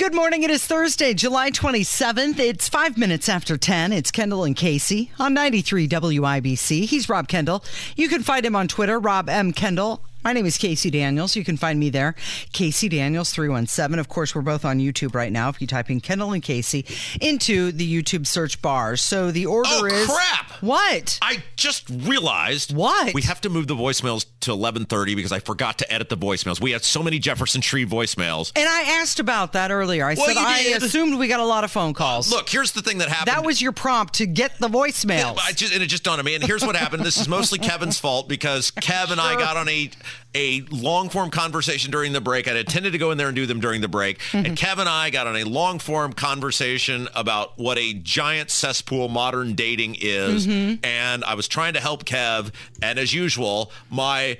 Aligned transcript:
Good 0.00 0.14
morning. 0.14 0.44
It 0.44 0.50
is 0.50 0.64
Thursday, 0.64 1.12
July 1.12 1.50
27th. 1.50 2.38
It's 2.38 2.70
five 2.70 2.96
minutes 2.96 3.28
after 3.28 3.58
10. 3.58 3.92
It's 3.92 4.10
Kendall 4.10 4.44
and 4.44 4.56
Casey 4.56 5.10
on 5.18 5.34
93 5.34 5.86
WIBC. 5.88 6.86
He's 6.86 7.10
Rob 7.10 7.28
Kendall. 7.28 7.62
You 7.96 8.08
can 8.08 8.22
find 8.22 8.46
him 8.46 8.56
on 8.56 8.66
Twitter, 8.66 8.98
Rob 8.98 9.28
M. 9.28 9.52
Kendall. 9.52 10.02
My 10.22 10.34
name 10.34 10.44
is 10.44 10.58
Casey 10.58 10.90
Daniels. 10.90 11.34
You 11.34 11.44
can 11.44 11.56
find 11.56 11.80
me 11.80 11.88
there, 11.88 12.14
Casey 12.52 12.90
Daniels 12.90 13.30
317. 13.30 13.98
Of 13.98 14.08
course, 14.08 14.34
we're 14.34 14.42
both 14.42 14.66
on 14.66 14.78
YouTube 14.78 15.14
right 15.14 15.32
now. 15.32 15.48
If 15.48 15.62
you 15.62 15.66
type 15.66 15.90
in 15.90 16.00
Kendall 16.00 16.32
and 16.32 16.42
Casey 16.42 16.84
into 17.22 17.72
the 17.72 17.90
YouTube 17.90 18.26
search 18.26 18.60
bar. 18.60 18.96
So 18.96 19.30
the 19.30 19.46
order 19.46 19.70
oh, 19.72 19.84
is 19.86 20.06
crap! 20.06 20.50
What? 20.62 21.18
I 21.22 21.42
just 21.56 21.88
realized 21.88 22.74
what 22.74 23.14
we 23.14 23.22
have 23.22 23.40
to 23.42 23.48
move 23.48 23.66
the 23.66 23.74
voicemails 23.74 24.26
to 24.40 24.50
11:30 24.50 25.16
because 25.16 25.32
I 25.32 25.38
forgot 25.38 25.78
to 25.78 25.90
edit 25.90 26.10
the 26.10 26.18
voicemails. 26.18 26.60
We 26.60 26.72
had 26.72 26.84
so 26.84 27.02
many 27.02 27.18
Jefferson 27.18 27.62
Tree 27.62 27.86
voicemails. 27.86 28.52
And 28.54 28.68
I 28.68 28.82
asked 29.00 29.20
about 29.20 29.54
that 29.54 29.70
earlier. 29.70 30.04
I 30.04 30.14
well, 30.14 30.26
said 30.26 30.36
I 30.36 30.58
assumed 30.76 31.18
we 31.18 31.28
got 31.28 31.40
a 31.40 31.46
lot 31.46 31.64
of 31.64 31.70
phone 31.70 31.94
calls. 31.94 32.30
Look, 32.30 32.48
here's 32.50 32.72
the 32.72 32.82
thing 32.82 32.98
that 32.98 33.08
happened. 33.08 33.34
That 33.34 33.44
was 33.46 33.62
your 33.62 33.72
prompt 33.72 34.14
to 34.14 34.26
get 34.26 34.58
the 34.58 34.68
voicemails. 34.68 35.38
I 35.42 35.52
just, 35.52 35.72
and 35.72 35.82
it 35.82 35.86
just 35.86 36.04
dawned 36.04 36.18
on 36.18 36.26
me. 36.26 36.34
And 36.34 36.44
here's 36.44 36.64
what 36.64 36.76
happened. 36.76 37.04
This 37.04 37.16
is 37.16 37.26
mostly 37.26 37.58
Kevin's 37.58 37.98
fault 37.98 38.28
because 38.28 38.70
Kev 38.72 39.10
and 39.10 39.20
sure. 39.20 39.20
I 39.20 39.36
got 39.36 39.56
on 39.56 39.68
a 39.68 39.90
a 40.34 40.62
long 40.70 41.08
form 41.08 41.30
conversation 41.30 41.90
during 41.90 42.12
the 42.12 42.20
break. 42.20 42.48
I'd 42.48 42.56
intended 42.56 42.92
to 42.92 42.98
go 42.98 43.10
in 43.10 43.18
there 43.18 43.28
and 43.28 43.36
do 43.36 43.46
them 43.46 43.60
during 43.60 43.80
the 43.80 43.88
break. 43.88 44.18
Mm-hmm. 44.18 44.46
And 44.46 44.56
Kev 44.56 44.78
and 44.78 44.88
I 44.88 45.10
got 45.10 45.26
on 45.26 45.36
a 45.36 45.44
long 45.44 45.78
form 45.78 46.12
conversation 46.12 47.08
about 47.14 47.58
what 47.58 47.78
a 47.78 47.94
giant 47.94 48.50
cesspool 48.50 49.08
modern 49.08 49.54
dating 49.54 49.96
is. 50.00 50.46
Mm-hmm. 50.46 50.84
And 50.84 51.24
I 51.24 51.34
was 51.34 51.48
trying 51.48 51.74
to 51.74 51.80
help 51.80 52.04
Kev. 52.04 52.52
And 52.82 52.98
as 52.98 53.12
usual, 53.12 53.72
my 53.90 54.38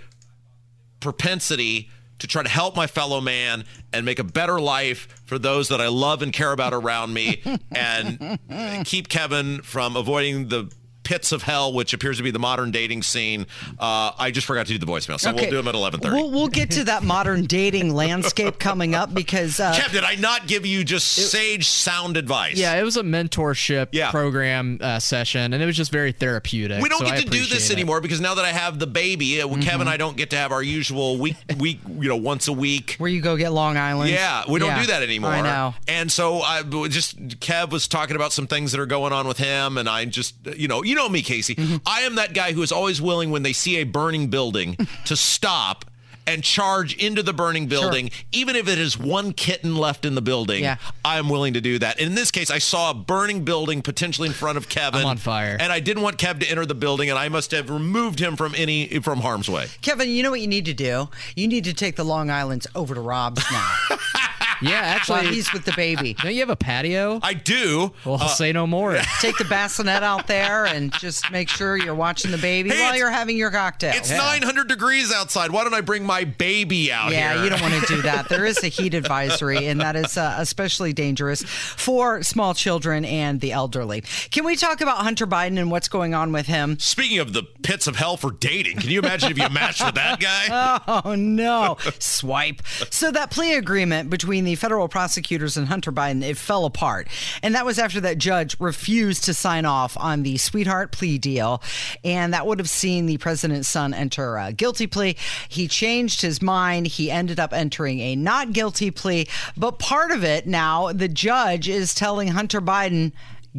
propensity 1.01 1.91
to 2.21 2.27
try 2.27 2.43
to 2.43 2.49
help 2.49 2.77
my 2.77 2.87
fellow 2.87 3.21
man 3.21 3.65
and 3.93 4.05
make 4.05 4.19
a 4.19 4.25
better 4.25 4.61
life 4.61 5.09
for 5.25 5.39
those 5.39 5.69
that 5.69 5.81
I 5.81 5.89
love 5.89 6.23
and 6.23 6.33
care 6.33 6.53
about 6.53 6.73
around 6.73 7.13
me 7.13 7.43
and 7.73 8.39
keep 8.85 9.09
Kevin 9.09 9.63
from 9.63 9.97
avoiding 9.97 10.49
the 10.49 10.71
pits 11.11 11.33
of 11.33 11.43
hell, 11.43 11.73
which 11.73 11.93
appears 11.93 12.19
to 12.19 12.23
be 12.23 12.31
the 12.31 12.39
modern 12.39 12.71
dating 12.71 13.03
scene. 13.03 13.45
Uh, 13.81 14.13
I 14.17 14.31
just 14.31 14.47
forgot 14.47 14.67
to 14.67 14.73
do 14.73 14.79
the 14.79 14.87
voicemail, 14.87 15.19
so 15.19 15.31
okay. 15.31 15.41
we'll 15.41 15.51
do 15.51 15.57
them 15.57 15.67
at 15.67 15.75
eleven 15.75 15.99
thirty. 15.99 16.15
We'll, 16.15 16.31
we'll, 16.31 16.47
get 16.47 16.71
to 16.73 16.85
that 16.85 17.03
modern 17.03 17.47
dating 17.47 17.93
landscape 17.95 18.61
coming 18.61 18.95
up 18.95 19.13
because 19.13 19.59
uh, 19.59 19.73
Kev, 19.73 19.91
did 19.91 20.05
I 20.05 20.15
not 20.15 20.47
give 20.47 20.65
you 20.65 20.85
just 20.85 21.19
it, 21.19 21.23
sage 21.23 21.67
sound 21.67 22.17
advice? 22.17 22.57
Yeah, 22.57 22.79
it 22.79 22.85
was 22.85 22.97
a 22.97 23.03
mentorship 23.03 23.89
yeah. 23.91 24.13
program 24.13 24.79
uh, 24.81 25.01
session, 25.01 25.53
and 25.53 25.61
it 25.61 25.67
was 25.67 25.77
just 25.77 25.91
very 25.91 26.13
therapeutic. 26.13 26.81
We 26.81 26.89
don't 26.89 27.01
so 27.01 27.07
get 27.07 27.15
I 27.15 27.21
to 27.23 27.29
do 27.29 27.45
this 27.45 27.71
it. 27.71 27.73
anymore 27.73 28.01
because 28.01 28.21
now 28.21 28.37
that 28.37 28.45
I 28.45 28.53
have 28.53 28.79
the 28.79 28.87
baby, 28.87 29.43
uh, 29.43 29.49
mm-hmm. 29.49 29.63
Kevin 29.63 29.81
and 29.81 29.91
I 29.91 29.97
don't 29.97 30.17
get 30.17 30.31
to 30.31 30.37
have 30.37 30.53
our 30.53 30.63
usual 30.63 31.19
week, 31.19 31.37
week, 31.59 31.81
you 31.89 32.09
know, 32.09 32.17
once 32.17 32.47
a 32.47 32.53
week. 32.53 32.95
Where 32.99 33.11
you 33.11 33.21
go 33.21 33.37
get 33.37 33.53
Long 33.53 33.77
Island? 33.77 34.11
Yeah, 34.11 34.45
we 34.49 34.61
don't 34.61 34.69
yeah, 34.69 34.81
do 34.81 34.87
that 34.87 35.03
anymore. 35.03 35.33
I 35.33 35.41
know. 35.41 35.75
And 35.89 36.13
so 36.13 36.41
I 36.41 36.63
just 36.89 37.19
Kev 37.41 37.71
was 37.71 37.89
talking 37.89 38.15
about 38.15 38.33
some 38.33 38.47
things 38.47 38.71
that 38.71 38.81
are 38.81 38.87
going 38.87 39.13
on 39.13 39.27
with 39.27 39.39
him, 39.39 39.77
and 39.77 39.89
I 39.89 40.05
just, 40.05 40.37
you 40.57 40.69
know, 40.69 40.85
you 40.85 40.95
know 40.95 41.00
me, 41.09 41.23
Casey. 41.23 41.55
Mm-hmm. 41.55 41.77
I 41.87 42.03
am 42.03 42.17
that 42.17 42.35
guy 42.35 42.53
who 42.53 42.63
is 42.63 42.73
always 42.73 43.01
willing 43.01 43.31
when 43.31 43.43
they 43.43 43.53
see 43.53 43.77
a 43.77 43.85
burning 43.85 44.29
building 44.29 44.77
to 45.07 45.17
stop 45.17 45.85
and 46.27 46.45
charge 46.45 46.95
into 46.97 47.23
the 47.23 47.33
burning 47.33 47.67
building, 47.67 48.11
sure. 48.11 48.25
even 48.33 48.55
if 48.57 48.69
it 48.69 48.79
is 48.79 48.97
one 48.97 49.33
kitten 49.33 49.75
left 49.75 50.05
in 50.05 50.15
the 50.15 50.23
building. 50.23 50.63
Yeah. 50.63 50.77
I'm 51.05 51.29
willing 51.29 51.55
to 51.55 51.61
do 51.61 51.79
that. 51.81 51.99
And 51.99 52.09
in 52.09 52.15
this 52.15 52.31
case, 52.31 52.51
I 52.51 52.59
saw 52.59 52.91
a 52.91 52.95
burning 52.95 53.45
building 53.45 53.83
potentially 53.83 54.29
in 54.29 54.35
front 54.35 54.57
of 54.57 54.69
Kevin. 54.69 55.01
I'm 55.01 55.07
on 55.07 55.17
fire. 55.17 55.57
And 55.59 55.73
I 55.73 55.81
didn't 55.81 56.03
want 56.03 56.19
Kev 56.19 56.39
to 56.41 56.47
enter 56.49 56.65
the 56.67 56.75
building, 56.75 57.11
and 57.11 57.19
I 57.19 57.29
must 57.29 57.51
have 57.51 57.69
removed 57.69 58.21
him 58.21 58.37
from 58.37 58.55
any 58.57 58.87
from 59.01 59.21
harm's 59.21 59.49
way. 59.49 59.67
Kevin, 59.83 60.09
you 60.09 60.23
know 60.23 60.31
what 60.31 60.41
you 60.41 60.49
need 60.49 60.67
to 60.67 60.75
do? 60.75 61.09
You 61.35 61.49
need 61.49 61.65
to 61.65 61.75
take 61.75 61.97
the 61.97 62.05
Long 62.05 62.31
Islands 62.31 62.67
over 62.75 62.95
to 62.95 63.01
Rob's 63.01 63.43
now. 63.51 63.75
Yeah, 64.63 64.81
actually, 64.81 65.23
While 65.25 65.33
he's 65.33 65.53
with 65.53 65.65
the 65.65 65.73
baby. 65.73 66.15
Don't 66.23 66.33
you 66.35 66.41
have 66.41 66.51
a 66.51 66.57
patio? 66.57 67.19
I 67.23 67.35
do. 67.35 67.93
Well, 68.05 68.17
uh, 68.21 68.29
say 68.29 68.53
no 68.53 68.67
more. 68.67 68.99
Take 69.21 69.39
the 69.39 69.45
bassinet 69.45 70.03
out 70.03 70.27
there 70.27 70.67
and 70.67 70.93
just 70.93 71.31
make 71.31 71.49
sure 71.49 71.77
you're 71.77 71.95
watching 71.95 72.31
the 72.31 72.39
baby 72.39 72.71
Hey, 72.71 72.77
while 72.81 72.85
it's- 72.89 72.99
you're 72.99 73.11
having 73.11 73.37
your 73.37 73.51
cocktail. 73.51 73.93
It's 73.95 74.11
900 74.11 74.69
degrees 74.69 75.13
outside. 75.13 75.51
Why 75.51 75.65
don't 75.65 75.75
I 75.75 75.81
bring 75.81 76.05
my 76.05 76.25
baby 76.25 76.93
out 76.93 77.11
yeah, 77.13 77.35
here? 77.35 77.45
you 77.45 77.51
don't 77.51 77.61
want 77.63 77.75
to 77.75 77.87
do 77.95 78.03
that. 78.03 78.29
There 78.29 78.45
is 78.45 78.63
a 78.63 78.69
heat 78.81 78.95
advisory, 78.95 79.67
and 79.67 79.81
that 79.81 79.97
is 79.97 80.17
uh, 80.17 80.35
especially 80.39 80.93
dangerous 80.93 81.43
for 81.43 82.23
small 82.23 82.55
children 82.55 83.05
and 83.05 83.41
the 83.41 83.53
elderly. 83.53 84.03
Can 84.31 84.45
we 84.45 84.57
talk 84.57 84.81
about 84.81 84.99
Hunter 84.99 85.27
Biden 85.27 85.59
and 85.59 85.71
what's 85.71 85.89
going 85.89 86.15
on 86.15 86.33
with 86.33 86.47
him? 86.47 86.79
Speaking 86.79 87.19
of 87.19 87.33
the 87.33 87.43
pits 87.63 87.87
of 87.87 87.97
hell 87.97 88.17
for 88.17 88.31
dating, 88.31 88.79
can 88.79 88.91
you 88.91 88.99
imagine 89.01 89.31
if 89.31 89.39
you 89.39 89.49
matched 89.49 89.85
with 89.85 89.95
that 89.95 90.21
guy? 90.21 90.79
Oh, 91.05 91.15
no. 91.15 91.77
Swipe. 91.99 92.63
So, 92.91 93.11
that 93.13 93.31
plea 93.31 93.55
agreement 93.55 94.11
between 94.11 94.45
the 94.45 94.50
federal 94.55 94.89
prosecutors 94.89 95.57
and 95.57 95.69
Hunter 95.69 95.93
Biden, 95.93 96.23
it 96.23 96.37
fell 96.37 96.65
apart. 96.65 97.09
And 97.43 97.55
that 97.55 97.65
was 97.65 97.79
after 97.79 98.01
that 98.03 98.19
judge 98.19 98.57
refused 98.59 99.25
to 99.25 99.35
sign 99.35 99.65
off 99.65 99.97
on 99.99 100.23
the 100.23 100.37
sweetheart 100.37 100.93
plea 100.93 101.19
deal. 101.19 101.63
And 102.05 102.33
that 102.35 102.47
would 102.47 102.59
have 102.59 102.71
seen 102.71 103.07
the 103.07 103.19
president's 103.19 103.69
son 103.69 103.95
enter 103.95 104.37
a 104.37 104.53
guilty 104.53 104.87
plea. 104.87 105.17
He 105.49 105.69
changed 105.69 106.23
his 106.23 106.43
mind. 106.43 106.87
He 106.87 107.11
ended 107.11 107.41
up 107.41 107.53
entering 107.53 108.01
a 108.01 108.17
not 108.17 108.53
guilty 108.53 108.91
plea. 108.91 109.27
But 109.57 109.79
part 109.79 110.11
of 110.11 110.25
it 110.25 110.47
now, 110.47 110.93
the 110.93 111.09
judge 111.09 111.69
is 111.69 111.95
telling 111.95 112.29
Hunter 112.29 112.61
Biden, 112.61 113.13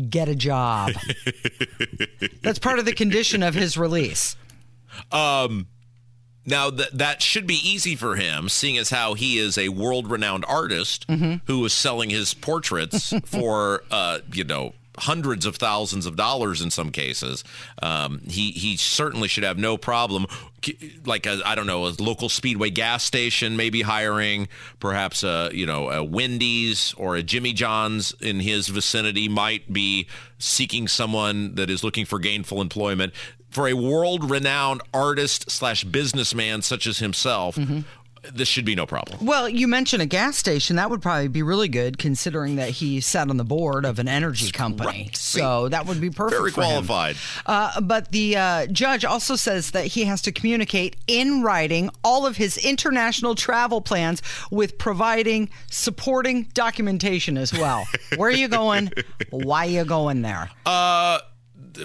get 0.09 0.29
a 0.29 0.35
job. 0.35 0.91
That's 2.41 2.59
part 2.59 2.79
of 2.79 2.85
the 2.85 2.93
condition 2.93 3.43
of 3.43 3.53
his 3.53 3.77
release. 3.77 4.35
Um, 5.11 5.67
now 6.45 6.69
that 6.69 6.97
that 6.97 7.21
should 7.21 7.45
be 7.47 7.55
easy 7.55 7.95
for 7.95 8.15
him, 8.15 8.49
seeing 8.49 8.77
as 8.77 8.89
how 8.89 9.13
he 9.13 9.37
is 9.37 9.57
a 9.57 9.69
world-renowned 9.69 10.45
artist 10.47 11.07
Mm-hmm. 11.07 11.35
who 11.47 11.63
is 11.65 11.73
selling 11.73 12.09
his 12.09 12.33
portraits 12.33 13.13
for, 13.25 13.83
uh, 13.91 14.19
you 14.33 14.43
know, 14.43 14.73
hundreds 14.97 15.45
of 15.45 15.55
thousands 15.55 16.05
of 16.05 16.15
dollars 16.15 16.61
in 16.61 16.69
some 16.69 16.91
cases. 16.91 17.43
Um, 17.81 18.21
he 18.27 18.51
he 18.51 18.77
certainly 18.77 19.27
should 19.27 19.43
have 19.43 19.57
no 19.57 19.77
problem. 19.77 20.27
Like 21.05 21.27
I 21.27 21.37
I 21.45 21.55
don't 21.55 21.67
know, 21.67 21.87
a 21.87 21.93
local 21.99 22.29
Speedway 22.29 22.69
gas 22.69 23.03
station, 23.03 23.55
maybe 23.57 23.81
hiring, 23.81 24.47
perhaps 24.79 25.23
a 25.23 25.49
you 25.53 25.65
know 25.65 25.89
a 25.89 26.03
Wendy's 26.03 26.93
or 26.97 27.15
a 27.15 27.23
Jimmy 27.23 27.53
John's 27.53 28.13
in 28.21 28.39
his 28.39 28.67
vicinity 28.67 29.27
might 29.27 29.71
be 29.71 30.07
seeking 30.37 30.87
someone 30.87 31.55
that 31.55 31.69
is 31.69 31.83
looking 31.83 32.05
for 32.05 32.19
gainful 32.19 32.61
employment. 32.61 33.13
For 33.49 33.67
a 33.67 33.73
world-renowned 33.73 34.81
artist 34.93 35.51
slash 35.51 35.83
businessman 35.83 36.61
such 36.61 36.87
as 36.87 36.99
himself, 36.99 37.57
this 38.33 38.47
should 38.47 38.65
be 38.65 38.75
no 38.75 38.85
problem. 38.85 39.25
Well, 39.25 39.49
you 39.49 39.67
mentioned 39.67 40.01
a 40.01 40.05
gas 40.05 40.37
station. 40.37 40.75
That 40.75 40.89
would 40.89 41.01
probably 41.01 41.27
be 41.27 41.41
really 41.41 41.67
good, 41.67 41.97
considering 41.97 42.55
that 42.57 42.69
he 42.69 43.01
sat 43.01 43.29
on 43.29 43.37
the 43.37 43.43
board 43.43 43.83
of 43.85 43.99
an 43.99 44.07
energy 44.07 44.51
company. 44.51 45.05
Right. 45.05 45.17
So 45.17 45.69
that 45.69 45.87
would 45.87 45.99
be 45.99 46.09
perfect. 46.09 46.39
Very 46.39 46.51
qualified. 46.51 47.15
Uh, 47.45 47.81
but 47.81 48.11
the 48.11 48.37
uh, 48.37 48.67
judge 48.67 49.05
also 49.05 49.35
says 49.35 49.71
that 49.71 49.87
he 49.87 50.05
has 50.05 50.21
to 50.23 50.31
communicate 50.31 50.97
in 51.07 51.41
writing 51.41 51.89
all 52.03 52.25
of 52.25 52.37
his 52.37 52.57
international 52.57 53.33
travel 53.33 53.81
plans 53.81 54.21
with 54.51 54.77
providing 54.77 55.49
supporting 55.69 56.43
documentation 56.53 57.37
as 57.37 57.51
well. 57.51 57.85
Where 58.17 58.29
are 58.29 58.33
you 58.33 58.47
going? 58.47 58.91
Why 59.31 59.65
are 59.65 59.69
you 59.69 59.85
going 59.85 60.21
there? 60.21 60.51
Uh, 60.65 61.19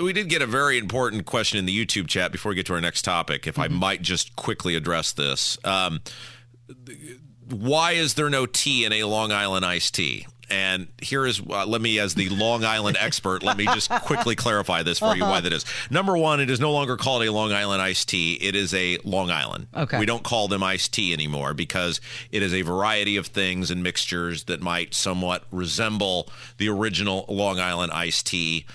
we 0.00 0.12
did 0.12 0.28
get 0.28 0.42
a 0.42 0.46
very 0.46 0.78
important 0.78 1.26
question 1.26 1.58
in 1.58 1.66
the 1.66 1.86
YouTube 1.86 2.08
chat 2.08 2.32
before 2.32 2.50
we 2.50 2.56
get 2.56 2.66
to 2.66 2.74
our 2.74 2.80
next 2.80 3.02
topic. 3.02 3.46
If 3.46 3.58
I 3.58 3.68
might 3.68 4.02
just 4.02 4.36
quickly 4.36 4.74
address 4.74 5.12
this, 5.12 5.58
um, 5.64 6.00
why 7.48 7.92
is 7.92 8.14
there 8.14 8.30
no 8.30 8.46
tea 8.46 8.84
in 8.84 8.92
a 8.92 9.04
Long 9.04 9.32
Island 9.32 9.64
iced 9.64 9.94
tea? 9.94 10.26
And 10.48 10.86
here 11.02 11.26
is, 11.26 11.40
uh, 11.40 11.66
let 11.66 11.80
me, 11.80 11.98
as 11.98 12.14
the 12.14 12.28
Long 12.28 12.64
Island 12.64 12.96
expert, 13.00 13.42
let 13.42 13.56
me 13.56 13.64
just 13.64 13.90
quickly 14.02 14.36
clarify 14.36 14.84
this 14.84 15.00
for 15.00 15.16
you 15.16 15.22
why 15.22 15.40
that 15.40 15.52
is. 15.52 15.64
Number 15.90 16.16
one, 16.16 16.40
it 16.40 16.50
is 16.50 16.60
no 16.60 16.72
longer 16.72 16.96
called 16.96 17.24
a 17.24 17.32
Long 17.32 17.52
Island 17.52 17.82
iced 17.82 18.08
tea. 18.08 18.34
It 18.34 18.54
is 18.54 18.72
a 18.72 18.98
Long 19.04 19.30
Island. 19.30 19.66
Okay. 19.76 19.98
We 19.98 20.06
don't 20.06 20.22
call 20.22 20.46
them 20.46 20.62
iced 20.62 20.92
tea 20.92 21.12
anymore 21.12 21.52
because 21.52 22.00
it 22.30 22.42
is 22.42 22.54
a 22.54 22.62
variety 22.62 23.16
of 23.16 23.26
things 23.26 23.72
and 23.72 23.82
mixtures 23.82 24.44
that 24.44 24.60
might 24.60 24.94
somewhat 24.94 25.44
resemble 25.50 26.28
the 26.58 26.68
original 26.68 27.24
Long 27.28 27.58
Island 27.58 27.90
iced 27.90 28.26
tea, 28.28 28.66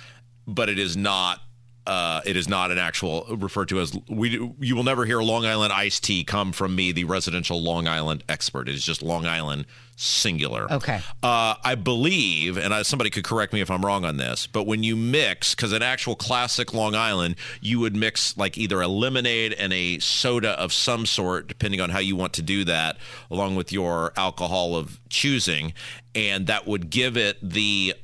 but 0.48 0.70
it 0.70 0.80
is 0.80 0.98
not 0.98 1.42
uh, 1.88 2.22
it 2.26 2.36
is 2.36 2.48
not 2.48 2.70
an 2.72 2.78
actual 2.78 3.26
referred 3.38 3.70
to 3.70 3.80
as 3.80 3.98
we. 4.08 4.30
You 4.60 4.76
will 4.76 4.84
never 4.84 5.06
hear 5.06 5.22
Long 5.22 5.46
Island 5.46 5.74
iced 5.74 6.04
tea 6.04 6.24
come 6.24 6.52
from 6.52 6.76
me, 6.76 6.92
the 6.92 7.06
residential 7.06 7.62
Long 7.62 7.88
Island 7.88 8.24
expert. 8.30 8.70
It 8.70 8.76
is 8.76 8.86
just 8.86 9.02
Long 9.02 9.26
Island 9.26 9.66
singular. 9.96 10.72
Okay. 10.72 11.00
Uh, 11.24 11.56
I 11.64 11.76
believe, 11.76 12.58
and 12.58 12.74
I, 12.74 12.84
somebody 12.84 13.10
could 13.10 13.24
correct 13.24 13.52
me 13.52 13.62
if 13.62 13.72
I'm 13.72 13.84
wrong 13.84 14.06
on 14.06 14.18
this, 14.18 14.46
but 14.46 14.66
when 14.68 14.84
you 14.84 14.96
mix, 14.96 15.56
because 15.56 15.74
an 15.74 15.82
actual 15.82 16.16
classic 16.16 16.74
Long 16.74 16.94
Island, 16.94 17.36
you 17.62 17.80
would 17.80 17.96
mix 17.96 18.38
like 18.38 18.58
either 18.58 18.80
a 18.82 18.88
lemonade 18.88 19.54
and 19.54 19.74
a 19.74 20.00
soda 20.00 20.52
of 20.60 20.72
some 20.72 21.08
sort, 21.08 21.48
depending 21.48 21.82
on 21.82 21.90
how 21.90 22.00
you 22.00 22.16
want 22.16 22.34
to 22.34 22.42
do 22.44 22.64
that, 22.66 22.98
along 23.32 23.56
with 23.56 23.72
your 23.72 24.14
alcohol 24.18 24.76
of 24.76 25.00
choosing, 25.10 25.74
and 26.14 26.46
that 26.46 26.68
would 26.68 26.92
give 26.92 27.18
it 27.18 27.38
the 27.42 27.96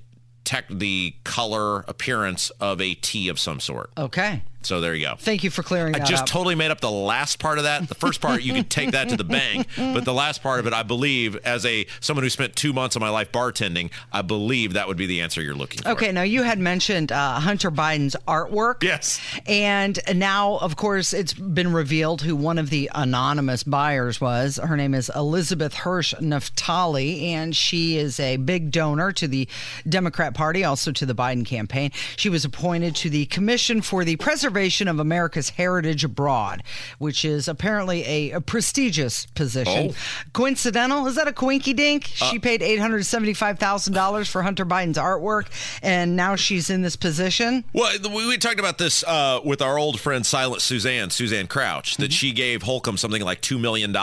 tech, 0.47 0.65
the 0.69 1.13
color 1.25 1.81
appearance 1.89 2.51
of 2.61 2.79
a 2.79 2.93
tea 2.93 3.27
of 3.27 3.37
some 3.37 3.59
sort. 3.59 3.89
Okay. 3.97 4.43
So 4.63 4.81
there 4.81 4.93
you 4.95 5.05
go. 5.05 5.15
Thank 5.17 5.43
you 5.43 5.49
for 5.49 5.63
clearing 5.63 5.95
I 5.95 5.99
just 5.99 6.23
up. 6.23 6.29
totally 6.29 6.55
made 6.55 6.71
up 6.71 6.81
the 6.81 6.91
last 6.91 7.39
part 7.39 7.57
of 7.57 7.63
that. 7.63 7.87
The 7.87 7.95
first 7.95 8.19
part 8.19 8.41
you 8.41 8.53
can 8.53 8.65
take 8.65 8.91
that 8.91 9.07
to 9.09 9.15
the 9.15 9.23
bank, 9.23 9.67
but 9.77 10.03
the 10.03 10.13
last 10.13 10.43
part 10.43 10.59
of 10.59 10.67
it, 10.67 10.73
I 10.73 10.83
believe, 10.83 11.37
as 11.45 11.65
a 11.65 11.85
someone 12.01 12.23
who 12.23 12.29
spent 12.29 12.55
two 12.55 12.73
months 12.73 12.95
of 12.95 12.99
my 12.99 13.09
life 13.09 13.31
bartending, 13.31 13.91
I 14.11 14.23
believe 14.23 14.73
that 14.73 14.87
would 14.87 14.97
be 14.97 15.05
the 15.05 15.21
answer 15.21 15.41
you're 15.41 15.55
looking 15.55 15.83
for. 15.83 15.89
Okay, 15.89 16.11
now 16.11 16.23
you 16.23 16.43
had 16.43 16.59
mentioned 16.59 17.11
uh, 17.11 17.39
Hunter 17.39 17.71
Biden's 17.71 18.15
artwork. 18.27 18.83
Yes. 18.83 19.21
And 19.45 19.99
now, 20.15 20.57
of 20.57 20.75
course, 20.75 21.13
it's 21.13 21.33
been 21.33 21.71
revealed 21.71 22.21
who 22.21 22.35
one 22.35 22.57
of 22.57 22.69
the 22.69 22.89
anonymous 22.93 23.63
buyers 23.63 24.19
was. 24.19 24.57
Her 24.61 24.75
name 24.75 24.93
is 24.93 25.09
Elizabeth 25.15 25.75
Hirsch 25.75 26.13
Naftali, 26.15 27.21
and 27.23 27.55
she 27.55 27.97
is 27.97 28.19
a 28.19 28.37
big 28.37 28.71
donor 28.71 29.11
to 29.13 29.27
the 29.27 29.47
Democrat 29.87 30.33
Party, 30.33 30.63
also 30.63 30.91
to 30.91 31.05
the 31.05 31.15
Biden 31.15 31.45
campaign. 31.45 31.91
She 32.17 32.27
was 32.29 32.43
appointed 32.43 32.95
to 32.97 33.09
the 33.09 33.27
Commission 33.27 33.81
for 33.81 34.03
the 34.03 34.15
Preservation 34.17 34.46
of 34.49 34.99
America's 34.99 35.49
Heritage 35.51 36.03
Abroad, 36.03 36.63
which 36.97 37.25
is 37.25 37.47
apparently 37.47 38.03
a, 38.05 38.31
a 38.31 38.41
prestigious 38.41 39.25
position. 39.27 39.91
Oh. 39.91 39.95
Coincidental? 40.33 41.07
Is 41.07 41.15
that 41.15 41.27
a 41.27 41.33
quinky 41.33 41.73
dink? 41.73 42.05
she 42.05 42.39
paid 42.39 42.61
$875,000 42.61 44.29
for 44.29 44.43
Hunter 44.43 44.65
Biden's 44.65 44.97
artwork, 44.97 45.47
and 45.81 46.15
now 46.15 46.35
she's 46.35 46.69
in 46.69 46.81
this 46.81 46.95
position. 46.95 47.63
Well, 47.73 47.97
we, 48.13 48.27
we 48.27 48.37
talked 48.37 48.59
about 48.59 48.77
this 48.77 49.03
uh, 49.03 49.41
with 49.43 49.61
our 49.61 49.77
old 49.77 49.99
friend 49.99 50.25
Silent 50.25 50.61
Suzanne, 50.61 51.09
Suzanne 51.09 51.47
Crouch, 51.47 51.97
that 51.97 52.11
she 52.11 52.31
gave 52.31 52.63
Holcomb 52.63 52.97
something 52.97 53.21
like 53.21 53.41
$2 53.41 53.59
million, 53.59 53.95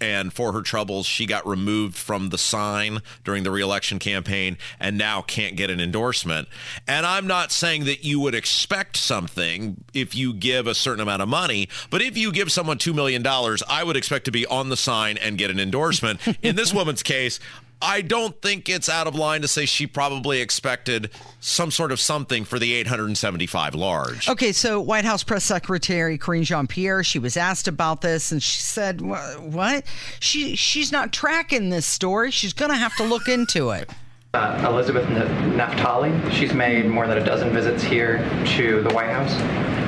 and 0.00 0.32
for 0.32 0.52
her 0.52 0.62
troubles, 0.62 1.06
she 1.06 1.26
got 1.26 1.46
removed 1.46 1.96
from 1.96 2.30
the 2.30 2.38
sign 2.38 3.00
during 3.24 3.42
the 3.42 3.50
reelection 3.50 3.98
campaign 3.98 4.56
and 4.78 4.96
now 4.98 5.22
can't 5.22 5.56
get 5.56 5.70
an 5.70 5.80
endorsement. 5.80 6.48
And 6.86 7.06
I'm 7.06 7.26
not 7.26 7.52
saying 7.52 7.84
that 7.84 8.04
you 8.04 8.20
would 8.20 8.34
expect 8.34 8.96
something 8.96 9.79
if 9.92 10.14
you 10.14 10.32
give 10.32 10.66
a 10.66 10.74
certain 10.74 11.00
amount 11.00 11.22
of 11.22 11.28
money, 11.28 11.68
but 11.90 12.02
if 12.02 12.16
you 12.16 12.32
give 12.32 12.52
someone 12.52 12.78
$2 12.78 12.94
million, 12.94 13.26
I 13.26 13.84
would 13.84 13.96
expect 13.96 14.24
to 14.26 14.30
be 14.30 14.46
on 14.46 14.68
the 14.68 14.76
sign 14.76 15.16
and 15.18 15.38
get 15.38 15.50
an 15.50 15.58
endorsement. 15.60 16.20
in 16.42 16.56
this 16.56 16.72
woman's 16.72 17.02
case, 17.02 17.40
I 17.82 18.02
don't 18.02 18.40
think 18.42 18.68
it's 18.68 18.90
out 18.90 19.06
of 19.06 19.14
line 19.14 19.40
to 19.40 19.48
say 19.48 19.64
she 19.64 19.86
probably 19.86 20.40
expected 20.40 21.10
some 21.40 21.70
sort 21.70 21.92
of 21.92 22.00
something 22.00 22.44
for 22.44 22.58
the 22.58 22.74
875 22.74 23.74
large. 23.74 24.28
Okay, 24.28 24.52
so 24.52 24.80
White 24.80 25.06
House 25.06 25.24
Press 25.24 25.44
Secretary 25.44 26.18
Karine 26.18 26.44
Jean-Pierre, 26.44 27.02
she 27.02 27.18
was 27.18 27.38
asked 27.38 27.68
about 27.68 28.02
this, 28.02 28.32
and 28.32 28.42
she 28.42 28.60
said, 28.60 29.00
"What? 29.00 29.84
She 30.20 30.56
she's 30.56 30.92
not 30.92 31.12
tracking 31.12 31.70
this 31.70 31.86
story. 31.86 32.30
She's 32.30 32.52
going 32.52 32.70
to 32.70 32.76
have 32.76 32.94
to 32.96 33.04
look 33.04 33.28
into 33.28 33.70
it." 33.70 33.88
Uh, 34.32 34.64
Elizabeth 34.64 35.04
Naftali. 35.08 36.30
She's 36.30 36.54
made 36.54 36.86
more 36.86 37.08
than 37.08 37.18
a 37.18 37.24
dozen 37.24 37.52
visits 37.52 37.82
here 37.82 38.18
to 38.58 38.80
the 38.80 38.94
White 38.94 39.10
House 39.10 39.32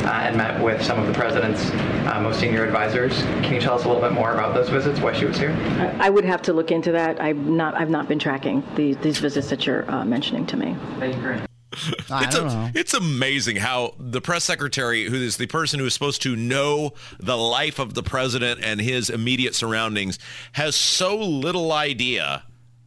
uh, 0.04 0.08
and 0.24 0.36
met 0.36 0.60
with 0.60 0.82
some 0.82 0.98
of 0.98 1.06
the 1.06 1.12
president's 1.12 1.70
uh, 1.70 2.20
most 2.20 2.40
senior 2.40 2.64
advisors. 2.64 3.16
Can 3.44 3.54
you 3.54 3.60
tell 3.60 3.74
us 3.74 3.84
a 3.84 3.86
little 3.86 4.02
bit 4.02 4.10
more 4.10 4.32
about 4.32 4.52
those 4.52 4.68
visits? 4.68 4.98
Why 4.98 5.12
she 5.12 5.26
was 5.26 5.38
here? 5.38 5.52
I 6.00 6.10
would 6.10 6.24
have 6.24 6.42
to 6.42 6.52
look 6.52 6.72
into 6.72 6.90
that. 6.90 7.20
I've 7.20 7.36
not. 7.36 7.76
I've 7.76 7.88
not 7.88 8.08
been 8.08 8.18
tracking 8.18 8.64
the, 8.74 8.94
these 8.94 9.18
visits 9.18 9.48
that 9.50 9.64
you're 9.64 9.88
uh, 9.88 10.04
mentioning 10.04 10.44
to 10.46 10.56
me. 10.56 10.76
Thank 10.98 11.14
you, 11.14 11.46
it's, 12.10 12.34
a, 12.34 12.72
it's 12.74 12.94
amazing 12.94 13.56
how 13.56 13.94
the 13.96 14.20
press 14.20 14.42
secretary, 14.42 15.04
who 15.04 15.14
is 15.14 15.36
the 15.36 15.46
person 15.46 15.78
who 15.78 15.86
is 15.86 15.94
supposed 15.94 16.20
to 16.22 16.34
know 16.34 16.94
the 17.20 17.36
life 17.38 17.78
of 17.78 17.94
the 17.94 18.02
president 18.02 18.60
and 18.62 18.80
his 18.80 19.08
immediate 19.08 19.54
surroundings, 19.54 20.18
has 20.54 20.74
so 20.74 21.16
little 21.16 21.70
idea 21.70 22.42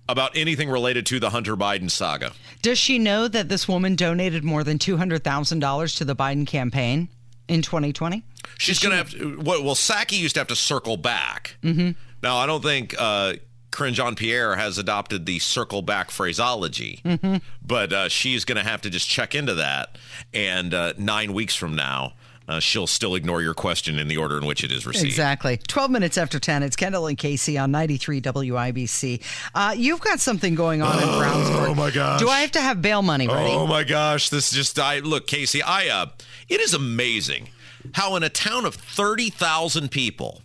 about 0.08 0.36
anything 0.36 0.70
related 0.70 1.06
to 1.08 1.20
the 1.20 1.32
Hunter 1.32 1.56
Biden 1.56 1.90
saga. 1.90 2.32
Does 2.62 2.78
she 2.78 3.00
know 3.00 3.28
that 3.28 3.50
this 3.50 3.68
woman 3.68 3.96
donated 3.96 4.44
more 4.44 4.64
than 4.64 4.78
$200,000 4.78 5.98
to 5.98 6.06
the 6.06 6.16
Biden 6.16 6.46
campaign 6.46 7.10
in 7.48 7.62
2020? 7.62 8.24
She's 8.58 8.80
going 8.80 8.92
to 8.92 8.98
have 8.98 9.10
to, 9.12 9.40
well, 9.42 9.64
well, 9.64 9.76
Psaki 9.76 10.18
used 10.18 10.36
to 10.36 10.42
have 10.42 10.48
to 10.48 10.56
circle 10.56 10.98
back. 10.98 11.58
Mm-hmm. 11.64 11.92
Now, 12.22 12.38
I 12.38 12.46
don't 12.46 12.64
think 12.64 12.96
uh, 12.98 13.34
Karine 13.72 13.94
Jean-Pierre 13.94 14.56
has 14.56 14.78
adopted 14.78 15.26
the 15.26 15.40
circle 15.40 15.82
back 15.82 16.12
phraseology, 16.12 17.02
mm-hmm. 17.04 17.38
but 17.66 17.94
uh, 17.94 18.10
she's 18.10 18.46
going 18.46 18.58
to 18.58 18.64
have 18.64 18.82
to 18.82 18.90
just 18.90 19.10
check 19.10 19.36
into 19.36 19.56
that. 19.56 19.98
And 20.34 20.74
uh, 20.74 20.94
nine 20.98 21.34
weeks 21.34 21.56
from 21.56 21.76
now, 21.76 22.14
uh, 22.48 22.60
she'll 22.60 22.88
still 22.88 23.16
ignore 23.16 23.42
your 23.42 23.54
question 23.54 23.98
in 23.98 24.08
the 24.08 24.18
order 24.18 24.38
in 24.38 24.46
which 24.46 24.64
it 24.64 24.72
is 24.72 24.86
received. 24.86 25.06
Exactly. 25.08 25.58
12 25.68 25.92
minutes 25.92 26.18
after 26.18 26.40
10, 26.40 26.64
it's 26.64 26.76
Kendall 26.76 27.08
and 27.08 27.18
Casey 27.18 27.58
on 27.58 27.72
93 27.72 28.22
WIBC. 28.22 29.22
Uh, 29.54 29.74
you've 29.76 30.02
got 30.02 30.20
something 30.20 30.56
going 30.56 30.82
on 30.82 31.02
in 31.02 31.10
Brownsburg. 31.10 31.70
Oh, 31.70 31.76
my 31.76 31.92
gosh. 31.92 32.20
Do 32.20 32.30
I 32.30 32.42
have 32.42 32.52
to 32.52 32.62
have 32.62 32.82
bail 32.82 33.02
money 33.02 33.28
ready? 33.28 33.52
Oh, 33.52 33.66
my 33.66 33.84
gosh. 33.84 34.30
This 34.30 34.52
just, 34.52 34.78
I 34.80 35.00
look, 35.00 35.28
Casey, 35.28 35.62
I, 35.64 35.88
uh, 35.88 36.08
it 36.48 36.62
is 36.62 36.74
amazing 36.74 37.50
how 37.94 38.16
in 38.16 38.24
a 38.24 38.30
town 38.30 38.66
of 38.66 38.76
30,000 38.76 39.90
people, 39.90 40.42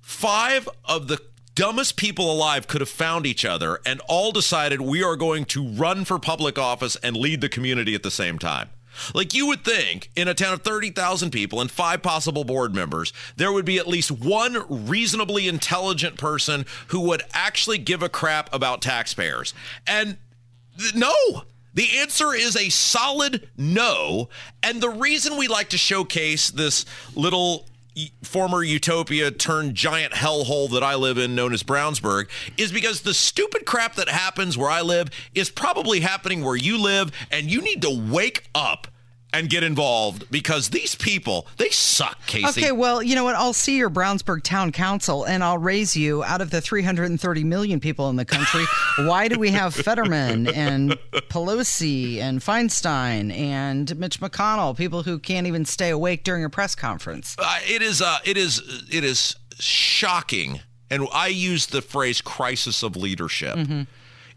five 0.00 0.68
of 0.84 1.08
the 1.08 1.18
dumbest 1.54 1.96
people 1.96 2.32
alive 2.32 2.66
could 2.66 2.80
have 2.80 2.88
found 2.88 3.26
each 3.26 3.44
other 3.44 3.78
and 3.84 4.00
all 4.08 4.32
decided 4.32 4.80
we 4.80 5.02
are 5.02 5.16
going 5.16 5.44
to 5.44 5.68
run 5.68 6.04
for 6.04 6.18
public 6.18 6.58
office 6.58 6.96
and 7.02 7.16
lead 7.16 7.40
the 7.40 7.48
community 7.48 7.94
at 7.94 8.02
the 8.02 8.10
same 8.10 8.38
time. 8.38 8.70
Like 9.14 9.34
you 9.34 9.46
would 9.46 9.64
think 9.64 10.10
in 10.16 10.28
a 10.28 10.34
town 10.34 10.54
of 10.54 10.62
30,000 10.62 11.30
people 11.30 11.60
and 11.60 11.70
five 11.70 12.02
possible 12.02 12.44
board 12.44 12.74
members, 12.74 13.12
there 13.36 13.52
would 13.52 13.64
be 13.64 13.78
at 13.78 13.86
least 13.86 14.10
one 14.10 14.64
reasonably 14.88 15.48
intelligent 15.48 16.18
person 16.18 16.66
who 16.88 17.00
would 17.00 17.22
actually 17.32 17.78
give 17.78 18.02
a 18.02 18.08
crap 18.08 18.52
about 18.52 18.82
taxpayers. 18.82 19.54
And 19.86 20.18
th- 20.78 20.94
no, 20.94 21.42
the 21.74 21.98
answer 21.98 22.34
is 22.34 22.56
a 22.56 22.68
solid 22.68 23.48
no. 23.56 24.28
And 24.62 24.80
the 24.80 24.90
reason 24.90 25.36
we 25.36 25.48
like 25.48 25.70
to 25.70 25.78
showcase 25.78 26.50
this 26.50 26.84
little 27.14 27.66
former 28.22 28.62
utopia 28.62 29.30
turned 29.30 29.74
giant 29.74 30.12
hellhole 30.12 30.70
that 30.70 30.82
I 30.82 30.94
live 30.94 31.18
in, 31.18 31.34
known 31.34 31.52
as 31.52 31.62
Brownsburg, 31.62 32.28
is 32.56 32.72
because 32.72 33.02
the 33.02 33.14
stupid 33.14 33.64
crap 33.66 33.94
that 33.96 34.08
happens 34.08 34.56
where 34.56 34.70
I 34.70 34.80
live 34.80 35.08
is 35.34 35.50
probably 35.50 36.00
happening 36.00 36.44
where 36.44 36.56
you 36.56 36.78
live, 36.78 37.12
and 37.30 37.50
you 37.50 37.60
need 37.60 37.82
to 37.82 37.90
wake 37.90 38.48
up 38.54 38.88
and 39.32 39.48
get 39.48 39.62
involved 39.62 40.30
because 40.30 40.70
these 40.70 40.94
people 40.94 41.46
they 41.56 41.70
suck 41.70 42.18
casey. 42.26 42.60
Okay 42.60 42.72
well 42.72 43.02
you 43.02 43.14
know 43.14 43.24
what? 43.24 43.34
I'll 43.34 43.52
see 43.52 43.76
your 43.76 43.90
brownsburg 43.90 44.42
town 44.42 44.72
council 44.72 45.24
and 45.24 45.42
i'll 45.44 45.58
raise 45.58 45.96
you 45.96 46.22
out 46.24 46.40
of 46.40 46.50
the 46.50 46.60
330 46.60 47.44
million 47.44 47.80
people 47.80 48.08
in 48.08 48.16
the 48.16 48.24
country 48.24 48.64
why 49.06 49.28
do 49.28 49.38
we 49.38 49.50
have 49.50 49.74
fetterman 49.74 50.46
and 50.48 50.92
pelosi 51.30 52.18
and 52.18 52.40
feinstein 52.40 53.32
and 53.36 53.96
mitch 53.98 54.20
mcconnell 54.20 54.76
people 54.76 55.02
who 55.02 55.18
can't 55.18 55.46
even 55.46 55.64
stay 55.64 55.90
awake 55.90 56.24
during 56.24 56.44
a 56.44 56.50
press 56.50 56.74
conference? 56.74 57.36
Uh, 57.38 57.58
it 57.68 57.82
is 57.82 58.00
uh, 58.02 58.18
it 58.24 58.36
is 58.36 58.86
it 58.90 59.04
is 59.04 59.36
shocking 59.58 60.60
and 60.90 61.06
i 61.12 61.26
use 61.26 61.66
the 61.66 61.82
phrase 61.82 62.20
crisis 62.20 62.82
of 62.82 62.96
leadership. 62.96 63.56
Mm-hmm. 63.56 63.82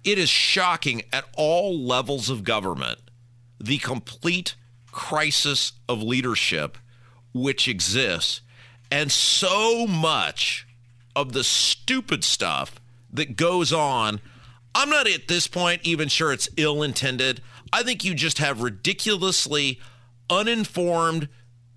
it 0.03 0.17
is 0.17 0.29
shocking 0.29 1.03
at 1.11 1.25
all 1.35 1.79
levels 1.79 2.29
of 2.29 2.43
government 2.43 2.99
the 3.59 3.77
complete 3.77 4.55
crisis 4.95 5.73
of 5.89 6.01
leadership 6.01 6.77
which 7.33 7.67
exists 7.67 8.39
and 8.89 9.11
so 9.11 9.85
much 9.85 10.65
of 11.17 11.33
the 11.33 11.43
stupid 11.43 12.23
stuff 12.23 12.79
that 13.11 13.35
goes 13.35 13.73
on. 13.73 14.21
I'm 14.73 14.89
not 14.89 15.05
at 15.05 15.27
this 15.27 15.47
point 15.47 15.81
even 15.83 16.07
sure 16.07 16.31
it's 16.31 16.47
ill 16.55 16.81
intended 16.81 17.41
i 17.73 17.83
think 17.83 18.05
you 18.05 18.15
just 18.15 18.37
have 18.37 18.61
ridiculously 18.61 19.81
uninformed 20.29 21.27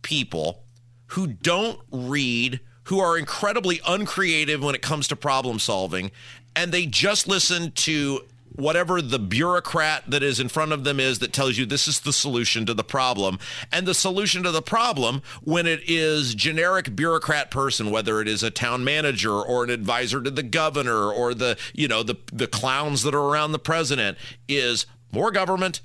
people 0.03 0.63
who 1.07 1.27
don't 1.27 1.81
read 1.91 2.61
who 2.85 3.01
are 3.01 3.19
incredibly 3.19 3.81
uncreative 3.87 4.63
when 4.63 4.75
it 4.77 4.83
comes 4.83 5.09
to 5.09 5.17
problem 5.17 5.59
solving 5.59 6.13
and 6.55 6.71
they 6.73 6.87
just 6.87 7.27
listen 7.27 7.73
to 7.73 8.21
whatever 8.59 9.01
the 9.01 9.21
bureaucrat 9.21 10.03
that 10.09 10.23
is 10.23 10.41
in 10.41 10.49
front 10.49 10.73
of 10.73 10.83
them 10.83 10.99
is 10.99 11.21
that 11.21 11.33
tells 11.33 11.57
you 11.57 11.65
this 11.65 11.87
is 11.87 12.01
the 12.01 12.13
solution 12.13 12.67
to 12.67 12.75
the 12.75 12.83
problem. 12.83 13.39
And 13.71 13.87
the 13.87 13.95
solution 13.95 14.43
to 14.43 14.51
the 14.51 14.61
problem, 14.61 15.23
when 15.43 15.67
it 15.67 15.81
is 15.87 16.35
generic 16.35 16.97
bureaucrat 16.97 17.53
person, 17.53 17.93
whether 17.93 18.21
it 18.21 18.27
is 18.27 18.43
a 18.43 18.51
town 18.51 18.83
manager 18.83 19.33
or 19.33 19.63
an 19.63 19.71
advisor 19.71 20.21
to 20.21 20.31
the 20.31 20.43
governor 20.43 21.09
or 21.09 21.35
the, 21.35 21.57
you 21.73 21.87
know, 21.87 22.03
the, 22.03 22.17
the 22.33 22.49
clowns 22.49 23.05
that 23.05 23.15
are 23.15 23.23
around 23.23 23.53
the 23.53 23.61
president, 23.61 24.19
is 24.49 24.87
more 25.13 25.31
government, 25.31 25.81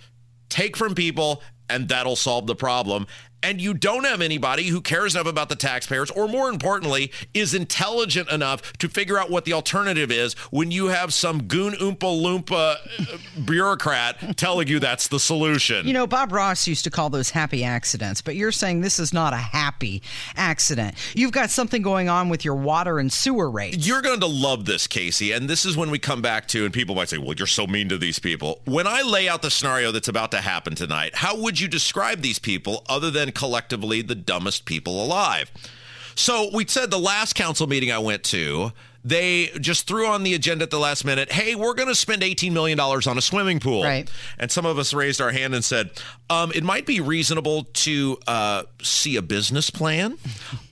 take 0.49 0.75
from 0.75 0.95
people 0.95 1.43
and 1.69 1.87
that'll 1.89 2.15
solve 2.15 2.47
the 2.47 2.55
problem 2.55 3.05
and 3.43 3.61
you 3.61 3.73
don't 3.73 4.05
have 4.05 4.21
anybody 4.21 4.67
who 4.67 4.81
cares 4.81 5.15
enough 5.15 5.27
about 5.27 5.49
the 5.49 5.55
taxpayers, 5.55 6.09
or 6.09 6.27
more 6.27 6.49
importantly, 6.49 7.11
is 7.33 7.53
intelligent 7.53 8.29
enough 8.31 8.73
to 8.79 8.87
figure 8.87 9.19
out 9.19 9.29
what 9.29 9.45
the 9.45 9.53
alternative 9.53 10.11
is 10.11 10.33
when 10.49 10.71
you 10.71 10.87
have 10.87 11.13
some 11.13 11.43
goon 11.43 11.73
oompa 11.73 11.97
loompa 11.99 12.75
uh, 12.99 13.17
bureaucrat 13.45 14.37
telling 14.37 14.67
you 14.67 14.79
that's 14.79 15.07
the 15.09 15.19
solution. 15.19 15.85
You 15.85 15.93
know, 15.93 16.07
Bob 16.07 16.31
Ross 16.31 16.67
used 16.67 16.83
to 16.85 16.89
call 16.89 17.09
those 17.09 17.29
happy 17.29 17.63
accidents, 17.63 18.21
but 18.21 18.35
you're 18.35 18.51
saying 18.51 18.81
this 18.81 18.99
is 18.99 19.13
not 19.13 19.33
a 19.33 19.37
happy 19.37 20.01
accident. 20.35 20.95
You've 21.13 21.31
got 21.31 21.49
something 21.49 21.81
going 21.81 22.09
on 22.09 22.29
with 22.29 22.45
your 22.45 22.55
water 22.55 22.99
and 22.99 23.11
sewer 23.11 23.49
rates. 23.49 23.85
You're 23.85 24.01
going 24.01 24.21
to 24.21 24.27
love 24.27 24.65
this, 24.65 24.87
Casey. 24.87 25.31
And 25.31 25.49
this 25.49 25.65
is 25.65 25.75
when 25.75 25.91
we 25.91 25.99
come 25.99 26.21
back 26.21 26.47
to, 26.49 26.63
and 26.63 26.73
people 26.73 26.95
might 26.95 27.09
say, 27.09 27.17
well, 27.17 27.33
you're 27.33 27.47
so 27.47 27.67
mean 27.67 27.89
to 27.89 27.97
these 27.97 28.19
people. 28.19 28.61
When 28.65 28.87
I 28.87 29.01
lay 29.01 29.27
out 29.27 29.41
the 29.41 29.51
scenario 29.51 29.91
that's 29.91 30.07
about 30.07 30.31
to 30.31 30.41
happen 30.41 30.75
tonight, 30.75 31.15
how 31.15 31.37
would 31.41 31.59
you 31.59 31.67
describe 31.67 32.21
these 32.21 32.39
people 32.39 32.83
other 32.87 33.11
than 33.11 33.32
collectively 33.33 34.01
the 34.01 34.15
dumbest 34.15 34.65
people 34.65 35.03
alive. 35.03 35.51
So 36.15 36.49
we 36.53 36.65
said 36.67 36.91
the 36.91 36.99
last 36.99 37.33
council 37.33 37.67
meeting 37.67 37.91
I 37.91 37.97
went 37.99 38.23
to, 38.25 38.71
they 39.05 39.47
just 39.59 39.85
threw 39.87 40.07
on 40.07 40.23
the 40.23 40.33
agenda 40.33 40.63
at 40.63 40.71
the 40.71 40.79
last 40.79 41.03
minute, 41.03 41.31
hey, 41.31 41.55
we're 41.55 41.73
going 41.73 41.89
to 41.89 41.95
spend 41.95 42.21
$18 42.21 42.51
million 42.53 42.79
on 42.79 43.17
a 43.17 43.21
swimming 43.21 43.59
pool. 43.59 43.83
Right. 43.83 44.09
And 44.39 44.49
some 44.49 44.65
of 44.65 44.79
us 44.79 44.93
raised 44.93 45.19
our 45.19 45.31
hand 45.31 45.53
and 45.53 45.63
said, 45.63 45.91
um, 46.29 46.51
it 46.55 46.63
might 46.63 46.85
be 46.85 47.01
reasonable 47.01 47.65
to 47.65 48.17
uh, 48.27 48.63
see 48.81 49.17
a 49.17 49.21
business 49.21 49.69
plan. 49.69 50.17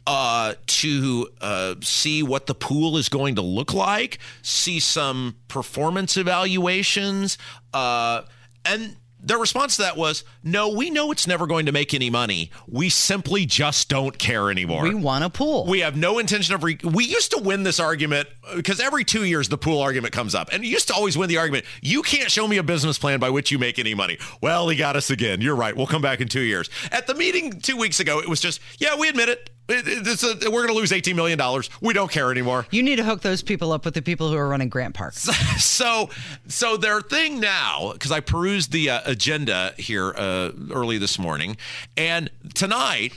Uh, 0.08 0.56
to 0.66 1.30
uh, 1.42 1.76
see 1.82 2.24
what 2.24 2.48
the 2.48 2.56
pool 2.56 2.98
is 2.98 3.08
going 3.08 3.36
to 3.36 3.42
look 3.42 3.72
like, 3.72 4.18
see 4.42 4.80
some 4.80 5.36
performance 5.48 6.18
evaluations, 6.18 7.38
uh, 7.74 8.24
and 8.66 8.98
their 9.24 9.38
response 9.38 9.76
to 9.76 9.84
that 9.84 9.98
was, 9.98 10.24
no, 10.44 10.70
we 10.70 10.90
know 10.90 11.12
it's 11.12 11.28
never 11.28 11.48
going 11.48 11.66
to 11.68 11.72
make 11.72 11.94
any 11.94 12.10
money. 12.10 12.52
We 12.68 12.90
simply 12.90 13.46
just 13.46 13.90
don't 13.90 14.18
care 14.18 14.50
anymore. 14.50 14.84
We 14.84 14.96
want 14.96 15.24
a 15.24 15.30
pool. 15.30 15.66
We 15.68 15.82
have 15.82 15.96
no 15.96 16.20
intention 16.20 16.56
of. 16.56 16.64
Re- 16.64 16.80
we 16.84 17.06
used 17.06 17.32
to 17.32 17.38
win 17.38 17.64
this 17.64 17.80
argument 17.80 18.28
uh, 18.48 18.56
because 18.56 18.80
every 18.80 19.04
two 19.04 19.26
years 19.26 19.50
the 19.50 19.58
pool 19.58 19.80
argument 19.80 20.14
comes 20.14 20.34
up, 20.36 20.50
and 20.52 20.64
you 20.64 20.72
used 20.72 20.88
to 20.88 20.94
always 20.94 21.18
win 21.18 21.30
the 21.30 21.38
argument. 21.38 21.66
You 21.82 22.02
can't 22.02 22.32
show 22.32 22.48
me 22.48 22.58
a 22.58 22.64
business 22.64 22.98
plan 22.98 23.20
by 23.20 23.30
which 23.30 23.52
you 23.52 23.60
make 23.60 23.80
any 23.80 23.94
money. 23.94 24.18
Well, 24.42 24.70
he 24.70 24.76
got 24.76 24.96
us 24.96 25.10
again. 25.10 25.42
You're 25.42 25.56
right. 25.56 25.76
We'll 25.76 25.88
come 25.88 26.02
back 26.02 26.22
in 26.22 26.28
two 26.28 26.42
years. 26.42 26.70
At 26.92 27.08
the 27.08 27.14
meeting 27.14 27.60
two 27.60 27.78
weeks 27.78 28.00
ago, 28.00 28.20
it 28.20 28.28
was 28.30 28.40
just, 28.40 28.60
yeah, 28.80 28.98
we 28.98 29.08
admit 29.08 29.30
it. 29.30 29.50
A, 29.72 30.50
we're 30.50 30.66
going 30.66 30.68
to 30.68 30.74
lose 30.74 30.92
$18 30.92 31.16
million. 31.16 31.40
We 31.82 31.94
don't 31.94 32.12
care 32.12 32.32
anymore. 32.32 32.68
You 32.72 32.84
need 32.84 32.98
to 32.98 33.04
hook 33.04 33.22
those 33.22 33.42
people 33.42 33.72
up 33.72 33.86
with 33.86 33.94
the 33.94 34.02
people 34.02 34.30
who 34.30 34.38
are 34.38 34.48
running 34.48 34.70
Grant 34.70 34.94
Park. 34.96 35.14
So, 35.62 36.10
so 36.48 36.78
their 36.78 37.02
thing 37.02 37.40
now, 37.40 37.92
because 37.94 38.12
I 38.12 38.20
perused 38.20 38.72
the 38.72 38.90
uh, 38.90 39.02
agenda 39.06 39.74
here 39.78 40.14
uh, 40.16 40.52
early 40.72 40.98
this 40.98 41.18
morning, 41.20 41.58
and 41.98 42.30
tonight 42.54 43.14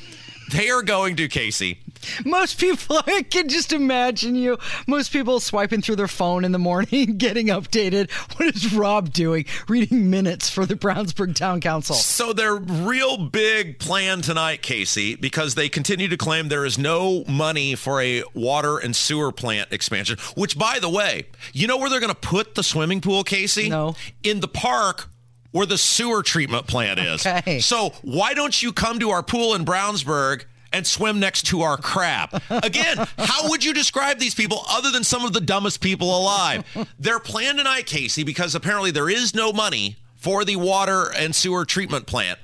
they 0.50 0.70
are 0.70 0.82
going 0.82 1.16
to 1.16 1.28
Casey 1.28 1.80
most 2.24 2.58
people, 2.58 3.00
I 3.06 3.22
can 3.22 3.48
just 3.48 3.72
imagine 3.72 4.34
you. 4.34 4.58
Most 4.86 5.12
people 5.12 5.40
swiping 5.40 5.80
through 5.80 5.96
their 5.96 6.08
phone 6.08 6.44
in 6.44 6.52
the 6.52 6.58
morning, 6.58 7.16
getting 7.18 7.48
updated. 7.48 8.10
What 8.36 8.54
is 8.54 8.72
Rob 8.74 9.12
doing? 9.12 9.46
Reading 9.68 10.10
minutes 10.10 10.50
for 10.50 10.66
the 10.66 10.74
Brownsburg 10.74 11.34
Town 11.34 11.60
Council. 11.60 11.94
So 11.94 12.32
their 12.32 12.56
real 12.56 13.16
big 13.16 13.78
plan 13.78 14.22
tonight, 14.22 14.62
Casey, 14.62 15.14
because 15.16 15.54
they 15.54 15.68
continue 15.68 16.08
to 16.08 16.16
claim 16.16 16.48
there 16.48 16.64
is 16.64 16.78
no 16.78 17.24
money 17.26 17.74
for 17.74 18.00
a 18.00 18.24
water 18.34 18.78
and 18.78 18.94
sewer 18.94 19.32
plant 19.32 19.72
expansion. 19.72 20.18
Which, 20.34 20.58
by 20.58 20.78
the 20.78 20.90
way, 20.90 21.26
you 21.52 21.66
know 21.66 21.78
where 21.78 21.90
they're 21.90 22.00
going 22.00 22.12
to 22.12 22.18
put 22.18 22.54
the 22.54 22.62
swimming 22.62 23.00
pool, 23.00 23.24
Casey? 23.24 23.68
No. 23.68 23.94
In 24.22 24.40
the 24.40 24.48
park 24.48 25.08
where 25.54 25.66
the 25.66 25.78
sewer 25.78 26.20
treatment 26.20 26.66
plant 26.66 26.98
is. 26.98 27.24
Okay. 27.24 27.60
So 27.60 27.90
why 28.02 28.34
don't 28.34 28.60
you 28.60 28.72
come 28.72 28.98
to 28.98 29.10
our 29.10 29.22
pool 29.22 29.54
in 29.54 29.64
Brownsburg? 29.64 30.44
and 30.72 30.84
swim 30.84 31.20
next 31.20 31.46
to 31.46 31.62
our 31.62 31.76
crap. 31.76 32.34
Again, 32.50 32.96
how 33.16 33.48
would 33.48 33.62
you 33.62 33.72
describe 33.72 34.18
these 34.18 34.34
people 34.34 34.64
other 34.68 34.90
than 34.90 35.04
some 35.04 35.24
of 35.24 35.32
the 35.32 35.40
dumbest 35.40 35.80
people 35.80 36.18
alive? 36.18 36.64
Their 36.98 37.20
plan 37.20 37.58
tonight, 37.58 37.86
Casey, 37.86 38.24
because 38.24 38.56
apparently 38.56 38.90
there 38.90 39.08
is 39.08 39.36
no 39.36 39.52
money 39.52 39.98
for 40.16 40.44
the 40.44 40.56
water 40.56 41.12
and 41.16 41.32
sewer 41.32 41.64
treatment 41.64 42.08
plant, 42.08 42.40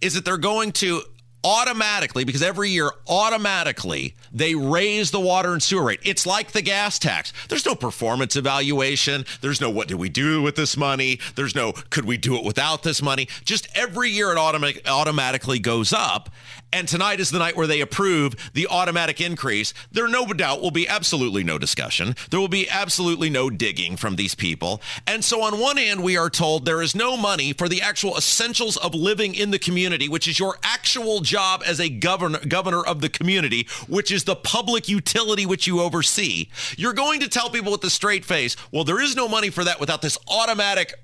is 0.00 0.14
that 0.14 0.24
they're 0.24 0.38
going 0.38 0.72
to 0.72 1.02
automatically, 1.46 2.24
because 2.24 2.42
every 2.42 2.70
year, 2.70 2.90
automatically, 3.06 4.16
they 4.32 4.56
raise 4.56 5.12
the 5.12 5.20
water 5.20 5.52
and 5.52 5.62
sewer 5.62 5.84
rate. 5.84 6.00
It's 6.02 6.26
like 6.26 6.50
the 6.50 6.60
gas 6.60 6.98
tax. 6.98 7.32
There's 7.48 7.64
no 7.64 7.76
performance 7.76 8.34
evaluation. 8.34 9.24
There's 9.42 9.60
no 9.60 9.70
what 9.70 9.86
do 9.86 9.96
we 9.96 10.08
do 10.08 10.42
with 10.42 10.56
this 10.56 10.76
money. 10.76 11.20
There's 11.36 11.54
no 11.54 11.70
could 11.70 12.04
we 12.04 12.16
do 12.16 12.34
it 12.36 12.44
without 12.44 12.82
this 12.82 13.00
money. 13.00 13.28
Just 13.44 13.68
every 13.76 14.10
year 14.10 14.32
it 14.32 14.38
automatic, 14.38 14.88
automatically 14.88 15.60
goes 15.60 15.92
up. 15.92 16.30
And 16.72 16.88
tonight 16.88 17.20
is 17.20 17.30
the 17.30 17.38
night 17.38 17.56
where 17.56 17.66
they 17.66 17.80
approve 17.80 18.34
the 18.52 18.66
automatic 18.66 19.20
increase. 19.20 19.72
There 19.90 20.08
no 20.08 20.26
doubt 20.26 20.60
will 20.60 20.70
be 20.70 20.88
absolutely 20.88 21.44
no 21.44 21.58
discussion. 21.58 22.14
There 22.30 22.40
will 22.40 22.48
be 22.48 22.68
absolutely 22.68 23.30
no 23.30 23.50
digging 23.50 23.96
from 23.96 24.16
these 24.16 24.34
people. 24.34 24.82
And 25.06 25.24
so 25.24 25.42
on 25.42 25.60
one 25.60 25.76
hand, 25.76 26.02
we 26.02 26.16
are 26.16 26.30
told 26.30 26.64
there 26.64 26.82
is 26.82 26.94
no 26.94 27.16
money 27.16 27.52
for 27.52 27.68
the 27.68 27.80
actual 27.80 28.16
essentials 28.16 28.76
of 28.76 28.94
living 28.94 29.34
in 29.34 29.50
the 29.50 29.58
community, 29.58 30.08
which 30.08 30.28
is 30.28 30.38
your 30.38 30.56
actual 30.62 31.20
job 31.20 31.62
as 31.64 31.80
a 31.80 31.88
governor 31.88 32.40
governor 32.46 32.84
of 32.84 33.00
the 33.00 33.08
community, 33.08 33.66
which 33.88 34.10
is 34.10 34.24
the 34.24 34.36
public 34.36 34.88
utility 34.88 35.46
which 35.46 35.66
you 35.66 35.80
oversee. 35.80 36.48
You're 36.76 36.92
going 36.92 37.20
to 37.20 37.28
tell 37.28 37.50
people 37.50 37.72
with 37.72 37.84
a 37.84 37.90
straight 37.90 38.24
face, 38.24 38.56
well, 38.72 38.84
there 38.84 39.00
is 39.00 39.16
no 39.16 39.28
money 39.28 39.50
for 39.50 39.64
that 39.64 39.80
without 39.80 40.02
this 40.02 40.18
automatic 40.28 40.94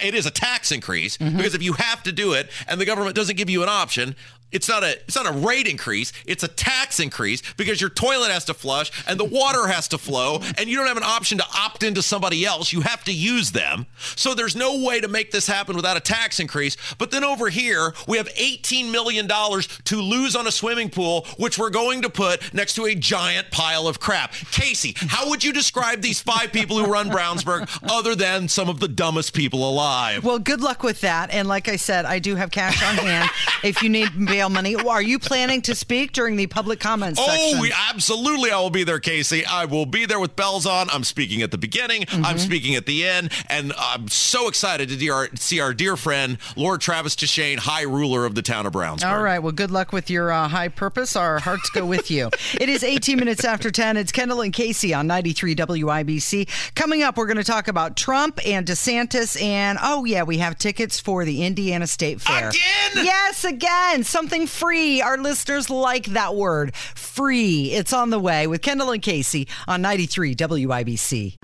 it 0.00 0.14
is 0.14 0.26
a 0.26 0.30
tax 0.30 0.70
increase 0.70 1.16
mm-hmm. 1.16 1.36
because 1.36 1.54
if 1.54 1.62
you 1.62 1.72
have 1.72 2.02
to 2.04 2.12
do 2.12 2.32
it 2.34 2.48
and 2.68 2.80
the 2.80 2.84
government 2.84 3.16
doesn't 3.16 3.36
give 3.36 3.50
you 3.50 3.62
an 3.62 3.68
option, 3.68 4.14
it's 4.52 4.68
not 4.68 4.82
a 4.82 4.92
it's 5.02 5.16
not 5.16 5.26
a 5.26 5.32
rate 5.32 5.66
increase, 5.66 6.12
it's 6.26 6.42
a 6.42 6.48
tax 6.48 7.00
increase 7.00 7.42
because 7.56 7.80
your 7.80 7.90
toilet 7.90 8.30
has 8.30 8.44
to 8.46 8.54
flush 8.54 8.90
and 9.06 9.18
the 9.18 9.24
water 9.24 9.66
has 9.66 9.88
to 9.88 9.98
flow 9.98 10.40
and 10.58 10.68
you 10.68 10.76
don't 10.76 10.86
have 10.86 10.96
an 10.96 11.02
option 11.02 11.38
to 11.38 11.44
opt 11.56 11.82
into 11.82 12.02
somebody 12.02 12.44
else. 12.44 12.72
You 12.72 12.82
have 12.82 13.04
to 13.04 13.12
use 13.12 13.52
them. 13.52 13.86
So 14.16 14.34
there's 14.34 14.56
no 14.56 14.84
way 14.84 15.00
to 15.00 15.08
make 15.08 15.30
this 15.30 15.46
happen 15.46 15.76
without 15.76 15.96
a 15.96 16.00
tax 16.00 16.40
increase. 16.40 16.76
But 16.98 17.10
then 17.10 17.24
over 17.24 17.48
here, 17.48 17.94
we 18.06 18.16
have 18.18 18.28
18 18.36 18.90
million 18.90 19.26
dollars 19.26 19.68
to 19.84 20.00
lose 20.00 20.36
on 20.36 20.46
a 20.46 20.52
swimming 20.52 20.90
pool 20.90 21.26
which 21.38 21.58
we're 21.58 21.70
going 21.70 22.02
to 22.02 22.10
put 22.10 22.52
next 22.54 22.74
to 22.74 22.84
a 22.86 22.94
giant 22.94 23.50
pile 23.50 23.88
of 23.88 24.00
crap. 24.00 24.32
Casey, 24.52 24.94
how 24.96 25.28
would 25.28 25.42
you 25.42 25.52
describe 25.52 26.00
these 26.00 26.20
five 26.20 26.52
people 26.52 26.78
who 26.78 26.90
run 26.90 27.08
Brownsburg 27.10 27.68
other 27.90 28.14
than 28.14 28.48
some 28.48 28.68
of 28.68 28.80
the 28.80 28.88
dumbest 28.88 29.34
people 29.34 29.68
alive? 29.68 30.24
Well, 30.24 30.38
good 30.38 30.60
luck 30.60 30.82
with 30.82 31.00
that. 31.00 31.30
And 31.30 31.48
like 31.48 31.68
I 31.68 31.76
said, 31.76 32.04
I 32.04 32.18
do 32.18 32.36
have 32.36 32.50
cash 32.50 32.82
on 32.82 32.96
hand 32.96 33.30
if 33.62 33.82
you 33.82 33.88
need 33.88 34.14
bail 34.42 34.50
money. 34.50 34.74
Are 34.74 35.02
you 35.02 35.18
planning 35.18 35.62
to 35.62 35.74
speak 35.74 36.12
during 36.12 36.36
the 36.36 36.46
public 36.48 36.80
comments 36.80 37.20
oh, 37.22 37.26
section? 37.26 37.60
we, 37.60 37.72
absolutely. 37.90 38.50
I 38.50 38.58
will 38.58 38.70
be 38.70 38.82
there, 38.82 38.98
Casey. 38.98 39.44
I 39.46 39.66
will 39.66 39.86
be 39.86 40.04
there 40.04 40.18
with 40.18 40.34
bells 40.34 40.66
on. 40.66 40.90
I'm 40.90 41.04
speaking 41.04 41.42
at 41.42 41.50
the 41.50 41.58
beginning. 41.58 42.02
Mm-hmm. 42.02 42.24
I'm 42.24 42.38
speaking 42.38 42.74
at 42.74 42.86
the 42.86 43.06
end. 43.06 43.30
And 43.48 43.72
I'm 43.78 44.08
so 44.08 44.48
excited 44.48 44.88
to 44.88 45.36
see 45.36 45.60
our 45.60 45.74
dear 45.74 45.96
friend, 45.96 46.38
Lord 46.56 46.80
Travis 46.80 47.14
Cheshane, 47.14 47.58
High 47.58 47.82
Ruler 47.82 48.24
of 48.24 48.34
the 48.34 48.42
town 48.42 48.66
of 48.66 48.72
Brownsburg. 48.72 49.12
All 49.12 49.22
right. 49.22 49.38
Well, 49.38 49.52
good 49.52 49.70
luck 49.70 49.92
with 49.92 50.10
your 50.10 50.32
uh, 50.32 50.48
high 50.48 50.68
purpose. 50.68 51.14
Our 51.14 51.38
hearts 51.38 51.70
go 51.70 51.86
with 51.86 52.10
you. 52.10 52.30
it 52.60 52.68
is 52.68 52.82
18 52.82 53.18
minutes 53.18 53.44
after 53.44 53.70
10. 53.70 53.96
It's 53.96 54.10
Kendall 54.10 54.40
and 54.40 54.52
Casey 54.52 54.92
on 54.92 55.06
93 55.06 55.54
WIBC. 55.54 56.74
Coming 56.74 57.02
up, 57.02 57.16
we're 57.16 57.26
going 57.26 57.36
to 57.36 57.44
talk 57.44 57.68
about 57.68 57.96
Trump 57.96 58.40
and 58.44 58.66
DeSantis. 58.66 59.40
And 59.40 59.78
oh, 59.80 60.04
yeah, 60.04 60.24
we 60.24 60.38
have 60.38 60.58
tickets 60.58 60.98
for 60.98 61.24
the 61.24 61.44
Indiana 61.44 61.86
State 61.86 62.20
Fair. 62.20 62.48
Again? 62.48 63.04
Yes, 63.04 63.44
again. 63.44 64.02
Something 64.02 64.31
free. 64.32 65.02
Our 65.02 65.18
listeners 65.18 65.68
like 65.68 66.06
that 66.06 66.34
word. 66.34 66.74
Free. 66.74 67.72
It's 67.72 67.92
on 67.92 68.10
the 68.10 68.18
way 68.18 68.46
with 68.46 68.62
Kendall 68.62 68.90
and 68.90 69.02
Casey 69.02 69.46
on 69.68 69.82
93 69.82 70.34
WIBC. 70.34 71.36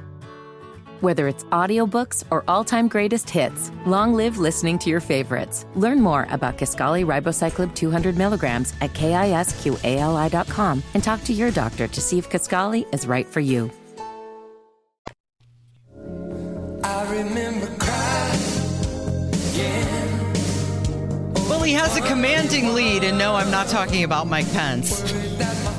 Whether 1.01 1.29
it's 1.29 1.45
audiobooks 1.45 2.25
or 2.31 2.43
all-time 2.49 2.89
greatest 2.89 3.31
hits, 3.31 3.71
long 3.87 4.15
live 4.15 4.39
listening 4.39 4.79
to 4.81 4.91
your 4.91 5.01
favorites. 5.01 5.67
Learn 5.77 6.01
more 6.01 6.27
about 6.31 6.57
Kisqali 6.59 7.05
Ribociclib 7.05 7.75
200 7.75 8.17
milligrams 8.17 8.73
at 8.81 8.95
kisqali.com 8.95 10.83
and 10.95 11.05
talk 11.05 11.23
to 11.25 11.33
your 11.33 11.51
doctor 11.51 11.87
to 11.87 12.01
see 12.01 12.19
if 12.19 12.29
Kisqali 12.31 12.93
is 12.93 13.07
right 13.07 13.27
for 13.27 13.41
you. 13.41 13.71
I 16.83 17.07
remember 17.13 17.67
He 21.69 21.75
has 21.75 21.99
a 21.99 22.01
commanding 22.01 22.73
lead, 22.73 23.05
and 23.05 23.19
no, 23.19 23.35
I'm 23.35 23.51
not 23.51 23.67
talking 23.67 24.03
about 24.03 24.27
Mike 24.27 24.51
Pence. 24.53 25.03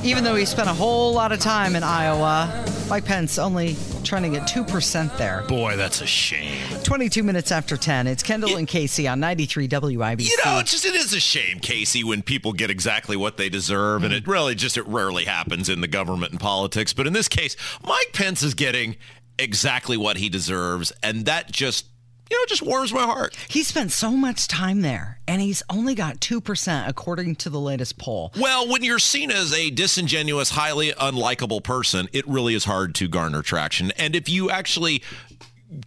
Even 0.05 0.24
though 0.24 0.36
he 0.36 0.46
spent 0.46 0.69
a 0.69 0.74
whole 0.74 1.13
lot 1.13 1.31
of 1.31 1.39
time 1.39 1.75
in 1.75 1.81
Iowa, 1.81 2.63
Mike 2.88 3.05
Pence 3.05 3.39
only 3.39 3.75
trying 4.03 4.22
to 4.22 4.29
get 4.29 4.48
2% 4.48 5.17
there. 5.17 5.43
Boy, 5.48 5.77
that's 5.77 6.01
a 6.01 6.05
shame. 6.05 6.62
22 6.84 7.24
minutes 7.24 7.51
after 7.51 7.75
10. 7.75 8.05
It's 8.05 8.22
Kendall 8.22 8.58
and 8.58 8.67
Casey 8.67 9.08
on 9.08 9.19
93 9.19 9.67
WIBC. 9.67 10.29
You 10.29 10.38
know, 10.46 10.60
it's 10.60 10.69
just 10.69 10.86
it 10.86 10.93
is 10.93 11.12
a 11.15 11.19
shame, 11.19 11.60
Casey, 11.60 12.03
when 12.03 12.22
people 12.22 12.53
get 12.53 12.69
exactly 12.69 13.17
what 13.17 13.38
they 13.38 13.50
deserve, 13.50 14.03
mm. 14.03 14.05
and 14.05 14.13
it 14.13 14.27
really 14.27 14.53
just 14.53 14.77
it 14.77 14.86
rarely 14.86 15.25
happens 15.25 15.69
in 15.69 15.81
the 15.81 15.88
government 15.88 16.34
and 16.34 16.39
politics. 16.39 16.93
But 16.93 17.08
in 17.08 17.13
this 17.13 17.27
case, 17.27 17.55
Mike 17.84 18.12
Pence 18.13 18.43
is 18.43 18.53
getting 18.53 18.96
exactly 19.39 19.98
what 19.98 20.17
he 20.17 20.29
deserves, 20.29 20.93
and 21.01 21.25
that 21.25 21.51
just 21.51 21.88
you 22.29 22.38
know, 22.38 22.43
it 22.43 22.50
just 22.50 22.62
warms 22.62 22.93
my 22.93 23.03
heart. 23.03 23.36
He 23.48 23.63
spent 23.63 23.91
so 23.91 24.12
much 24.12 24.48
time 24.48 24.81
there, 24.81 25.19
and 25.27 25.41
he's 25.41 25.63
only 25.69 25.95
got 25.95 26.19
2% 26.19 26.88
according 26.88 27.36
to 27.38 27.50
the 27.50 27.59
latest 27.59 27.98
poll. 27.98 28.31
Well, 28.39 28.67
when 28.67 28.83
you're 28.83 29.00
seen 29.00 29.31
as 29.31 29.51
a 29.51 29.71
disingenuous, 29.71 30.51
highly 30.51 30.91
unlikable 30.91 31.63
person, 31.63 32.07
it 32.13 32.27
really 32.27 32.53
is 32.53 32.65
hard 32.65 32.93
to 32.95 33.07
garner 33.07 33.41
traction. 33.41 33.91
And 33.98 34.15
if 34.15 34.29
you 34.29 34.51
actually 34.51 35.01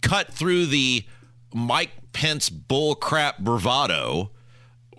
cut 0.01 0.33
through 0.33 0.65
the 0.67 1.05
Mike 1.53 1.91
Pence 2.11 2.49
bullcrap 2.49 3.39
bravado 3.39 4.31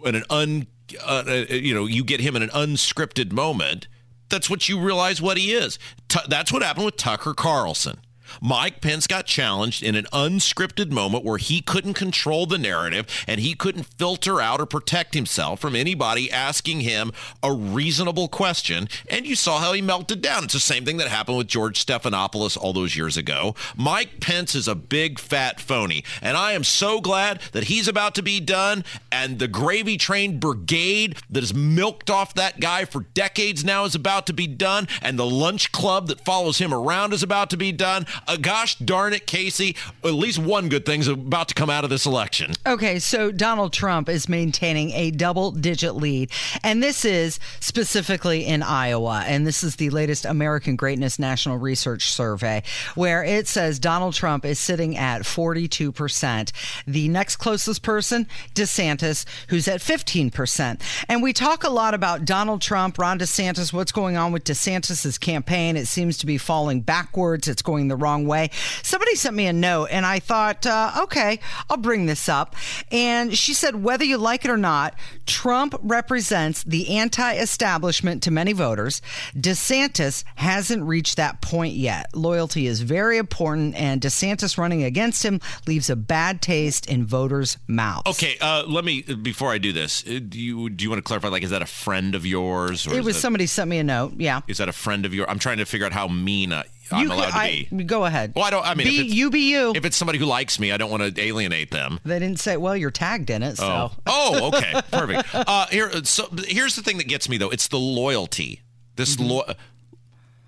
and 0.04 0.16
an 0.16 0.24
un, 0.30 0.66
uh, 1.02 1.24
uh, 1.26 1.32
you 1.50 1.74
know, 1.74 1.86
you 1.86 2.04
get 2.04 2.20
him 2.20 2.36
in 2.36 2.42
an 2.42 2.50
unscripted 2.50 3.32
moment, 3.32 3.86
that's 4.28 4.48
what 4.48 4.68
you 4.68 4.80
realize 4.80 5.20
what 5.20 5.36
he 5.36 5.52
is. 5.52 5.78
T- 6.08 6.20
that's 6.28 6.52
what 6.52 6.62
happened 6.62 6.86
with 6.86 6.96
Tucker 6.96 7.34
Carlson. 7.34 8.00
Mike 8.41 8.81
Pence 8.81 9.07
got 9.07 9.26
challenged 9.26 9.83
in 9.83 9.95
an 9.95 10.07
unscripted 10.12 10.91
moment 10.91 11.25
where 11.25 11.38
he 11.38 11.61
couldn't 11.61 11.95
control 11.95 12.47
the 12.47 12.59
narrative 12.59 13.07
and 13.26 13.41
he 13.41 13.55
couldn't 13.55 13.85
filter 13.85 14.41
out 14.41 14.61
or 14.61 14.67
protect 14.67 15.14
himself 15.14 15.61
from 15.61 15.76
anybody 15.76 16.31
asking 16.31 16.81
him 16.81 17.12
a 17.43 17.53
reasonable 17.53 18.29
question. 18.29 18.88
And 19.09 19.26
you 19.26 19.35
saw 19.35 19.59
how 19.59 19.73
he 19.73 19.83
melted 19.83 20.21
down. 20.21 20.45
It's 20.45 20.55
the 20.55 20.61
same 20.61 20.85
thing 20.85 20.97
that 20.99 21.09
happened 21.09 21.38
with 21.38 21.49
George 21.49 21.85
Stephanopoulos 21.85 22.57
all 22.57 22.73
those 22.73 22.97
years 22.97 23.17
ago. 23.17 23.55
Mike 23.76 24.21
Pence 24.21 24.55
is 24.55 24.69
a 24.69 24.75
big 24.75 25.19
fat 25.19 25.61
phony. 25.61 26.05
And 26.23 26.37
I 26.37 26.53
am 26.53 26.64
so 26.64 27.00
glad 27.00 27.41
that 27.53 27.64
he's 27.64 27.88
about 27.88 28.14
to 28.17 28.23
be 28.23 28.41
done 28.41 28.85
and 29.11 29.38
the 29.38 29.49
gravy 29.49 29.97
train 29.97 30.38
brigade 30.38 31.17
that 31.31 31.43
has 31.43 31.55
milked 31.55 32.11
off 32.11 32.35
that 32.35 32.61
guy 32.61 32.85
for 32.85 33.00
decades 33.14 33.64
now 33.64 33.85
is 33.85 33.95
about 33.95 34.26
to 34.26 34.33
be 34.33 34.47
done. 34.47 34.88
And 35.03 35.19
the 35.19 35.26
lunch 35.26 35.73
club 35.73 36.09
that 36.09 36.25
follows 36.25 36.59
him 36.59 36.73
around 36.73 37.12
is 37.12 37.23
about 37.23 37.50
to 37.50 37.57
be 37.57 37.73
done 37.73 38.07
uh, 38.26 38.37
gosh 38.37 38.76
darn 38.76 39.12
it, 39.12 39.26
Casey, 39.26 39.76
at 40.02 40.14
least 40.14 40.38
one 40.38 40.69
good 40.69 40.87
thing's 40.87 41.09
about 41.09 41.49
to 41.49 41.54
come 41.54 41.71
out 41.71 41.85
of 41.85 41.90
this 41.90 42.07
election. 42.07 42.52
Okay, 42.66 42.99
so 42.99 43.31
Donald 43.31 43.73
Trump 43.73 44.09
is 44.09 44.28
maintaining 44.28 44.90
a 44.93 45.11
double 45.11 45.50
digit 45.50 45.95
lead. 45.95 46.31
And 46.62 46.83
this 46.83 47.04
is 47.04 47.38
specifically 47.61 48.45
in 48.45 48.62
Iowa. 48.62 49.25
And 49.26 49.47
this 49.47 49.62
is 49.62 49.76
the 49.76 49.90
latest 49.90 50.25
American 50.25 50.76
Greatness 50.76 51.19
National 51.19 51.59
Research 51.59 52.11
Survey, 52.11 52.62
where 52.95 53.25
it 53.25 53.49
says 53.49 53.78
Donald 53.78 54.14
Trump 54.14 54.45
is 54.45 54.59
sitting 54.59 54.97
at 54.97 55.23
42%. 55.23 56.52
The 56.87 57.09
next 57.09 57.37
closest 57.37 57.83
person, 57.83 58.26
DeSantis, 58.54 59.25
who's 59.49 59.69
at 59.69 59.81
15%. 59.81 60.81
And 61.09 61.23
we 61.23 61.33
talk 61.33 61.64
a 61.64 61.71
lot 61.71 61.95
about 61.95 62.25
Donald 62.25 62.61
Trump, 62.61 62.99
Ron 62.99 63.19
DeSantis, 63.19 63.73
what's 63.73 63.93
going 63.93 64.16
on 64.16 64.33
with 64.33 64.45
DeSantis's 64.45 65.19
campaign. 65.19 65.76
It 65.76 65.87
seems 65.87 66.19
to 66.19 66.26
be 66.26 66.38
falling 66.38 66.81
backwards, 66.81 67.49
it's 67.49 67.62
going 67.62 67.88
the 67.88 67.97
wrong 67.97 68.13
way. 68.23 68.50
Somebody 68.83 69.16
sent 69.16 69.35
me 69.35 69.47
a 69.47 69.52
note, 69.52 69.88
and 69.90 70.06
I 70.06 70.21
thought, 70.21 70.66
uh, 70.66 70.92
okay, 71.04 71.40
I'll 71.68 71.76
bring 71.76 72.06
this 72.06 72.28
up. 72.28 72.54
And 72.90 73.37
she 73.37 73.54
said, 73.54 73.83
whether 73.83 74.04
you 74.04 74.18
like 74.18 74.44
it 74.44 74.50
or 74.50 74.56
not, 74.56 74.94
Trump 75.26 75.75
represents 75.83 76.62
the 76.64 76.97
anti 76.97 77.35
establishment 77.35 78.23
to 78.23 78.30
many 78.30 78.52
voters. 78.52 79.02
DeSantis 79.37 80.25
hasn't 80.37 80.83
reached 80.85 81.16
that 81.16 81.40
point 81.40 81.75
yet. 81.75 82.14
Loyalty 82.14 82.66
is 82.66 82.80
very 82.80 83.18
important, 83.18 83.75
and 83.75 84.00
DeSantis 84.00 84.59
running 84.59 84.83
against 84.83 85.25
him 85.25 85.40
leaves 85.66 85.90
a 85.90 85.97
bad 85.97 86.42
taste 86.42 86.88
in 86.88 87.04
voters' 87.04 87.59
mouths. 87.66 88.02
Okay, 88.06 88.37
uh, 88.40 88.64
let 88.66 88.85
me, 88.85 89.02
before 89.02 89.50
I 89.50 89.59
do 89.59 89.73
this, 89.73 90.04
uh, 90.06 90.21
do 90.26 90.38
you, 90.38 90.71
do 90.71 90.85
you 90.85 90.90
want 90.90 90.99
to 90.99 91.02
clarify? 91.02 91.28
Like, 91.28 91.42
is 91.42 91.50
that 91.50 91.62
a 91.62 91.66
friend 91.66 92.14
of 92.14 92.26
yours? 92.26 92.87
it 92.87 93.04
was 93.04 93.16
that, 93.16 93.21
somebody 93.21 93.47
sent 93.47 93.68
me 93.71 93.78
a 93.78 93.85
note. 93.85 94.14
Yeah. 94.16 94.40
Is 94.49 94.59
that 94.59 94.68
a 94.68 94.73
friend 94.73 95.06
of 95.06 95.14
yours? 95.14 95.26
I'm 95.28 95.38
trying 95.38 95.59
to 95.59 95.64
figure 95.64 95.87
out 95.87 95.92
how 95.92 96.09
mean 96.09 96.52
I, 96.52 96.64
I'm 96.91 97.11
allowed 97.11 97.31
to 97.31 97.37
I, 97.37 97.69
be. 97.71 97.85
Go 97.85 98.05
ahead. 98.05 98.33
Well, 98.35 98.45
I 98.45 98.50
don't. 98.50 98.67
I 98.67 98.75
mean, 98.75 98.87
be, 98.87 99.07
you 99.07 99.31
be 99.31 99.50
you. 99.50 99.73
If 99.75 99.85
it's 99.85 99.97
somebody 99.97 100.19
who 100.19 100.26
likes 100.26 100.59
me, 100.59 100.73
I 100.73 100.76
don't 100.76 100.91
want 100.91 101.14
to 101.14 101.21
alienate 101.21 101.71
them. 101.71 102.00
They 102.05 102.19
didn't 102.19 102.41
say. 102.41 102.57
Well, 102.57 102.76
you're 102.76 102.91
tagged 102.91 103.31
in 103.31 103.43
it. 103.43 103.57
So. 103.57 103.67
Oh, 103.67 103.93
oh 104.07 104.49
okay, 104.49 104.81
perfect. 104.91 105.35
Uh, 105.35 105.67
here, 105.67 105.91
so 106.05 106.29
here's 106.47 106.76
the 106.76 106.83
thing 106.83 106.99
that 106.99 107.09
gets 107.09 107.29
me 107.29 107.38
though. 107.38 107.50
It's 107.50 107.69
the 107.69 107.79
loyalty. 107.79 108.61
This 108.97 109.17
mm-hmm. 109.17 109.31
lo- 109.31 109.55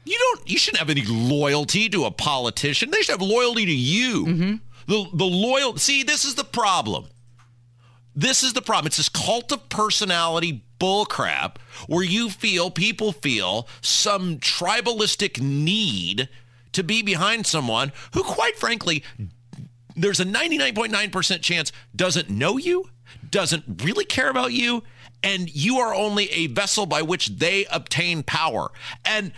You 0.04 0.18
don't. 0.18 0.50
You 0.50 0.58
shouldn't 0.58 0.78
have 0.78 0.90
any 0.90 1.04
loyalty 1.06 1.88
to 1.88 2.04
a 2.04 2.10
politician. 2.10 2.90
They 2.90 3.02
should 3.02 3.18
have 3.18 3.26
loyalty 3.26 3.66
to 3.66 3.74
you. 3.74 4.26
Mm-hmm. 4.26 4.54
The 4.86 5.06
the 5.14 5.24
loyal. 5.24 5.76
See, 5.78 6.02
this 6.02 6.24
is 6.24 6.34
the 6.34 6.44
problem. 6.44 7.06
This 8.14 8.42
is 8.42 8.52
the 8.52 8.62
problem. 8.62 8.86
It's 8.86 8.96
this 8.96 9.08
cult 9.08 9.52
of 9.52 9.68
personality 9.68 10.64
bullcrap 10.78 11.56
where 11.86 12.04
you 12.04 12.30
feel, 12.30 12.70
people 12.70 13.12
feel, 13.12 13.68
some 13.80 14.38
tribalistic 14.38 15.40
need 15.40 16.28
to 16.72 16.82
be 16.82 17.02
behind 17.02 17.46
someone 17.46 17.92
who, 18.12 18.22
quite 18.22 18.56
frankly, 18.58 19.02
there's 19.94 20.20
a 20.20 20.24
99.9% 20.24 21.40
chance 21.40 21.72
doesn't 21.94 22.28
know 22.28 22.58
you, 22.58 22.90
doesn't 23.30 23.82
really 23.82 24.04
care 24.04 24.28
about 24.28 24.52
you, 24.52 24.82
and 25.22 25.54
you 25.54 25.78
are 25.78 25.94
only 25.94 26.30
a 26.30 26.48
vessel 26.48 26.86
by 26.86 27.02
which 27.02 27.28
they 27.28 27.66
obtain 27.66 28.22
power. 28.22 28.70
And 29.04 29.32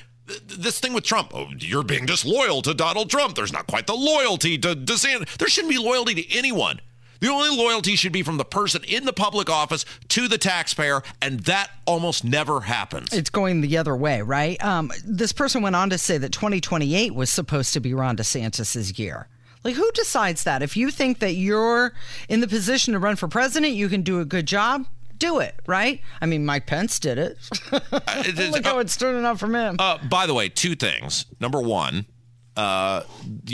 this 0.46 0.78
thing 0.80 0.92
with 0.92 1.04
Trump, 1.04 1.32
oh, 1.34 1.48
you're 1.58 1.82
being 1.82 2.06
disloyal 2.06 2.60
to 2.62 2.74
Donald 2.74 3.08
Trump. 3.08 3.34
There's 3.34 3.52
not 3.52 3.66
quite 3.66 3.86
the 3.86 3.94
loyalty 3.94 4.58
to 4.58 4.74
DeSantis. 4.74 5.38
There 5.38 5.48
shouldn't 5.48 5.72
be 5.72 5.78
loyalty 5.78 6.14
to 6.16 6.36
anyone. 6.36 6.80
The 7.20 7.28
only 7.28 7.56
loyalty 7.56 7.96
should 7.96 8.12
be 8.12 8.22
from 8.22 8.36
the 8.36 8.44
person 8.44 8.82
in 8.84 9.04
the 9.04 9.12
public 9.12 9.50
office 9.50 9.84
to 10.08 10.28
the 10.28 10.38
taxpayer, 10.38 11.02
and 11.20 11.40
that 11.40 11.70
almost 11.86 12.24
never 12.24 12.60
happens. 12.60 13.12
It's 13.12 13.30
going 13.30 13.60
the 13.60 13.76
other 13.76 13.96
way, 13.96 14.22
right? 14.22 14.62
Um, 14.64 14.92
this 15.04 15.32
person 15.32 15.62
went 15.62 15.76
on 15.76 15.90
to 15.90 15.98
say 15.98 16.18
that 16.18 16.32
2028 16.32 17.14
was 17.14 17.30
supposed 17.30 17.72
to 17.74 17.80
be 17.80 17.94
Ron 17.94 18.16
DeSantis's 18.16 18.98
year. 18.98 19.28
Like, 19.64 19.74
who 19.74 19.90
decides 19.92 20.44
that? 20.44 20.62
If 20.62 20.76
you 20.76 20.90
think 20.90 21.18
that 21.18 21.34
you're 21.34 21.92
in 22.28 22.40
the 22.40 22.46
position 22.46 22.92
to 22.92 23.00
run 23.00 23.16
for 23.16 23.26
president, 23.26 23.74
you 23.74 23.88
can 23.88 24.02
do 24.02 24.20
a 24.20 24.24
good 24.24 24.46
job, 24.46 24.86
do 25.18 25.40
it, 25.40 25.56
right? 25.66 26.00
I 26.20 26.26
mean, 26.26 26.46
Mike 26.46 26.66
Pence 26.66 27.00
did 27.00 27.18
it. 27.18 27.38
uh, 27.72 28.22
Look 28.50 28.64
how 28.64 28.76
uh, 28.76 28.80
it's 28.80 28.96
turning 28.96 29.24
out 29.24 29.40
from 29.40 29.54
him. 29.54 29.76
Uh, 29.78 29.98
by 29.98 30.26
the 30.26 30.34
way, 30.34 30.48
two 30.48 30.76
things. 30.76 31.26
Number 31.40 31.60
one, 31.60 32.06
uh, 32.58 33.04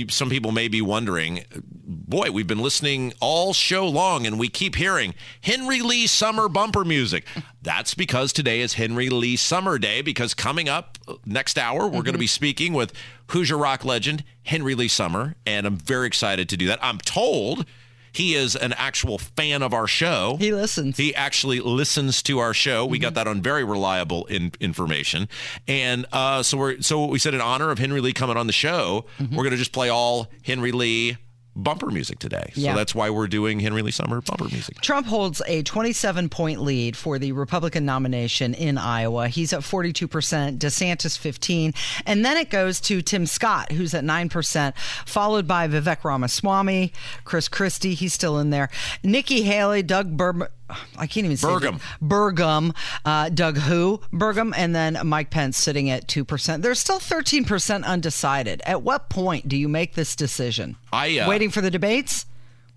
some 0.09 0.31
people 0.31 0.51
may 0.51 0.67
be 0.67 0.81
wondering, 0.81 1.45
boy, 1.87 2.31
we've 2.31 2.47
been 2.47 2.63
listening 2.63 3.13
all 3.21 3.53
show 3.53 3.87
long 3.87 4.27
and 4.27 4.39
we 4.39 4.49
keep 4.49 4.77
hearing 4.77 5.15
Henry 5.43 5.83
Lee 5.83 6.07
Summer 6.07 6.49
bumper 6.49 6.87
music. 6.87 7.27
That's 7.61 7.93
because 7.93 8.33
today 8.33 8.63
is 8.63 8.75
Henry 8.75 9.11
Lee 9.11 9.37
Summer 9.37 9.77
Day, 9.79 10.01
because 10.01 10.33
coming 10.33 10.71
up 10.71 10.97
next 11.27 11.59
hour, 11.59 11.81
we're 11.81 11.89
mm-hmm. 11.89 12.01
going 12.01 12.13
to 12.15 12.19
be 12.19 12.27
speaking 12.27 12.73
with 12.73 12.95
Hoosier 13.27 13.59
rock 13.59 13.85
legend 13.85 14.25
Henry 14.45 14.75
Lee 14.75 14.89
Summer, 14.89 15.35
and 15.45 15.67
I'm 15.67 15.77
very 15.77 16.07
excited 16.07 16.49
to 16.49 16.57
do 16.57 16.67
that. 16.69 16.79
I'm 16.83 16.97
told 16.97 17.67
he 18.15 18.35
is 18.35 18.55
an 18.57 18.73
actual 18.75 19.19
fan 19.19 19.63
of 19.63 19.75
our 19.75 19.87
show. 19.87 20.37
He 20.39 20.53
listens. 20.53 20.97
He 20.97 21.15
actually 21.15 21.61
listens 21.61 22.23
to 22.23 22.39
our 22.39 22.55
show. 22.55 22.87
We 22.87 22.99
mm-hmm. 22.99 23.03
got 23.03 23.15
that 23.15 23.27
on 23.27 23.43
very 23.43 23.65
reliable 23.65 24.25
in, 24.27 24.53
information. 24.61 25.29
And 25.67 26.07
uh, 26.13 26.43
so 26.43 26.57
we're 26.57 26.81
so 26.81 27.07
we 27.07 27.19
said 27.19 27.35
in 27.35 27.41
honor 27.41 27.71
of 27.71 27.79
Henry 27.79 28.01
Lee 28.01 28.13
coming 28.13 28.37
on 28.37 28.47
the 28.47 28.53
show, 28.53 29.07
mm-hmm. 29.19 29.35
we're 29.35 29.43
going 29.43 29.51
to 29.51 29.57
just 29.57 29.73
play 29.73 29.89
all 29.89 30.29
Henry 30.45 30.73
Lee 30.73 31.17
bumper 31.57 31.91
music 31.91 32.19
today. 32.19 32.51
So 32.55 32.61
yeah. 32.61 32.75
that's 32.75 32.95
why 32.95 33.11
we're 33.11 33.27
doing 33.27 33.61
Henry 33.61 33.83
Lee 33.83 33.91
Summer 33.91 34.21
bumper 34.21 34.45
music. 34.45 34.81
Trump 34.81 35.07
holds 35.07 35.43
a 35.47 35.63
27 35.63 36.29
point 36.29 36.61
lead 36.61 36.97
for 36.97 37.19
the 37.19 37.33
Republican 37.33 37.85
nomination 37.85 38.55
in 38.55 38.79
Iowa. 38.79 39.29
He's 39.29 39.53
at 39.53 39.61
42%, 39.61 40.59
DeSantis 40.59 41.19
15, 41.19 41.75
and 42.07 42.25
then 42.25 42.37
it 42.37 42.51
goes 42.51 42.81
to 42.83 43.03
Tim 43.03 43.27
Scott 43.27 43.73
who's 43.73 43.95
at 43.95 44.05
9%, 44.05 44.77
followed 45.07 45.47
by 45.47 45.69
Vivek 45.69 46.05
Ramaswamy, 46.05 46.93
Chris 47.25 47.49
Christie, 47.49 47.95
he's 47.95 48.13
still 48.13 48.39
in 48.39 48.51
there. 48.51 48.71
Nikki 49.03 49.43
Haley, 49.43 49.83
Doug 49.83 50.17
Bur- 50.17 50.49
I 50.97 51.07
can't 51.07 51.25
even 51.25 51.37
say 51.37 51.49
Burgum. 51.49 51.81
Burgum, 52.03 52.75
uh, 53.05 53.29
Doug 53.29 53.59
Who, 53.59 54.01
Burgum, 54.13 54.53
and 54.57 54.75
then 54.75 54.99
Mike 55.05 55.31
Pence 55.31 55.57
sitting 55.57 55.91
at 55.91 56.07
2%. 56.07 56.63
There's 56.63 56.79
still 56.79 56.99
13% 56.99 57.85
undecided. 57.85 58.63
At 58.67 58.83
what 58.83 59.09
point 59.09 59.49
do 59.49 59.57
you 59.57 59.69
make 59.69 59.95
this 59.95 60.17
decision? 60.17 60.77
I 60.93 61.19
uh, 61.19 61.29
Waiting 61.29 61.51
for 61.51 61.61
the 61.61 61.71
debates? 61.71 62.27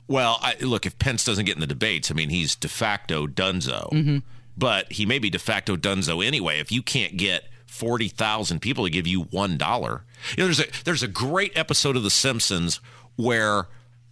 Well, 0.07 0.39
I, 0.41 0.55
look, 0.61 0.85
if 0.85 0.97
Pence 0.99 1.23
doesn't 1.25 1.45
get 1.45 1.55
in 1.55 1.61
the 1.61 1.67
debates, 1.67 2.09
I 2.09 2.13
mean, 2.13 2.29
he's 2.29 2.55
de 2.55 2.69
facto 2.69 3.27
dunzo. 3.27 3.91
Mm-hmm. 3.91 4.17
But 4.57 4.91
he 4.91 5.05
may 5.05 5.19
be 5.19 5.29
de 5.29 5.39
facto 5.39 5.75
dunzo 5.75 6.25
anyway 6.25 6.59
if 6.59 6.71
you 6.71 6.81
can't 6.81 7.17
get 7.17 7.43
40,000 7.67 8.59
people 8.59 8.85
to 8.85 8.89
give 8.89 9.05
you 9.05 9.25
$1. 9.25 9.51
You 9.51 9.57
know, 9.57 9.99
there's 10.35 10.59
a, 10.59 10.65
there's 10.83 11.03
a 11.03 11.07
great 11.07 11.55
episode 11.55 11.95
of 11.95 12.03
The 12.03 12.09
Simpsons 12.09 12.79
where 13.17 13.67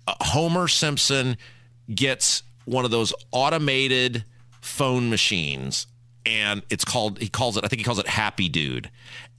uh, 0.08 0.14
Homer 0.22 0.68
Simpson 0.68 1.38
gets 1.94 2.44
one 2.66 2.86
of 2.86 2.92
those 2.92 3.14
automated 3.32 4.26
phone 4.62 5.10
machines 5.10 5.88
and 6.26 6.64
it's 6.70 6.84
called 6.84 7.20
he 7.20 7.30
calls 7.30 7.56
it 7.56 7.64
I 7.64 7.68
think 7.68 7.80
he 7.80 7.84
calls 7.84 8.00
it 8.00 8.08
Happy 8.08 8.50
Dude 8.50 8.90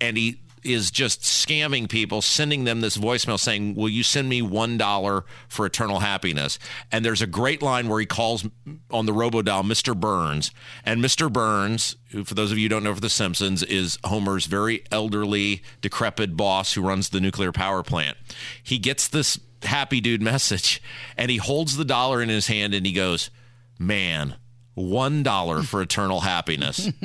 and 0.00 0.16
he 0.16 0.40
is 0.66 0.90
just 0.90 1.22
scamming 1.22 1.88
people, 1.88 2.20
sending 2.20 2.64
them 2.64 2.80
this 2.80 2.96
voicemail 2.96 3.38
saying, 3.38 3.74
Will 3.74 3.88
you 3.88 4.02
send 4.02 4.28
me 4.28 4.42
$1 4.42 5.22
for 5.48 5.66
eternal 5.66 6.00
happiness? 6.00 6.58
And 6.92 7.04
there's 7.04 7.22
a 7.22 7.26
great 7.26 7.62
line 7.62 7.88
where 7.88 8.00
he 8.00 8.06
calls 8.06 8.46
on 8.90 9.06
the 9.06 9.12
Robodial 9.12 9.64
Mr. 9.64 9.98
Burns. 9.98 10.50
And 10.84 11.02
Mr. 11.02 11.32
Burns, 11.32 11.96
who, 12.10 12.24
for 12.24 12.34
those 12.34 12.52
of 12.52 12.58
you 12.58 12.64
who 12.64 12.68
don't 12.68 12.84
know 12.84 12.94
for 12.94 13.00
The 13.00 13.10
Simpsons, 13.10 13.62
is 13.62 13.98
Homer's 14.04 14.46
very 14.46 14.84
elderly, 14.90 15.62
decrepit 15.80 16.36
boss 16.36 16.74
who 16.74 16.82
runs 16.82 17.10
the 17.10 17.20
nuclear 17.20 17.52
power 17.52 17.82
plant. 17.82 18.16
He 18.62 18.78
gets 18.78 19.08
this 19.08 19.38
happy 19.66 20.00
dude 20.00 20.22
message, 20.32 20.82
and 21.16 21.30
he 21.30 21.36
holds 21.36 21.76
the 21.76 21.84
dollar 21.84 22.22
in 22.22 22.28
his 22.28 22.46
hand 22.46 22.74
and 22.74 22.86
he 22.86 22.92
goes, 22.92 23.30
"Man, 23.78 24.36
one 24.74 25.22
dollar 25.22 25.62
for 25.62 25.82
eternal 25.82 26.20
happiness." 26.20 26.88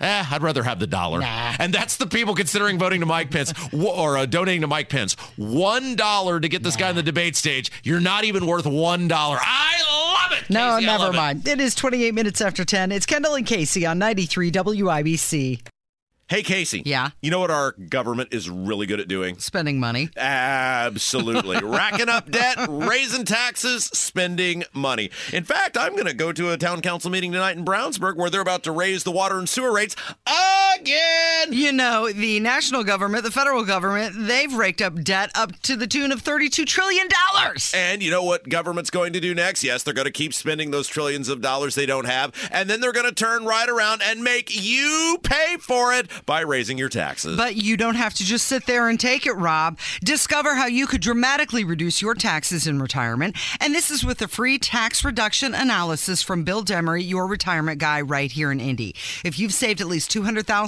Eh, 0.00 0.24
I'd 0.32 0.42
rather 0.42 0.64
have 0.64 0.80
the 0.80 0.86
dollar. 0.88 1.20
Nah. 1.20 1.54
And 1.60 1.72
that's 1.72 1.96
the 1.96 2.08
people 2.08 2.34
considering 2.34 2.76
voting 2.76 2.98
to 3.00 3.06
Mike 3.06 3.30
Pence 3.30 3.54
or 3.72 4.18
uh, 4.18 4.26
donating 4.26 4.62
to 4.62 4.66
Mike 4.66 4.88
Pence. 4.88 5.14
One 5.36 5.94
dollar 5.94 6.40
to 6.40 6.48
get 6.48 6.64
this 6.64 6.74
guy 6.74 6.88
on 6.88 6.96
the 6.96 7.04
debate 7.04 7.36
stage. 7.36 7.70
You're 7.84 8.00
not 8.00 8.24
even 8.24 8.44
worth 8.44 8.66
one 8.66 9.06
dollar. 9.06 9.38
I 9.40 10.26
love 10.32 10.40
it. 10.40 10.50
No, 10.50 10.74
Casey, 10.74 10.86
never 10.86 11.04
love 11.04 11.14
it. 11.14 11.16
mind. 11.16 11.46
It 11.46 11.60
is 11.60 11.76
28 11.76 12.14
minutes 12.14 12.40
after 12.40 12.64
10. 12.64 12.90
It's 12.90 13.06
Kendall 13.06 13.36
and 13.36 13.46
Casey 13.46 13.86
on 13.86 13.98
93 14.00 14.50
WIBC. 14.50 15.60
Hey, 16.32 16.42
Casey. 16.42 16.80
Yeah? 16.86 17.10
You 17.20 17.30
know 17.30 17.40
what 17.40 17.50
our 17.50 17.72
government 17.72 18.32
is 18.32 18.48
really 18.48 18.86
good 18.86 19.00
at 19.00 19.06
doing? 19.06 19.36
Spending 19.36 19.78
money. 19.78 20.08
Absolutely. 20.16 21.58
Racking 21.62 22.08
up 22.08 22.30
debt, 22.30 22.56
raising 22.70 23.26
taxes, 23.26 23.84
spending 23.92 24.64
money. 24.72 25.10
In 25.30 25.44
fact, 25.44 25.76
I'm 25.76 25.92
going 25.92 26.06
to 26.06 26.14
go 26.14 26.32
to 26.32 26.50
a 26.52 26.56
town 26.56 26.80
council 26.80 27.10
meeting 27.10 27.32
tonight 27.32 27.58
in 27.58 27.66
Brownsburg 27.66 28.16
where 28.16 28.30
they're 28.30 28.40
about 28.40 28.62
to 28.62 28.72
raise 28.72 29.04
the 29.04 29.10
water 29.10 29.38
and 29.38 29.46
sewer 29.46 29.74
rates 29.74 29.94
again. 30.78 31.52
You 31.52 31.72
know, 31.72 32.10
the 32.10 32.40
national 32.40 32.84
government, 32.84 33.24
the 33.24 33.30
federal 33.30 33.64
government, 33.64 34.14
they've 34.18 34.52
raked 34.52 34.80
up 34.80 35.02
debt 35.02 35.30
up 35.34 35.60
to 35.62 35.76
the 35.76 35.86
tune 35.86 36.12
of 36.12 36.22
$32 36.22 36.66
trillion. 36.66 37.08
And 37.74 38.02
you 38.02 38.10
know 38.10 38.22
what 38.22 38.48
government's 38.48 38.90
going 38.90 39.12
to 39.12 39.20
do 39.20 39.34
next? 39.34 39.62
Yes, 39.64 39.82
they're 39.82 39.94
going 39.94 40.06
to 40.06 40.10
keep 40.10 40.34
spending 40.34 40.70
those 40.70 40.88
trillions 40.88 41.28
of 41.28 41.40
dollars 41.40 41.74
they 41.74 41.86
don't 41.86 42.06
have, 42.06 42.32
and 42.50 42.68
then 42.68 42.80
they're 42.80 42.92
going 42.92 43.08
to 43.08 43.14
turn 43.14 43.44
right 43.44 43.68
around 43.68 44.02
and 44.04 44.22
make 44.22 44.50
you 44.54 45.18
pay 45.22 45.56
for 45.58 45.92
it 45.92 46.08
by 46.26 46.40
raising 46.40 46.78
your 46.78 46.88
taxes. 46.88 47.36
But 47.36 47.56
you 47.56 47.76
don't 47.76 47.96
have 47.96 48.14
to 48.14 48.24
just 48.24 48.46
sit 48.46 48.66
there 48.66 48.88
and 48.88 48.98
take 48.98 49.26
it, 49.26 49.34
Rob. 49.34 49.78
Discover 50.04 50.54
how 50.54 50.66
you 50.66 50.86
could 50.86 51.00
dramatically 51.00 51.64
reduce 51.64 52.00
your 52.00 52.14
taxes 52.14 52.66
in 52.66 52.80
retirement. 52.80 53.36
And 53.60 53.74
this 53.74 53.90
is 53.90 54.04
with 54.04 54.18
the 54.18 54.28
free 54.28 54.58
tax 54.58 55.04
reduction 55.04 55.54
analysis 55.54 56.22
from 56.22 56.44
Bill 56.44 56.64
Demery, 56.64 57.06
your 57.06 57.26
retirement 57.26 57.78
guy 57.78 58.00
right 58.00 58.30
here 58.30 58.52
in 58.52 58.60
Indy. 58.60 58.94
If 59.24 59.38
you've 59.38 59.52
saved 59.52 59.80
at 59.80 59.86
least 59.86 60.10
$200,000, 60.10 60.61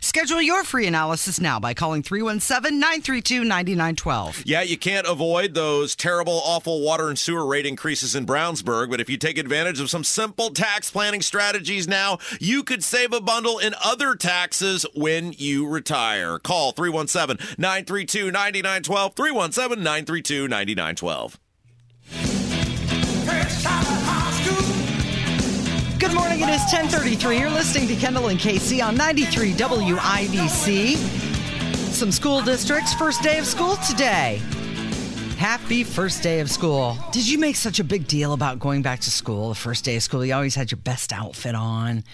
schedule 0.00 0.42
your 0.42 0.64
free 0.64 0.86
analysis 0.86 1.40
now 1.40 1.58
by 1.60 1.74
calling 1.74 2.02
317 2.02 2.78
932 2.78 3.44
9912. 3.44 4.42
Yeah, 4.44 4.62
you 4.62 4.76
can't 4.76 5.06
avoid 5.06 5.54
those 5.54 5.94
terrible, 5.94 6.40
awful 6.44 6.80
water 6.80 7.08
and 7.08 7.18
sewer 7.18 7.46
rate 7.46 7.66
increases 7.66 8.14
in 8.14 8.26
Brownsburg, 8.26 8.90
but 8.90 9.00
if 9.00 9.08
you 9.08 9.16
take 9.16 9.38
advantage 9.38 9.80
of 9.80 9.90
some 9.90 10.04
simple 10.04 10.50
tax 10.50 10.90
planning 10.90 11.22
strategies 11.22 11.86
now, 11.86 12.18
you 12.40 12.62
could 12.62 12.82
save 12.82 13.12
a 13.12 13.20
bundle 13.20 13.58
in 13.58 13.74
other 13.84 14.14
taxes 14.14 14.86
when 14.94 15.32
you 15.36 15.68
retire. 15.68 16.38
Call 16.38 16.72
317 16.72 17.56
932 17.58 18.30
9912. 18.30 19.14
317 19.14 19.84
932 19.84 20.48
9912. 20.48 21.38
Good 26.12 26.18
morning. 26.18 26.40
It 26.42 26.50
is 26.50 26.60
1033. 26.70 27.38
You're 27.38 27.48
listening 27.48 27.88
to 27.88 27.96
Kendall 27.96 28.28
and 28.28 28.38
Casey 28.38 28.82
on 28.82 28.94
93 28.96 29.54
WIBC. 29.54 30.96
Some 31.90 32.12
school 32.12 32.42
districts, 32.42 32.92
first 32.92 33.22
day 33.22 33.38
of 33.38 33.46
school 33.46 33.76
today. 33.76 34.42
Happy 35.38 35.82
first 35.82 36.22
day 36.22 36.40
of 36.40 36.50
school. 36.50 36.98
Did 37.12 37.26
you 37.26 37.38
make 37.38 37.56
such 37.56 37.80
a 37.80 37.84
big 37.84 38.06
deal 38.06 38.34
about 38.34 38.58
going 38.58 38.82
back 38.82 39.00
to 39.00 39.10
school, 39.10 39.48
the 39.48 39.54
first 39.54 39.86
day 39.86 39.96
of 39.96 40.02
school? 40.02 40.22
You 40.22 40.34
always 40.34 40.54
had 40.54 40.70
your 40.70 40.80
best 40.80 41.14
outfit 41.14 41.54
on, 41.54 42.04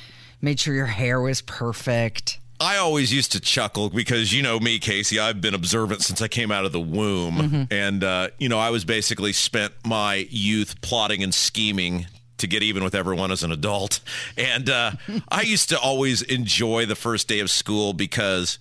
made 0.41 0.61
sure 0.61 0.77
your 0.77 0.87
hair 0.87 1.21
was 1.21 1.41
perfect. 1.43 2.39
I 2.61 2.77
always 2.77 3.13
used 3.13 3.33
to 3.33 3.41
chuckle 3.41 3.91
because 3.91 4.33
you 4.33 4.45
know 4.45 4.61
me, 4.61 4.79
Casey. 4.79 5.19
I've 5.19 5.41
been 5.41 5.55
observant 5.55 6.03
since 6.03 6.23
I 6.23 6.29
came 6.29 6.53
out 6.53 6.65
of 6.65 6.71
the 6.71 6.79
womb, 6.79 7.67
and 7.73 8.05
uh, 8.05 8.29
you 8.39 8.49
know 8.49 8.61
I 8.61 8.71
was 8.71 8.85
basically 8.85 9.33
spent 9.33 9.73
my 9.85 10.29
youth 10.31 10.81
plotting 10.83 11.25
and 11.25 11.35
scheming 11.35 12.07
to 12.39 12.47
get 12.47 12.63
even 12.63 12.83
with 12.85 12.95
everyone 12.95 13.31
as 13.31 13.43
an 13.43 13.53
adult. 13.53 14.01
And 14.37 14.69
uh, 14.71 14.93
I 15.29 15.43
used 15.43 15.69
to 15.71 15.79
always 15.79 16.23
enjoy 16.23 16.87
the 16.87 16.97
first 16.97 17.29
day 17.29 17.41
of 17.41 17.51
school 17.51 17.93
because, 17.93 18.59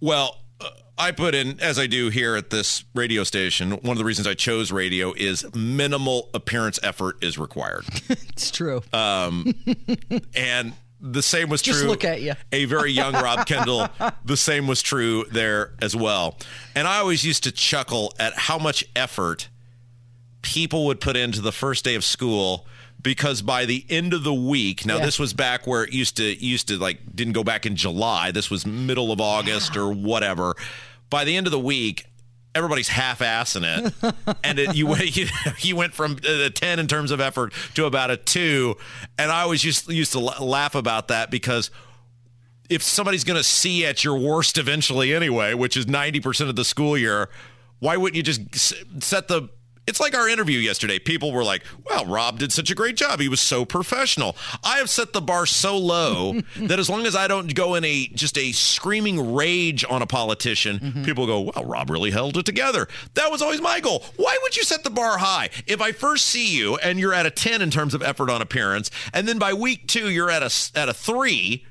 well. 0.00 0.38
uh, 0.60 0.68
I 0.98 1.10
put 1.12 1.34
in, 1.34 1.60
as 1.60 1.78
I 1.78 1.86
do 1.86 2.08
here 2.08 2.36
at 2.36 2.48
this 2.48 2.82
radio 2.94 3.22
station, 3.22 3.72
one 3.72 3.90
of 3.90 3.98
the 3.98 4.04
reasons 4.06 4.26
I 4.26 4.32
chose 4.32 4.72
radio 4.72 5.12
is 5.12 5.44
minimal 5.54 6.30
appearance 6.32 6.78
effort 6.82 7.22
is 7.22 7.36
required. 7.38 7.84
It's 8.08 8.50
true. 8.50 8.82
And 8.92 10.72
the 11.00 11.22
same 11.22 11.48
was 11.50 11.60
Just 11.62 11.80
true. 11.80 11.88
look 11.88 12.04
at 12.04 12.22
ya. 12.22 12.34
A 12.52 12.64
very 12.64 12.92
young 12.92 13.12
Rob 13.12 13.46
Kendall. 13.46 13.88
The 14.24 14.36
same 14.38 14.66
was 14.66 14.80
true 14.82 15.24
there 15.30 15.72
as 15.82 15.94
well. 15.94 16.38
And 16.74 16.88
I 16.88 16.98
always 16.98 17.24
used 17.24 17.44
to 17.44 17.52
chuckle 17.52 18.14
at 18.18 18.32
how 18.34 18.58
much 18.58 18.84
effort 18.96 19.48
people 20.42 20.86
would 20.86 21.00
put 21.00 21.16
into 21.16 21.40
the 21.40 21.52
first 21.52 21.84
day 21.84 21.94
of 21.94 22.04
school 22.04 22.66
because 23.06 23.40
by 23.40 23.64
the 23.64 23.86
end 23.88 24.12
of 24.12 24.24
the 24.24 24.34
week 24.34 24.84
now 24.84 24.96
Yeah. 24.98 25.04
this 25.04 25.18
was 25.18 25.32
back 25.32 25.64
where 25.64 25.84
it 25.84 25.92
used 25.92 26.16
to 26.16 26.24
used 26.24 26.66
to 26.68 26.76
like 26.76 26.98
didn't 27.14 27.34
go 27.34 27.44
back 27.44 27.64
in 27.64 27.76
July. 27.76 28.32
This 28.32 28.50
was 28.50 28.66
middle 28.66 29.12
of 29.12 29.20
August 29.20 29.76
or 29.76 29.92
whatever. 29.92 30.54
By 31.08 31.24
the 31.24 31.36
end 31.36 31.46
of 31.46 31.52
the 31.52 31.58
week 31.60 32.06
everybody's 32.54 32.88
half-assing 32.88 33.62
it. 33.86 33.94
And 34.44 34.58
it, 34.58 34.74
you 34.74 34.86
went 34.88 35.16
you, 35.16 35.28
you 35.60 35.76
went 35.76 35.94
from 35.94 36.16
uh, 36.28 36.46
a 36.46 36.50
10 36.50 36.78
in 36.80 36.88
terms 36.88 37.10
of 37.12 37.20
effort 37.20 37.52
to 37.74 37.84
about 37.86 38.10
a 38.10 38.16
2 38.16 38.76
and 39.18 39.30
I 39.30 39.42
always 39.42 39.62
used 39.64 39.88
used 39.88 40.12
to 40.12 40.18
laugh 40.18 40.74
about 40.74 41.06
that 41.08 41.30
because 41.30 41.70
if 42.68 42.82
somebody's 42.82 43.22
going 43.22 43.36
to 43.38 43.44
see 43.44 43.86
at 43.86 44.02
your 44.02 44.18
worst 44.18 44.58
eventually 44.58 45.14
anyway, 45.14 45.54
which 45.54 45.76
is 45.76 45.86
90% 45.86 46.48
of 46.48 46.56
the 46.56 46.64
school 46.64 46.98
year, 46.98 47.28
why 47.78 47.96
wouldn't 47.96 48.16
you 48.16 48.24
just 48.24 48.40
set 49.00 49.28
the 49.28 49.48
it's 49.86 50.00
like 50.00 50.16
our 50.16 50.28
interview 50.28 50.58
yesterday. 50.58 50.98
People 50.98 51.32
were 51.32 51.44
like, 51.44 51.62
"Well, 51.84 52.06
Rob 52.06 52.38
did 52.38 52.52
such 52.52 52.70
a 52.70 52.74
great 52.74 52.96
job. 52.96 53.20
He 53.20 53.28
was 53.28 53.40
so 53.40 53.64
professional." 53.64 54.36
I 54.64 54.78
have 54.78 54.90
set 54.90 55.12
the 55.12 55.20
bar 55.20 55.46
so 55.46 55.76
low 55.76 56.40
that 56.56 56.78
as 56.78 56.90
long 56.90 57.06
as 57.06 57.14
I 57.14 57.28
don't 57.28 57.54
go 57.54 57.74
in 57.74 57.84
a 57.84 58.08
just 58.08 58.36
a 58.36 58.52
screaming 58.52 59.34
rage 59.34 59.84
on 59.88 60.02
a 60.02 60.06
politician, 60.06 60.78
mm-hmm. 60.78 61.04
people 61.04 61.26
go, 61.26 61.52
"Well, 61.54 61.64
Rob 61.64 61.90
really 61.90 62.10
held 62.10 62.36
it 62.36 62.46
together." 62.46 62.88
That 63.14 63.30
was 63.30 63.42
always 63.42 63.60
my 63.60 63.80
goal. 63.80 64.04
Why 64.16 64.36
would 64.42 64.56
you 64.56 64.64
set 64.64 64.84
the 64.84 64.90
bar 64.90 65.18
high? 65.18 65.50
If 65.66 65.80
I 65.80 65.92
first 65.92 66.26
see 66.26 66.56
you 66.56 66.76
and 66.76 66.98
you're 66.98 67.14
at 67.14 67.26
a 67.26 67.30
10 67.30 67.62
in 67.62 67.70
terms 67.70 67.94
of 67.94 68.02
effort 68.02 68.30
on 68.30 68.42
appearance, 68.42 68.90
and 69.12 69.28
then 69.28 69.38
by 69.38 69.52
week 69.52 69.86
2 69.86 70.10
you're 70.10 70.30
at 70.30 70.42
a 70.42 70.78
at 70.78 70.88
a 70.88 70.94
3, 70.94 71.64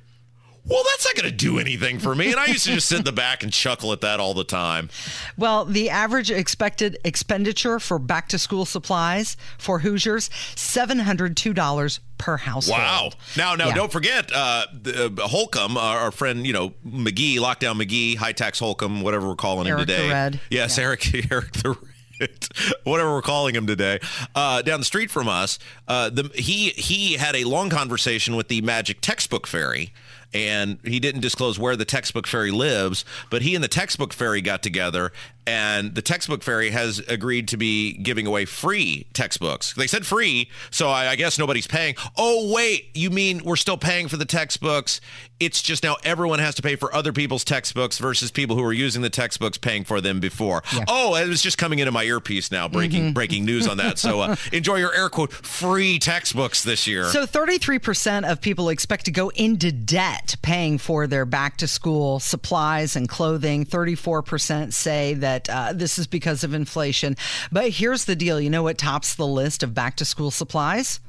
well, 0.68 0.84
that's 0.92 1.06
not 1.06 1.16
going 1.16 1.30
to 1.30 1.36
do 1.36 1.60
anything 1.60 2.00
for 2.00 2.16
me. 2.16 2.32
And 2.32 2.40
I 2.40 2.48
used 2.48 2.66
to 2.66 2.74
just 2.74 2.88
sit 2.90 3.00
in 3.00 3.04
the 3.06 3.12
back 3.12 3.44
and 3.44 3.54
chuckle 3.54 3.92
at 3.94 4.02
that 4.02 4.20
all 4.20 4.34
the 4.34 4.44
time. 4.44 4.90
Well, 5.38 5.66
the 5.66 5.90
average 5.90 6.32
expected 6.32 6.98
expenditure 7.06 7.80
for 7.80 8.00
back 8.00 8.30
to 8.30 8.40
school 8.40 8.66
supplies 8.66 9.38
for 9.58 9.80
Hoosiers, 9.80 10.30
$702 10.56 12.00
per 12.18 12.38
household. 12.38 12.80
Wow. 12.80 13.10
Now, 13.38 13.56
now, 13.56 13.68
Yeah. 13.68 13.76
don't 13.76 13.92
forget 13.92 14.32
uh, 14.34 14.66
the, 14.74 15.14
uh, 15.22 15.28
Holcomb, 15.28 15.78
our, 15.78 16.00
our 16.00 16.12
friend, 16.12 16.46
you 16.48 16.54
know, 16.54 16.70
McGee, 16.86 17.38
Lockdown 17.38 17.82
McGee, 17.82 18.16
High 18.18 18.32
Tax 18.32 18.60
Holcomb, 18.60 19.02
whatever 19.02 19.28
we're 19.28 19.36
calling 19.36 19.68
Eric 19.68 19.82
him 19.82 19.88
the 19.88 19.94
today. 19.94 20.10
Red. 20.10 20.40
Yes, 20.50 20.78
Eric, 20.78 21.32
Eric 21.32 21.52
the 21.54 21.70
Red. 21.70 22.48
Whatever 22.86 23.12
we're 23.14 23.22
calling 23.22 23.54
him 23.56 23.68
today, 23.68 24.00
uh, 24.36 24.62
down 24.62 24.80
the 24.80 24.86
street 24.86 25.12
from 25.12 25.28
us, 25.28 25.60
uh, 25.90 26.10
the, 26.10 26.32
he 26.34 26.70
he 26.70 27.16
had 27.16 27.36
a 27.36 27.44
long 27.44 27.70
conversation 27.70 28.38
with 28.38 28.48
the 28.48 28.62
Magic 28.62 29.02
Textbook 29.02 29.46
Fairy, 29.46 29.92
and 30.34 30.80
he 30.84 31.00
didn't 31.00 31.22
disclose 31.22 31.58
where 31.60 31.76
the 31.76 31.86
Textbook 31.86 32.28
Fairy 32.28 32.52
lives, 32.52 33.06
but 33.30 33.42
he 33.42 33.56
and 33.56 33.64
the 33.64 33.70
Textbook 33.70 34.14
Fairy 34.14 34.42
got 34.42 34.62
together, 34.62 35.12
and 35.48 35.94
the 35.94 36.02
Textbook 36.02 36.44
Fairy 36.44 36.72
has 36.72 37.00
agreed 37.08 37.48
to 37.50 37.58
be 37.58 37.94
giving 37.94 38.26
away 38.26 38.46
free 38.46 39.08
textbooks. 39.14 39.74
They 39.74 39.88
said 39.88 40.06
free, 40.06 40.50
so 40.72 40.90
I, 40.90 41.10
I 41.10 41.16
guess 41.16 41.38
nobody's 41.38 41.68
paying. 41.68 41.96
Oh 42.18 42.52
wait, 42.54 42.90
you 42.96 43.10
mean 43.10 43.42
we're 43.44 43.56
still 43.56 43.78
paying 43.78 44.08
for 44.08 44.18
the 44.18 44.26
textbooks? 44.26 45.02
It's 45.40 45.62
just 45.62 45.84
now 45.84 45.98
everyone 46.04 46.40
has 46.40 46.56
to 46.56 46.62
pay 46.62 46.76
for 46.78 46.94
other 46.96 47.12
people's 47.12 47.44
textbooks 47.44 47.98
versus 47.98 48.32
people 48.32 48.56
who 48.56 48.64
are 48.64 48.74
using 48.74 49.02
the 49.02 49.10
textbooks 49.10 49.58
paying 49.58 49.84
for 49.84 50.00
them 50.00 50.20
before. 50.20 50.64
Oh, 50.88 51.16
it 51.16 51.28
was 51.28 51.42
just 51.42 51.58
coming 51.58 51.80
into 51.80 51.92
my 51.92 52.04
earpiece 52.04 52.52
now, 52.52 52.68
breaking 52.68 53.14
breaking 53.14 53.46
news 53.46 53.68
on 53.68 53.78
that. 53.78 54.00
So 54.00 54.22
uh, 54.22 54.36
enjoy 54.54 54.78
your 54.78 54.96
air 54.96 55.10
quote 55.10 55.34
free 55.34 56.00
textbooks 56.00 56.64
this 56.64 56.88
year. 56.88 57.06
So 57.06 57.26
33% 57.26 58.30
of 58.30 58.40
people 58.40 58.70
expect 58.70 59.06
to 59.06 59.12
go 59.12 59.30
into 59.30 59.72
debt 59.72 60.36
paying 60.42 60.78
for 60.78 61.06
their 61.06 61.26
back 61.26 61.58
to 61.58 61.68
school 61.68 62.20
supplies 62.20 62.96
and 62.96 63.10
clothing. 63.10 63.66
34% 63.66 64.74
say 64.74 65.16
that 65.16 65.35
uh, 65.50 65.74
this 65.74 65.98
is 65.98 66.08
because 66.08 66.44
of 66.44 66.54
inflation. 66.54 67.16
But 67.52 67.70
here's 67.72 68.06
the 68.06 68.16
deal 68.16 68.40
you 68.40 68.50
know 68.50 68.64
what 68.64 68.78
tops 68.78 69.16
the 69.16 69.28
list 69.28 69.64
of 69.64 69.74
back 69.74 69.96
to 69.98 70.06
school 70.06 70.32
supplies? 70.32 71.00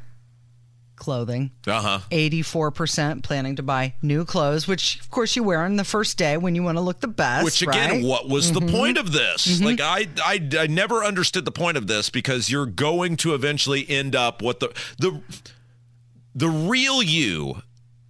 Clothing. 0.97 1.51
Uh 1.67 1.83
huh. 1.83 2.01
84% 2.11 3.23
planning 3.23 3.57
to 3.57 3.63
buy 3.63 3.93
new 4.01 4.25
clothes, 4.25 4.67
which 4.67 4.99
of 5.01 5.11
course 5.11 5.37
you 5.37 5.43
wear 5.43 5.63
on 5.63 5.77
the 5.77 5.85
first 5.85 6.17
day 6.17 6.39
when 6.39 6.55
you 6.55 6.63
want 6.63 6.79
to 6.79 6.81
look 6.81 7.01
the 7.01 7.09
best. 7.09 7.45
Which 7.45 7.61
again, 7.61 7.91
right? 7.91 8.05
what 8.05 8.31
was 8.31 8.53
the 8.53 8.63
point 8.63 8.97
of 8.97 9.13
this? 9.13 9.61
Like 9.61 9.81
I, 9.81 10.09
I, 10.25 10.49
I 10.59 10.67
never 10.69 11.05
understood 11.05 11.45
the 11.45 11.53
point 11.53 11.77
of 11.77 11.87
this 11.87 12.09
because 12.09 12.51
you're 12.51 12.67
going 12.67 13.17
to 13.19 13.35
eventually 13.35 13.87
end 13.89 14.17
up 14.17 14.41
what 14.41 14.61
the 14.61 14.75
the 14.99 15.21
the 16.35 16.49
real 16.49 17.03
you 17.03 17.63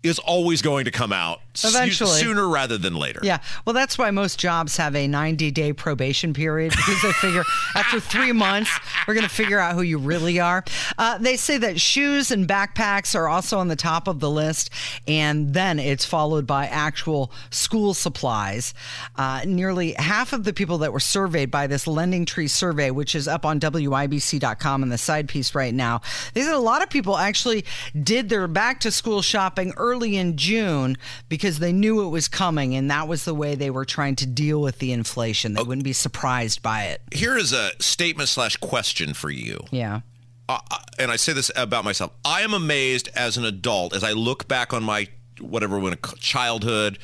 is 0.05 0.20
always 0.20 0.62
going 0.62 0.85
to 0.85 0.92
come 0.92 1.12
out 1.12 1.40
Eventually. 1.64 2.21
sooner 2.21 2.49
rather 2.49 2.79
than 2.79 2.95
later. 2.95 3.21
Yeah. 3.23 3.38
Well, 3.64 3.75
that's 3.75 3.99
why 3.99 4.11
most 4.11 4.38
jobs 4.38 4.77
have 4.77 4.95
a 4.95 5.07
90 5.07 5.51
day 5.51 5.73
probation 5.73 6.33
period 6.33 6.71
because 6.71 7.03
they 7.03 7.12
figure 7.12 7.45
after 7.75 8.01
three 8.01 8.33
months, 8.33 8.71
we're 9.07 9.14
going 9.14 9.25
to 9.29 9.35
figure 9.35 9.59
out 9.59 9.75
who 9.75 9.83
you 9.83 9.99
really 9.99 10.40
are. 10.40 10.64
Uh, 10.99 11.19
they 11.19 11.37
say 11.37 11.59
that 11.59 11.81
shoes 11.81 12.31
and 12.31 12.49
backpacks 12.49 13.14
are 13.14 13.29
also 13.29 13.59
on 13.59 13.69
the 13.69 13.77
top 13.77 14.09
of 14.09 14.21
the 14.21 14.31
list, 14.31 14.71
and 15.07 15.55
then 15.55 15.79
it's 15.79 16.05
followed 16.05 16.47
by 16.47 16.66
actual 16.66 17.31
school 17.51 17.95
supplies. 17.95 18.75
Uh, 19.16 19.42
nearly 19.47 19.92
half 19.92 20.33
of 20.33 20.45
the 20.45 20.53
people 20.53 20.79
that 20.79 20.92
were 20.92 21.01
surveyed 21.01 21.51
by 21.51 21.66
this 21.66 21.87
LendingTree 21.87 22.51
survey, 22.51 22.90
which 22.90 23.14
is 23.14 23.29
up 23.29 23.45
on 23.45 23.61
WIBC.com 23.61 24.83
in 24.83 24.88
the 24.88 24.99
side 24.99 25.29
piece 25.29 25.55
right 25.55 25.75
now, 25.75 26.01
they 26.35 26.42
said 26.42 26.55
a 26.55 26.59
lot 26.59 26.83
of 26.83 26.90
people 26.90 27.16
actually 27.16 27.64
did 28.03 28.29
their 28.29 28.49
back 28.49 28.81
to 28.81 28.90
school 28.90 29.23
shopping 29.23 29.73
early 29.77 30.16
in 30.16 30.37
June 30.37 30.97
because 31.29 31.46
they 31.53 31.73
knew 31.73 32.05
it 32.05 32.09
was 32.09 32.29
coming, 32.29 32.75
and 32.75 32.91
that 32.91 33.09
was 33.09 33.25
the 33.25 33.35
way 33.35 33.55
they 33.55 33.71
were 33.71 33.85
trying 33.85 34.17
to 34.17 34.27
deal 34.27 34.61
with 34.61 34.79
the 34.79 34.93
inflation. 34.93 35.55
They 35.55 35.63
wouldn't 35.63 35.85
be 35.85 35.93
surprised 35.93 36.63
by 36.63 36.85
it. 36.85 37.03
Here 37.13 37.37
is 37.37 37.53
a 37.53 37.71
statement 37.81 38.29
slash 38.29 38.57
question 38.57 39.15
for 39.15 39.31
you. 39.31 39.61
Yeah. 39.71 40.01
Uh, 40.49 40.61
and 40.99 41.11
I 41.11 41.17
say 41.17 41.33
this 41.33 41.51
about 41.57 41.85
myself. 41.85 42.13
I 42.25 42.43
am 42.43 42.55
amazed 42.55 43.09
as 43.15 43.37
an 43.37 43.45
adult 43.45 43.95
as 43.95 44.05
I 44.05 44.13
look 44.13 44.47
back 44.47 44.73
on 44.73 44.85
my 44.85 45.09
whatever 45.41 45.79
when 45.79 45.93
a 45.93 45.97
childhood. 46.19 46.99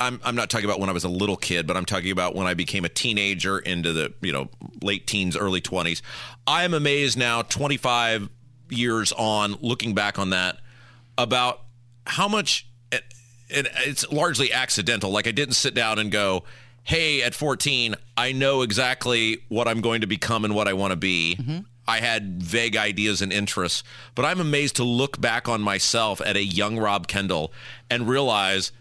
I'm 0.00 0.20
I'm 0.24 0.34
not 0.34 0.50
talking 0.50 0.64
about 0.64 0.80
when 0.80 0.88
I 0.88 0.92
was 0.92 1.04
a 1.04 1.08
little 1.08 1.36
kid, 1.36 1.66
but 1.66 1.76
I'm 1.76 1.84
talking 1.84 2.10
about 2.10 2.34
when 2.34 2.46
I 2.46 2.54
became 2.54 2.84
a 2.84 2.88
teenager 2.88 3.58
into 3.58 3.92
the 3.92 4.14
you 4.20 4.32
know 4.32 4.48
late 4.82 5.06
teens, 5.06 5.36
early 5.36 5.60
20s. 5.60 6.02
I 6.46 6.64
am 6.64 6.74
amazed 6.74 7.18
now, 7.18 7.42
25 7.42 8.28
years 8.70 9.12
on, 9.12 9.56
looking 9.60 9.94
back 9.94 10.18
on 10.18 10.30
that, 10.30 10.58
about 11.16 11.62
how 12.06 12.28
much. 12.28 12.64
And 13.50 13.68
it's 13.86 14.10
largely 14.10 14.52
accidental. 14.52 15.10
Like 15.10 15.26
I 15.26 15.32
didn't 15.32 15.54
sit 15.54 15.74
down 15.74 15.98
and 15.98 16.10
go, 16.10 16.44
hey, 16.82 17.22
at 17.22 17.34
14, 17.34 17.94
I 18.16 18.32
know 18.32 18.62
exactly 18.62 19.42
what 19.48 19.68
I'm 19.68 19.80
going 19.80 20.00
to 20.00 20.06
become 20.06 20.44
and 20.44 20.54
what 20.54 20.68
I 20.68 20.72
want 20.72 20.92
to 20.92 20.96
be. 20.96 21.36
Mm-hmm. 21.38 21.58
I 21.86 22.00
had 22.00 22.42
vague 22.42 22.76
ideas 22.76 23.22
and 23.22 23.32
interests, 23.32 23.82
but 24.14 24.26
I'm 24.26 24.40
amazed 24.40 24.76
to 24.76 24.84
look 24.84 25.18
back 25.20 25.48
on 25.48 25.62
myself 25.62 26.20
at 26.20 26.36
a 26.36 26.42
young 26.42 26.78
Rob 26.78 27.08
Kendall 27.08 27.52
and 27.88 28.08
realize 28.08 28.72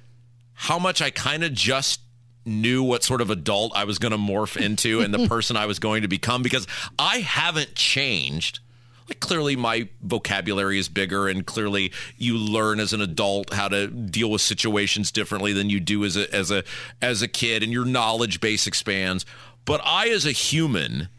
how 0.53 0.77
much 0.77 1.01
I 1.01 1.09
kind 1.09 1.43
of 1.43 1.53
just 1.53 2.01
knew 2.45 2.81
what 2.81 3.03
sort 3.03 3.21
of 3.21 3.29
adult 3.29 3.73
I 3.75 3.83
was 3.83 3.99
going 3.99 4.11
to 4.11 4.17
morph 4.17 4.57
into 4.59 5.01
and 5.01 5.13
the 5.13 5.27
person 5.29 5.55
I 5.55 5.65
was 5.65 5.79
going 5.79 6.01
to 6.01 6.07
become 6.07 6.41
because 6.43 6.67
I 6.97 7.19
haven't 7.19 7.75
changed 7.75 8.59
like 9.07 9.19
clearly 9.19 9.55
my 9.55 9.87
vocabulary 10.01 10.79
is 10.79 10.89
bigger 10.89 11.27
and 11.27 11.45
clearly 11.45 11.91
you 12.17 12.37
learn 12.37 12.79
as 12.79 12.93
an 12.93 13.01
adult 13.01 13.53
how 13.53 13.67
to 13.67 13.87
deal 13.87 14.29
with 14.29 14.41
situations 14.41 15.11
differently 15.11 15.53
than 15.53 15.69
you 15.69 15.79
do 15.79 16.03
as 16.03 16.17
a 16.17 16.33
as 16.33 16.51
a 16.51 16.63
as 17.01 17.21
a 17.21 17.27
kid 17.27 17.63
and 17.63 17.71
your 17.71 17.85
knowledge 17.85 18.39
base 18.39 18.67
expands. 18.67 19.25
But 19.65 19.81
i 19.83 20.09
as 20.09 20.25
a 20.25 20.31
human 20.31 21.09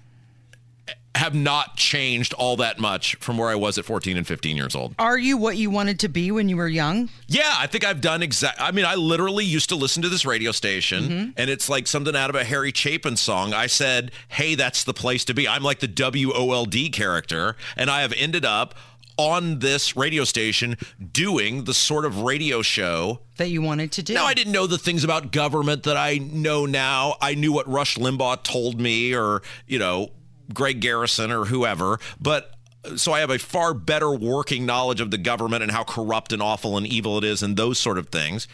have 1.14 1.34
not 1.34 1.76
changed 1.76 2.32
all 2.34 2.56
that 2.56 2.78
much 2.78 3.16
from 3.16 3.38
where 3.38 3.48
I 3.48 3.54
was 3.54 3.78
at 3.78 3.84
14 3.84 4.16
and 4.16 4.26
15 4.26 4.56
years 4.56 4.74
old. 4.74 4.94
Are 4.98 5.18
you 5.18 5.36
what 5.36 5.56
you 5.56 5.70
wanted 5.70 5.98
to 6.00 6.08
be 6.08 6.30
when 6.30 6.48
you 6.48 6.56
were 6.56 6.68
young? 6.68 7.08
Yeah, 7.26 7.54
I 7.58 7.66
think 7.66 7.84
I've 7.84 8.00
done 8.00 8.22
exact. 8.22 8.60
I 8.60 8.70
mean, 8.70 8.84
I 8.84 8.94
literally 8.94 9.44
used 9.44 9.68
to 9.70 9.76
listen 9.76 10.02
to 10.02 10.08
this 10.08 10.24
radio 10.24 10.52
station, 10.52 11.04
mm-hmm. 11.04 11.30
and 11.36 11.50
it's 11.50 11.68
like 11.68 11.86
something 11.86 12.14
out 12.14 12.30
of 12.30 12.36
a 12.36 12.44
Harry 12.44 12.72
Chapin 12.74 13.16
song. 13.16 13.52
I 13.52 13.66
said, 13.66 14.12
"Hey, 14.28 14.54
that's 14.54 14.84
the 14.84 14.94
place 14.94 15.24
to 15.26 15.34
be." 15.34 15.48
I'm 15.48 15.62
like 15.62 15.80
the 15.80 15.88
WOLD 15.88 16.92
character, 16.92 17.56
and 17.76 17.90
I 17.90 18.02
have 18.02 18.12
ended 18.16 18.44
up 18.44 18.74
on 19.18 19.58
this 19.58 19.96
radio 19.96 20.22
station 20.22 20.76
doing 21.12 21.64
the 21.64 21.74
sort 21.74 22.04
of 22.04 22.20
radio 22.20 22.62
show 22.62 23.18
that 23.36 23.48
you 23.48 23.60
wanted 23.60 23.90
to 23.92 24.02
do. 24.02 24.14
Now, 24.14 24.24
I 24.24 24.32
didn't 24.32 24.52
know 24.52 24.66
the 24.66 24.78
things 24.78 25.04
about 25.04 25.32
government 25.32 25.82
that 25.82 25.96
I 25.96 26.18
know 26.18 26.66
now. 26.66 27.16
I 27.20 27.34
knew 27.34 27.52
what 27.52 27.68
Rush 27.68 27.96
Limbaugh 27.96 28.44
told 28.44 28.80
me, 28.80 29.14
or, 29.14 29.42
you 29.66 29.80
know, 29.80 30.10
Greg 30.52 30.80
Garrison 30.80 31.30
or 31.30 31.46
whoever, 31.46 31.98
but 32.20 32.54
so 32.96 33.12
I 33.12 33.20
have 33.20 33.30
a 33.30 33.38
far 33.38 33.74
better 33.74 34.10
working 34.10 34.64
knowledge 34.64 35.00
of 35.00 35.10
the 35.10 35.18
government 35.18 35.62
and 35.62 35.72
how 35.72 35.84
corrupt 35.84 36.32
and 36.32 36.42
awful 36.42 36.76
and 36.76 36.86
evil 36.86 37.18
it 37.18 37.24
is 37.24 37.42
and 37.42 37.56
those 37.56 37.78
sort 37.78 37.98
of 37.98 38.08
things. 38.08 38.48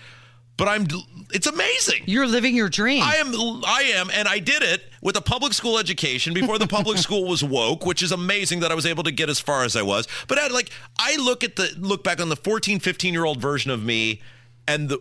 But 0.56 0.68
I'm 0.68 0.86
it's 1.32 1.48
amazing. 1.48 2.04
You're 2.06 2.28
living 2.28 2.54
your 2.54 2.68
dream. 2.68 3.02
I 3.02 3.16
am 3.16 3.34
I 3.66 3.92
am 3.96 4.08
and 4.12 4.28
I 4.28 4.38
did 4.38 4.62
it 4.62 4.84
with 5.02 5.16
a 5.16 5.20
public 5.20 5.52
school 5.52 5.78
education 5.78 6.32
before 6.32 6.58
the 6.58 6.68
public 6.68 6.98
school 7.06 7.26
was 7.26 7.42
woke, 7.42 7.84
which 7.84 8.02
is 8.02 8.12
amazing 8.12 8.60
that 8.60 8.70
I 8.70 8.74
was 8.76 8.86
able 8.86 9.02
to 9.02 9.10
get 9.10 9.28
as 9.28 9.40
far 9.40 9.64
as 9.64 9.74
I 9.74 9.82
was. 9.82 10.06
But 10.28 10.38
I 10.38 10.46
like 10.48 10.70
I 10.98 11.16
look 11.16 11.42
at 11.42 11.56
the 11.56 11.74
look 11.76 12.04
back 12.04 12.20
on 12.20 12.28
the 12.28 12.36
14, 12.36 12.78
15-year-old 12.78 13.40
version 13.40 13.72
of 13.72 13.82
me 13.82 14.20
and 14.68 14.88
the 14.88 15.00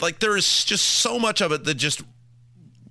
like 0.00 0.20
there 0.20 0.36
is 0.36 0.64
just 0.64 0.84
so 0.84 1.18
much 1.18 1.42
of 1.42 1.52
it 1.52 1.64
that 1.64 1.74
just 1.74 2.02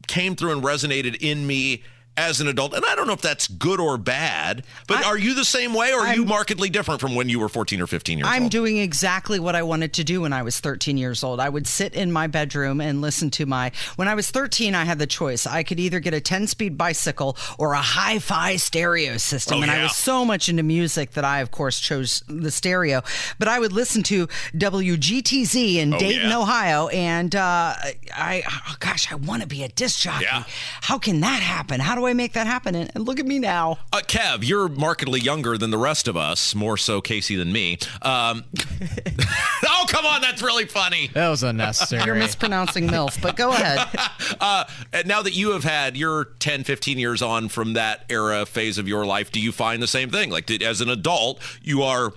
came 0.07 0.35
through 0.35 0.51
and 0.51 0.63
resonated 0.63 1.17
in 1.19 1.47
me 1.47 1.83
as 2.17 2.41
an 2.41 2.47
adult. 2.47 2.73
And 2.73 2.83
I 2.83 2.95
don't 2.95 3.05
know 3.05 3.13
if 3.13 3.21
that's 3.21 3.47
good 3.47 3.79
or 3.79 3.97
bad, 3.97 4.65
but 4.87 4.97
I, 4.97 5.09
are 5.09 5.17
you 5.17 5.35
the 5.35 5.45
same 5.45 5.73
way 5.73 5.93
or 5.93 5.99
are 5.99 6.07
I'm, 6.07 6.15
you 6.15 6.25
markedly 6.25 6.69
different 6.69 6.99
from 6.99 7.13
when 7.13 7.29
you 7.29 7.39
were 7.39 7.47
14 7.47 7.79
or 7.79 7.87
15 7.87 8.17
years 8.17 8.27
I'm 8.27 8.33
old? 8.33 8.43
I'm 8.43 8.49
doing 8.49 8.77
exactly 8.77 9.39
what 9.39 9.55
I 9.55 9.61
wanted 9.61 9.93
to 9.93 10.03
do 10.03 10.21
when 10.21 10.33
I 10.33 10.41
was 10.41 10.59
13 10.59 10.97
years 10.97 11.23
old. 11.23 11.39
I 11.39 11.47
would 11.47 11.67
sit 11.67 11.93
in 11.93 12.11
my 12.11 12.25
bedroom 12.25 12.81
and 12.81 13.01
listen 13.01 13.29
to 13.31 13.45
my. 13.45 13.71
When 13.95 14.07
I 14.07 14.15
was 14.15 14.31
13, 14.31 14.73
I 14.73 14.83
had 14.83 14.97
the 14.97 15.05
choice. 15.05 15.45
I 15.45 15.61
could 15.61 15.79
either 15.79 15.99
get 15.99 16.15
a 16.15 16.19
10 16.19 16.47
speed 16.47 16.77
bicycle 16.77 17.37
or 17.59 17.73
a 17.73 17.81
hi 17.81 18.17
fi 18.17 18.55
stereo 18.55 19.17
system. 19.17 19.59
Oh, 19.59 19.61
and 19.61 19.71
yeah. 19.71 19.79
I 19.79 19.83
was 19.83 19.95
so 19.95 20.25
much 20.25 20.49
into 20.49 20.63
music 20.63 21.11
that 21.11 21.23
I, 21.23 21.41
of 21.41 21.51
course, 21.51 21.79
chose 21.79 22.23
the 22.27 22.49
stereo. 22.49 23.03
But 23.37 23.47
I 23.47 23.59
would 23.59 23.73
listen 23.73 24.01
to 24.03 24.27
WGTZ 24.55 25.75
in 25.75 25.93
oh, 25.93 25.99
Dayton, 25.99 26.29
yeah. 26.31 26.39
Ohio. 26.39 26.87
And 26.87 27.35
uh, 27.35 27.75
I, 28.15 28.43
oh, 28.49 28.75
gosh, 28.79 29.11
I 29.11 29.15
want 29.15 29.43
to 29.43 29.47
be 29.47 29.63
a 29.63 29.67
disc 29.67 29.99
jockey. 29.99 30.25
Yeah. 30.25 30.45
How 30.81 30.97
can 30.97 31.19
that 31.19 31.43
happen? 31.43 31.79
How 31.79 31.93
do 31.93 32.06
I 32.06 32.06
make 32.13 32.33
that 32.33 32.47
happen? 32.47 32.75
And, 32.75 32.91
and 32.95 33.05
look 33.05 33.19
at 33.19 33.25
me 33.25 33.39
now. 33.39 33.79
Uh, 33.93 33.97
Kev, 33.97 34.47
you're 34.47 34.67
markedly 34.67 35.19
younger 35.19 35.57
than 35.57 35.71
the 35.71 35.77
rest 35.77 36.07
of 36.07 36.17
us, 36.17 36.55
more 36.55 36.77
so 36.77 37.01
Casey 37.01 37.35
than 37.35 37.51
me. 37.51 37.77
Um, 38.01 38.43
oh, 39.65 39.85
come 39.87 40.05
on, 40.05 40.21
that's 40.21 40.41
really 40.41 40.65
funny. 40.65 41.09
That 41.13 41.29
was 41.29 41.43
unnecessary. 41.43 42.03
You're 42.05 42.15
mispronouncing 42.15 42.87
MILF, 42.87 43.21
but 43.21 43.35
go 43.35 43.51
ahead. 43.51 43.87
uh, 44.41 44.65
now 45.05 45.21
that 45.21 45.33
you 45.33 45.51
have 45.51 45.63
had 45.63 45.97
your 45.97 46.25
10, 46.39 46.63
15 46.63 46.97
years 46.97 47.21
on 47.21 47.49
from 47.49 47.73
that 47.73 48.05
era 48.09 48.45
phase 48.45 48.77
of 48.77 48.87
your 48.87 49.05
life, 49.05 49.31
do 49.31 49.39
you 49.39 49.51
find 49.51 49.81
the 49.81 49.87
same 49.87 50.09
thing? 50.09 50.29
Like, 50.29 50.49
as 50.61 50.81
an 50.81 50.89
adult, 50.89 51.41
you 51.61 51.83
are 51.83 52.13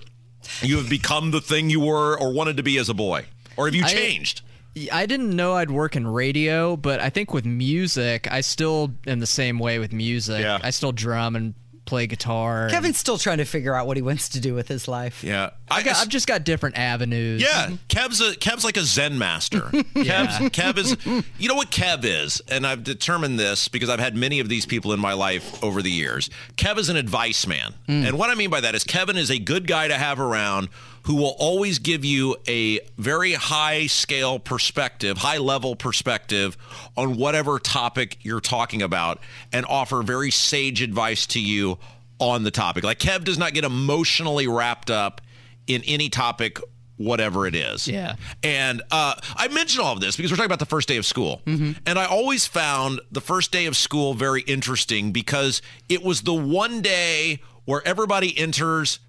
you 0.61 0.77
have 0.77 0.89
become 0.89 1.31
the 1.31 1.41
thing 1.41 1.69
you 1.69 1.79
were 1.79 2.17
or 2.17 2.33
wanted 2.33 2.57
to 2.57 2.63
be 2.63 2.77
as 2.77 2.89
a 2.89 2.93
boy, 2.93 3.25
or 3.57 3.65
have 3.65 3.75
you 3.75 3.85
changed? 3.85 4.41
I, 4.43 4.50
I 4.91 5.05
didn't 5.05 5.35
know 5.35 5.53
I'd 5.53 5.71
work 5.71 5.95
in 5.95 6.07
radio, 6.07 6.77
but 6.77 6.99
I 7.01 7.09
think 7.09 7.33
with 7.33 7.45
music, 7.45 8.31
I 8.31 8.41
still 8.41 8.91
am 9.05 9.19
the 9.19 9.27
same 9.27 9.59
way 9.59 9.79
with 9.79 9.91
music. 9.91 10.41
Yeah. 10.41 10.59
I 10.61 10.69
still 10.69 10.93
drum 10.93 11.35
and 11.35 11.53
play 11.85 12.07
guitar. 12.07 12.69
Kevin's 12.69 12.97
still 12.97 13.17
trying 13.17 13.39
to 13.39 13.45
figure 13.45 13.75
out 13.75 13.85
what 13.85 13.97
he 13.97 14.01
wants 14.01 14.29
to 14.29 14.39
do 14.39 14.53
with 14.53 14.69
his 14.69 14.87
life. 14.87 15.23
Yeah, 15.23 15.49
I 15.69 15.83
got, 15.83 15.97
I've 15.97 16.07
just 16.07 16.25
got 16.25 16.45
different 16.45 16.77
avenues. 16.77 17.41
Yeah, 17.41 17.71
Kev's 17.89 18.21
a 18.21 18.31
Kev's 18.35 18.63
like 18.63 18.77
a 18.77 18.83
Zen 18.83 19.17
master. 19.17 19.69
yeah. 19.95 20.39
Kev 20.49 20.77
is, 20.77 20.95
you 21.37 21.49
know 21.49 21.55
what 21.55 21.69
Kev 21.69 22.05
is, 22.05 22.41
and 22.47 22.65
I've 22.65 22.83
determined 22.83 23.37
this 23.37 23.67
because 23.67 23.89
I've 23.89 23.99
had 23.99 24.15
many 24.15 24.39
of 24.39 24.47
these 24.47 24.65
people 24.65 24.93
in 24.93 24.99
my 24.99 25.13
life 25.13 25.61
over 25.63 25.81
the 25.81 25.91
years. 25.91 26.29
Kev 26.55 26.77
is 26.77 26.89
an 26.89 26.95
advice 26.95 27.45
man, 27.45 27.73
mm. 27.87 28.07
and 28.07 28.17
what 28.17 28.29
I 28.29 28.35
mean 28.35 28.49
by 28.49 28.61
that 28.61 28.73
is 28.73 28.85
Kevin 28.85 29.17
is 29.17 29.29
a 29.29 29.37
good 29.37 29.67
guy 29.67 29.89
to 29.89 29.97
have 29.97 30.19
around 30.19 30.69
who 31.03 31.15
will 31.15 31.35
always 31.39 31.79
give 31.79 32.05
you 32.05 32.35
a 32.47 32.79
very 32.97 33.33
high 33.33 33.87
scale 33.87 34.39
perspective, 34.39 35.17
high 35.17 35.37
level 35.37 35.75
perspective 35.75 36.57
on 36.95 37.17
whatever 37.17 37.59
topic 37.59 38.17
you're 38.21 38.41
talking 38.41 38.81
about 38.81 39.19
and 39.51 39.65
offer 39.65 40.03
very 40.03 40.31
sage 40.31 40.81
advice 40.81 41.25
to 41.27 41.39
you 41.39 41.77
on 42.19 42.43
the 42.43 42.51
topic. 42.51 42.83
Like 42.83 42.99
Kev 42.99 43.23
does 43.23 43.37
not 43.37 43.53
get 43.53 43.63
emotionally 43.63 44.47
wrapped 44.47 44.91
up 44.91 45.21
in 45.67 45.83
any 45.85 46.09
topic 46.09 46.59
whatever 46.97 47.47
it 47.47 47.55
is. 47.55 47.87
Yeah. 47.87 48.15
And 48.43 48.81
uh, 48.91 49.15
I 49.35 49.47
mention 49.47 49.81
all 49.81 49.93
of 49.93 50.01
this 50.01 50.15
because 50.15 50.31
we're 50.31 50.37
talking 50.37 50.47
about 50.47 50.59
the 50.59 50.65
first 50.65 50.87
day 50.87 50.97
of 50.97 51.05
school. 51.05 51.41
Mm-hmm. 51.45 51.71
And 51.85 51.97
I 51.97 52.05
always 52.05 52.45
found 52.45 53.01
the 53.11 53.21
first 53.21 53.51
day 53.51 53.65
of 53.65 53.75
school 53.75 54.13
very 54.13 54.41
interesting 54.41 55.11
because 55.11 55.61
it 55.89 56.03
was 56.03 56.21
the 56.21 56.33
one 56.33 56.81
day 56.81 57.41
where 57.65 57.81
everybody 57.85 58.37
enters 58.37 58.99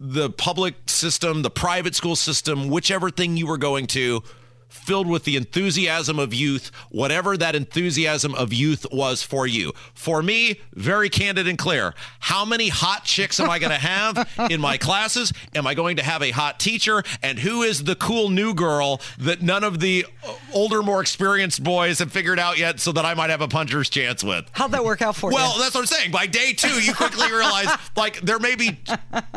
the 0.00 0.30
public 0.30 0.74
system, 0.86 1.42
the 1.42 1.50
private 1.50 1.94
school 1.94 2.16
system, 2.16 2.70
whichever 2.70 3.10
thing 3.10 3.36
you 3.36 3.46
were 3.46 3.58
going 3.58 3.86
to 3.88 4.22
filled 4.70 5.06
with 5.06 5.24
the 5.24 5.36
enthusiasm 5.36 6.18
of 6.18 6.32
youth, 6.32 6.70
whatever 6.90 7.36
that 7.36 7.54
enthusiasm 7.54 8.34
of 8.34 8.52
youth 8.52 8.86
was 8.92 9.22
for 9.22 9.46
you. 9.46 9.72
For 9.94 10.22
me, 10.22 10.60
very 10.74 11.08
candid 11.08 11.46
and 11.46 11.58
clear. 11.58 11.94
How 12.20 12.44
many 12.44 12.68
hot 12.68 13.04
chicks 13.04 13.38
am 13.40 13.50
I 13.50 13.58
going 13.58 13.70
to 13.78 13.78
have 13.78 14.28
in 14.50 14.60
my 14.60 14.76
classes? 14.76 15.32
Am 15.54 15.66
I 15.66 15.74
going 15.74 15.96
to 15.96 16.02
have 16.02 16.22
a 16.22 16.30
hot 16.30 16.58
teacher? 16.60 17.02
And 17.22 17.38
who 17.38 17.62
is 17.62 17.84
the 17.84 17.94
cool 17.96 18.28
new 18.28 18.54
girl 18.54 19.00
that 19.18 19.42
none 19.42 19.64
of 19.64 19.80
the 19.80 20.06
uh, 20.26 20.34
older, 20.52 20.82
more 20.82 21.00
experienced 21.00 21.62
boys 21.62 21.98
have 21.98 22.12
figured 22.12 22.38
out 22.38 22.58
yet 22.58 22.80
so 22.80 22.92
that 22.92 23.04
I 23.04 23.14
might 23.14 23.30
have 23.30 23.40
a 23.40 23.48
puncher's 23.48 23.90
chance 23.90 24.24
with? 24.24 24.48
How'd 24.52 24.72
that 24.72 24.84
work 24.84 25.02
out 25.02 25.16
for 25.16 25.30
Well, 25.30 25.38
you? 25.38 25.50
Well, 25.52 25.58
that's 25.58 25.74
what 25.74 25.80
I'm 25.80 25.86
saying. 25.86 26.10
By 26.10 26.26
day 26.26 26.52
two, 26.52 26.82
you 26.82 26.94
quickly 26.94 27.30
realize 27.30 27.68
like 27.96 28.20
there 28.20 28.38
may 28.38 28.56
be 28.56 28.78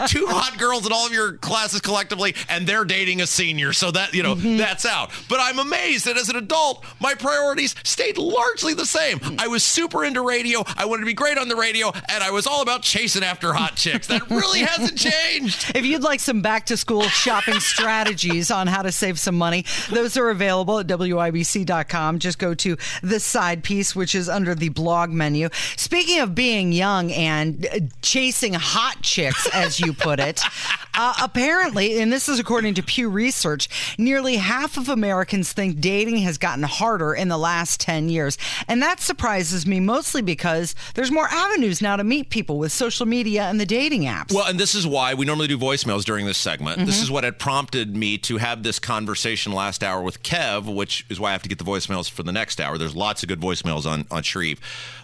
two 0.08 0.26
hot 0.28 0.58
girls 0.58 0.86
in 0.86 0.91
all 0.91 1.06
of 1.06 1.13
your 1.13 1.34
classes 1.34 1.82
collectively, 1.82 2.36
and 2.50 2.67
they're 2.67 2.86
dating 2.86 3.22
a 3.22 3.28
senior. 3.28 3.74
So 3.74 3.91
that, 3.91 4.13
you 4.13 4.24
know, 4.24 4.36
mm-hmm. 4.36 4.58
that's 4.58 4.86
out. 4.86 5.12
But 5.30 5.40
I'm 5.42 5.60
amazed 5.60 6.06
that 6.06 6.18
as 6.18 6.30
an 6.30 6.36
adult, 6.36 6.84
my 7.00 7.14
priorities 7.16 7.76
stayed 7.84 8.18
largely 8.18 8.74
the 8.74 8.86
same. 8.86 9.20
I 9.40 9.48
was 9.48 9.64
super 9.64 10.04
into 10.04 10.22
radio. 10.22 10.64
I 10.76 10.86
wanted 10.86 11.02
to 11.02 11.06
be 11.06 11.14
great 11.14 11.38
on 11.38 11.48
the 11.48 11.56
radio, 11.56 11.92
and 12.10 12.24
I 12.24 12.32
was 12.32 12.46
all 12.48 12.62
about 12.62 12.82
chasing 12.82 13.24
after 13.24 13.54
hot 13.54 13.76
chicks. 13.76 14.08
That 14.08 14.30
really 14.30 14.60
hasn't 14.64 14.98
changed. 14.98 15.72
If 15.76 15.86
you'd 15.86 16.04
like 16.04 16.20
some 16.20 16.42
back 16.42 16.66
to 16.68 16.78
school 16.78 17.04
shopping 17.04 17.60
strategies 17.60 18.52
on 18.52 18.68
how 18.68 18.82
to 18.82 18.92
save 18.92 19.20
some 19.20 19.36
money, 19.36 19.66
those 19.90 20.18
are 20.18 20.30
available 20.30 20.80
at 20.80 20.88
WIBC.com. 20.88 22.20
Just 22.20 22.40
go 22.40 22.54
to 22.56 22.78
the 23.02 23.20
side 23.20 23.64
piece, 23.64 23.96
which 23.96 24.16
is 24.16 24.30
under 24.30 24.56
the 24.56 24.70
blog 24.70 25.10
menu. 25.10 25.50
Speaking 25.76 26.20
of 26.20 26.36
being 26.36 26.72
young 26.72 27.12
and 27.12 27.66
uh, 27.66 27.80
chasing 28.02 28.54
hot 28.54 29.02
chicks, 29.02 29.48
as 29.54 29.80
you 29.80 29.94
put 29.94 30.20
it, 30.20 30.42
uh, 30.94 31.14
apparently, 31.22 32.00
and 32.00 32.12
this 32.12 32.28
is 32.30 32.40
according 32.40 32.74
to 32.76 32.84
Pew 32.84 33.10
Research, 33.10 33.96
nearly 33.98 34.38
half 34.38 34.78
of 34.78 34.90
Americans 34.90 35.12
think 35.21 35.80
dating 35.80 36.17
has 36.19 36.38
gotten 36.38 36.63
harder 36.63 37.13
in 37.13 37.28
the 37.28 37.38
last 37.38 37.80
10 37.82 38.10
years. 38.10 38.38
And 38.67 38.82
that 38.82 38.99
surprises 38.99 39.65
me 39.67 39.80
mostly 39.80 40.21
because 40.21 40.73
there's 40.95 41.12
more 41.12 41.28
avenues 41.30 41.82
now 41.82 41.95
to 41.95 42.04
meet 42.04 42.30
people 42.30 42.58
with 42.58 42.71
social 42.71 43.06
media 43.06 43.43
and 43.43 43.60
the 43.60 43.65
dating 43.65 44.04
apps. 44.04 44.34
Well, 44.34 44.45
and 44.47 44.60
this 44.60 44.73
is 44.76 44.88
why 44.88 45.13
we 45.13 45.26
normally 45.26 45.47
do 45.47 45.58
voicemails 45.58 46.04
during 46.04 46.26
this 46.26 46.38
segment. 46.38 46.78
This 46.86 46.95
Mm-hmm. 46.95 47.04
is 47.04 47.12
what 47.12 47.23
had 47.23 47.39
prompted 47.39 47.95
me 47.95 48.17
to 48.19 48.38
have 48.38 48.63
this 48.63 48.80
conversation 48.80 49.52
last 49.52 49.84
hour 49.84 50.02
with 50.02 50.23
Kev, 50.23 50.73
which 50.73 51.06
is 51.10 51.19
why 51.19 51.30
I 51.30 51.32
have 51.34 51.43
to 51.43 51.49
get 51.49 51.58
the 51.60 51.65
voicemails 51.65 52.10
for 52.10 52.23
the 52.23 52.32
next 52.32 52.62
hour. 52.62 52.78
There's 52.78 52.95
lots 52.95 53.23
of 53.23 53.30
good 53.30 53.39
voicemails 53.41 53.86
on 53.86 54.06
on 54.12 54.23
Shreve, 54.23 54.60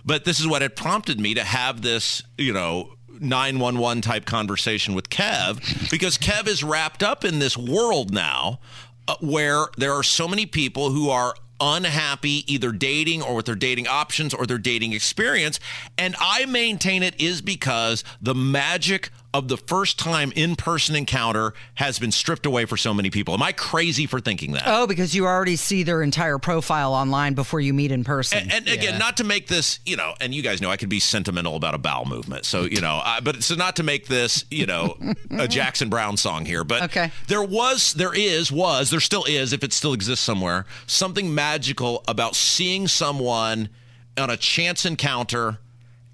but 0.06 0.26
this 0.26 0.40
is 0.40 0.48
what 0.48 0.62
had 0.62 0.76
prompted 0.76 1.20
me 1.20 1.34
to 1.34 1.44
have 1.44 1.82
this, 1.82 2.24
you 2.38 2.54
know. 2.54 2.90
911 3.22 4.02
type 4.02 4.24
conversation 4.26 4.96
with 4.96 5.10
Kev 5.10 5.90
because 5.92 6.18
Kev 6.18 6.48
is 6.48 6.64
wrapped 6.64 7.04
up 7.04 7.26
in 7.26 7.40
this 7.40 7.58
world 7.58 8.14
now 8.14 8.62
Uh, 9.10 9.16
where 9.22 9.66
there 9.76 9.92
are 9.92 10.04
so 10.04 10.28
many 10.28 10.46
people 10.46 10.92
who 10.92 11.10
are 11.10 11.34
unhappy 11.60 12.44
either 12.46 12.72
dating 12.72 13.24
or 13.24 13.34
with 13.34 13.48
their 13.48 13.56
dating 13.56 13.88
options 13.88 14.36
or 14.36 14.46
their 14.46 14.60
dating 14.60 14.94
experience. 14.94 15.60
And 15.98 16.16
I 16.20 16.46
maintain 16.46 17.02
it 17.02 17.20
is 17.20 17.42
because 17.42 18.04
the 18.22 18.36
magic 18.36 19.10
of 19.34 19.48
the 19.48 19.58
first 19.58 20.00
time 20.00 20.32
in 20.36 20.56
person 20.56 20.96
encounter 20.96 21.54
has 21.76 22.00
been 22.00 22.12
stripped 22.12 22.48
away 22.48 22.66
for 22.66 22.76
so 22.78 22.94
many 22.94 23.12
people. 23.12 23.34
Am 23.36 23.44
I 23.44 23.52
crazy 23.52 24.08
for 24.08 24.20
thinking 24.20 24.54
that? 24.54 24.64
Oh, 24.66 24.88
because 24.88 25.14
you 25.14 25.26
already 25.28 25.56
see 25.56 25.84
their 25.84 26.02
entire 26.02 26.40
profile 26.40 26.94
online 26.96 27.36
before 27.36 27.60
you 27.60 27.72
meet 27.74 27.92
in 27.92 28.04
person. 28.04 28.40
And, 28.40 28.52
and 28.52 28.68
again, 28.68 28.98
not 28.98 29.18
to 29.18 29.24
make 29.24 29.48
this, 29.48 29.80
you 29.86 29.96
know, 29.98 30.16
and 30.20 30.34
you 30.34 30.42
guys 30.42 30.62
know 30.62 30.72
I 30.72 30.78
could 30.78 30.90
be 30.90 31.00
sentimental 31.00 31.56
about 31.56 31.76
a 31.76 31.78
bowel 31.78 32.06
movement. 32.06 32.46
So, 32.46 32.64
you 32.64 32.82
know, 32.82 33.00
I, 33.04 33.20
but 33.20 33.44
so 33.44 33.54
not 33.54 33.76
to 33.76 33.84
make 33.84 34.08
this, 34.08 34.46
you 34.50 34.66
know, 34.66 34.98
a 35.30 35.48
Jackson 35.60 35.90
Browne 35.90 36.18
song 36.18 36.46
here, 36.46 36.64
but 36.64 36.82
Okay. 36.84 37.12
there 37.28 37.44
was, 37.44 37.94
there 37.94 38.16
is, 38.16 38.52
was, 38.52 38.90
there 38.90 39.00
still 39.00 39.26
is, 39.26 39.54
if 39.54 39.64
it 39.64 39.74
still 39.74 39.94
exists 39.94 40.26
somewhere, 40.26 40.66
something 40.88 41.36
magical 41.36 42.04
about 42.08 42.36
seeing 42.36 42.88
someone 42.88 43.70
on 44.18 44.32
a 44.32 44.38
chance 44.38 44.86
encounter 44.86 45.60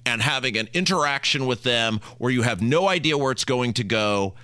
and 0.06 0.22
having 0.22 0.58
an 0.58 0.70
interaction 0.74 1.46
with 1.46 1.64
them 1.64 2.00
where 2.18 2.32
you 2.32 2.44
have 2.44 2.62
no 2.62 2.88
idea 2.88 3.18
where 3.18 3.32
it's 3.32 3.46
going 3.46 3.74
to 3.74 3.84
go. 3.84 4.36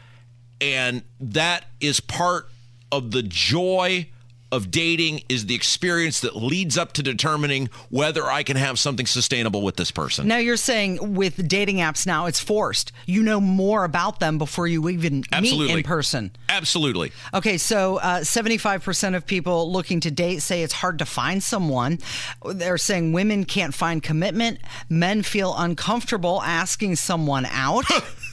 And 0.60 1.04
that 1.20 1.66
is 1.80 2.00
part 2.00 2.50
of 2.92 3.12
the 3.12 3.24
joy 3.24 4.08
of 4.52 4.72
dating 4.72 5.24
is 5.30 5.46
the 5.46 5.56
experience 5.56 6.22
that 6.22 6.36
leads 6.36 6.78
up 6.78 6.94
to 6.94 7.04
determining 7.04 7.70
whether 7.90 8.26
I 8.26 8.44
can 8.44 8.58
have 8.58 8.80
something 8.80 9.06
sustainable 9.06 9.62
with 9.62 9.76
this 9.76 9.92
person. 9.92 10.28
now 10.28 10.38
you're 10.38 10.58
saying 10.58 11.16
with 11.16 11.48
dating 11.48 11.78
apps 11.78 12.06
now 12.06 12.26
it's 12.26 12.40
forced. 12.40 12.92
You 13.06 13.24
know 13.24 13.40
more 13.40 13.84
about 13.84 14.20
them 14.20 14.38
before 14.38 14.68
you 14.68 14.90
even 14.90 15.24
meet 15.40 15.72
in 15.72 15.84
person. 15.84 16.32
Absolutely. 16.50 17.12
Okay, 17.34 17.58
so 17.58 17.98
uh, 17.98 18.20
75% 18.20 19.16
of 19.16 19.26
people 19.26 19.72
looking 19.72 20.00
to 20.02 20.12
date 20.12 20.42
say 20.42 20.64
it's 20.64 20.74
hard 20.74 21.00
to 21.00 21.06
find 21.06 21.42
someone. 21.42 22.00
They're 22.46 22.78
saying 22.78 23.14
women 23.14 23.46
can't 23.46 23.74
find 23.74 24.02
commitment. 24.04 24.60
Men 24.90 25.24
feel 25.24 25.56
uncomfortable 25.58 26.42
asking 26.42 26.98
someone 26.98 27.46
out. 27.46 27.86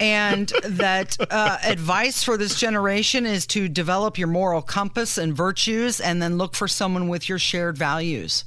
and 0.00 0.48
that 0.64 1.16
uh, 1.30 1.58
advice 1.62 2.22
for 2.22 2.36
this 2.36 2.58
generation 2.58 3.26
is 3.26 3.46
to 3.48 3.68
develop 3.68 4.18
your 4.18 4.28
moral 4.28 4.62
compass 4.62 5.18
and 5.18 5.36
virtues 5.36 6.00
and 6.00 6.20
then 6.20 6.36
look 6.38 6.54
for 6.54 6.68
someone 6.68 7.08
with 7.08 7.28
your 7.28 7.38
shared 7.38 7.76
values. 7.78 8.44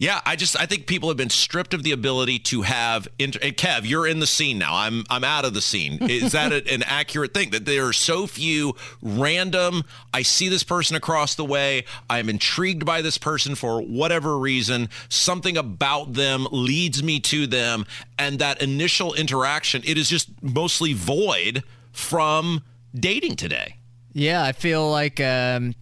Yeah, 0.00 0.20
I 0.24 0.36
just 0.36 0.58
I 0.58 0.66
think 0.66 0.86
people 0.86 1.08
have 1.08 1.16
been 1.16 1.30
stripped 1.30 1.74
of 1.74 1.82
the 1.82 1.92
ability 1.92 2.38
to 2.40 2.62
have. 2.62 3.08
Inter- 3.18 3.40
and 3.42 3.56
Kev, 3.56 3.80
you're 3.84 4.06
in 4.06 4.20
the 4.20 4.26
scene 4.26 4.58
now. 4.58 4.74
I'm 4.74 5.04
I'm 5.10 5.24
out 5.24 5.44
of 5.44 5.54
the 5.54 5.60
scene. 5.60 5.98
Is 6.02 6.32
that 6.38 6.52
a, 6.52 6.72
an 6.72 6.82
accurate 6.84 7.34
thing 7.34 7.50
that 7.50 7.64
there 7.64 7.86
are 7.86 7.92
so 7.92 8.26
few 8.26 8.76
random? 9.02 9.82
I 10.14 10.22
see 10.22 10.48
this 10.48 10.62
person 10.62 10.96
across 10.96 11.34
the 11.34 11.44
way. 11.44 11.84
I'm 12.08 12.28
intrigued 12.28 12.84
by 12.84 13.02
this 13.02 13.18
person 13.18 13.54
for 13.54 13.80
whatever 13.80 14.38
reason. 14.38 14.88
Something 15.08 15.56
about 15.56 16.12
them 16.12 16.46
leads 16.52 17.02
me 17.02 17.18
to 17.20 17.46
them, 17.46 17.84
and 18.18 18.38
that 18.38 18.62
initial 18.62 19.14
interaction 19.14 19.82
it 19.84 19.98
is 19.98 20.08
just 20.08 20.30
mostly 20.42 20.92
void 20.92 21.64
from 21.92 22.62
dating 22.94 23.36
today. 23.36 23.76
Yeah, 24.12 24.42
I 24.42 24.52
feel 24.52 24.90
like, 24.90 25.20
um, 25.20 25.74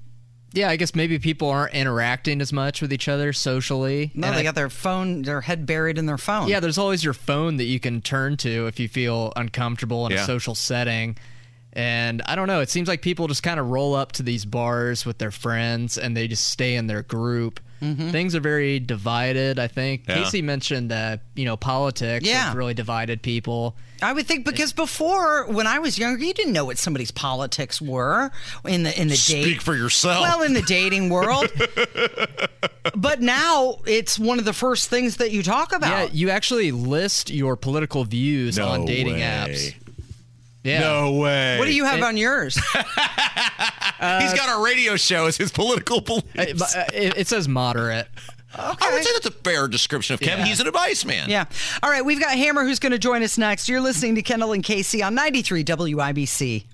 yeah, 0.56 0.68
I 0.70 0.76
guess 0.76 0.94
maybe 0.94 1.18
people 1.18 1.48
aren't 1.50 1.74
interacting 1.74 2.40
as 2.40 2.52
much 2.52 2.80
with 2.82 2.92
each 2.92 3.08
other 3.08 3.32
socially. 3.32 4.10
No, 4.14 4.26
And 4.28 4.36
they 4.36 4.40
I- 4.40 4.44
got 4.44 4.54
their 4.54 4.70
phone, 4.70 5.22
their 5.22 5.42
head 5.42 5.66
buried 5.66 5.98
in 5.98 6.06
their 6.06 6.18
phone. 6.18 6.48
yeah, 6.48 6.58
there's 6.60 6.78
always 6.78 7.04
your 7.04 7.12
phone 7.14 7.58
that 7.58 7.64
you 7.64 7.78
can 7.78 8.00
turn 8.00 8.36
to 8.38 8.66
if 8.66 8.80
you 8.80 8.88
feel 8.88 9.32
uncomfortable 9.36 10.06
in 10.06 10.12
Yeah. 10.12 10.22
a 10.22 10.26
social 10.26 10.54
setting. 10.54 11.16
And 11.72 12.22
I 12.24 12.34
don't 12.36 12.46
know, 12.46 12.60
it 12.60 12.70
seems 12.70 12.88
like 12.88 13.02
people 13.02 13.28
just 13.28 13.42
kind 13.42 13.60
of 13.60 13.68
roll 13.68 13.94
up 13.94 14.12
to 14.12 14.22
these 14.22 14.44
bars 14.46 15.04
with 15.04 15.18
their 15.18 15.30
friends 15.30 15.98
and 15.98 16.16
they 16.16 16.26
just 16.26 16.48
stay 16.48 16.74
in 16.74 16.86
their 16.86 17.02
group. 17.02 17.60
Mm-hmm. 17.82 18.10
Things 18.10 18.34
are 18.34 18.40
very 18.40 18.80
divided, 18.80 19.58
I 19.58 19.68
think. 19.68 20.04
Yeah. 20.08 20.14
Casey 20.24 20.40
mentioned 20.42 20.90
that, 20.90 21.20
you 21.34 21.44
know, 21.44 21.56
politics 21.56 22.26
Yeah. 22.26 22.46
has 22.46 22.54
really 22.56 22.72
divided 22.74 23.20
people. 23.22 23.76
I 24.02 24.12
would 24.12 24.26
think 24.26 24.44
because 24.44 24.72
before, 24.72 25.46
when 25.46 25.66
I 25.66 25.78
was 25.78 25.98
younger, 25.98 26.22
you 26.24 26.32
didn't 26.34 26.52
know 26.52 26.64
what 26.64 26.78
somebody's 26.78 27.10
politics 27.10 27.80
were 27.80 28.30
in 28.66 28.82
the 28.82 28.98
in 29.00 29.08
the 29.08 29.16
Speak 29.16 29.44
date. 29.44 29.62
for 29.62 29.74
yourself. 29.74 30.20
Well, 30.22 30.42
in 30.42 30.52
the 30.54 30.62
dating 30.62 31.08
world, 31.10 31.46
but 32.94 33.20
now 33.20 33.78
it's 33.86 34.18
one 34.18 34.38
of 34.38 34.44
the 34.44 34.52
first 34.52 34.88
things 34.90 35.16
that 35.16 35.30
you 35.30 35.42
talk 35.42 35.70
Yeah, 35.72 35.78
about. 35.78 36.14
you 36.14 36.30
actually 36.30 36.72
list 36.72 37.30
your 37.30 37.56
political 37.56 38.04
views 38.04 38.58
No 38.58 38.68
on 38.68 38.84
dating 38.84 39.14
way. 39.14 39.20
apps. 39.20 39.74
Yeah. 40.62 40.80
No 40.80 41.12
way. 41.12 41.58
what 41.58 41.66
do 41.66 41.72
you 41.74 41.84
have 41.84 41.98
It- 41.98 42.04
on 42.04 42.16
yours? 42.16 42.58
He's 43.98 44.34
got 44.34 44.58
a 44.58 44.62
radio 44.62 44.96
show 44.96 45.26
as 45.26 45.36
his 45.36 45.50
political 45.50 46.00
beliefs. 46.00 46.26
It, 46.36 46.60
uh, 46.60 46.84
it, 46.92 47.16
it 47.18 47.28
says 47.28 47.48
moderate. 47.48 48.08
I 48.54 48.90
would 48.92 49.04
say 49.04 49.10
that's 49.12 49.26
a 49.26 49.30
fair 49.30 49.68
description 49.68 50.14
of 50.14 50.20
Kevin. 50.20 50.40
Yeah. 50.40 50.46
He's 50.46 50.60
an 50.60 50.66
advice 50.66 51.04
man. 51.04 51.28
yeah. 51.28 51.44
All 51.82 51.90
right, 51.90 52.04
we've 52.04 52.20
got 52.20 52.30
Hammer 52.36 52.64
who's 52.64 52.78
going 52.78 52.92
to 52.92 52.98
join 52.98 53.22
us 53.22 53.36
next. 53.36 53.68
You're 53.68 53.80
listening 53.80 54.14
to 54.14 54.22
Kendall 54.22 54.52
and 54.52 54.62
Casey 54.64 55.02
on 55.02 55.14
93 55.14 55.64
WIBC. 55.64 56.64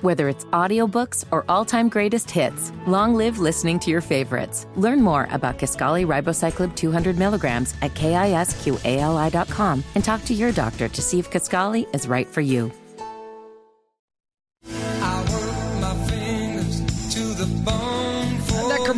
Whether 0.00 0.28
it's 0.28 0.44
audiobooks 0.46 1.24
or 1.30 1.44
all-time 1.48 1.88
greatest 1.88 2.30
hits, 2.30 2.72
long 2.86 3.14
live 3.14 3.38
listening 3.38 3.78
to 3.80 3.90
your 3.90 4.02
favorites. 4.02 4.66
Learn 4.76 5.00
more 5.00 5.28
about 5.30 5.58
Kisqali 5.58 6.04
ribociclib 6.06 6.76
200 6.76 7.16
milligrams 7.18 7.74
at 7.80 7.94
kisqali.com 7.94 9.84
and 9.94 10.04
talk 10.04 10.24
to 10.26 10.34
your 10.34 10.52
doctor 10.52 10.88
to 10.88 11.00
see 11.02 11.18
if 11.18 11.30
Kisqali 11.30 11.86
is 11.94 12.06
right 12.06 12.28
for 12.28 12.42
you. 12.42 12.70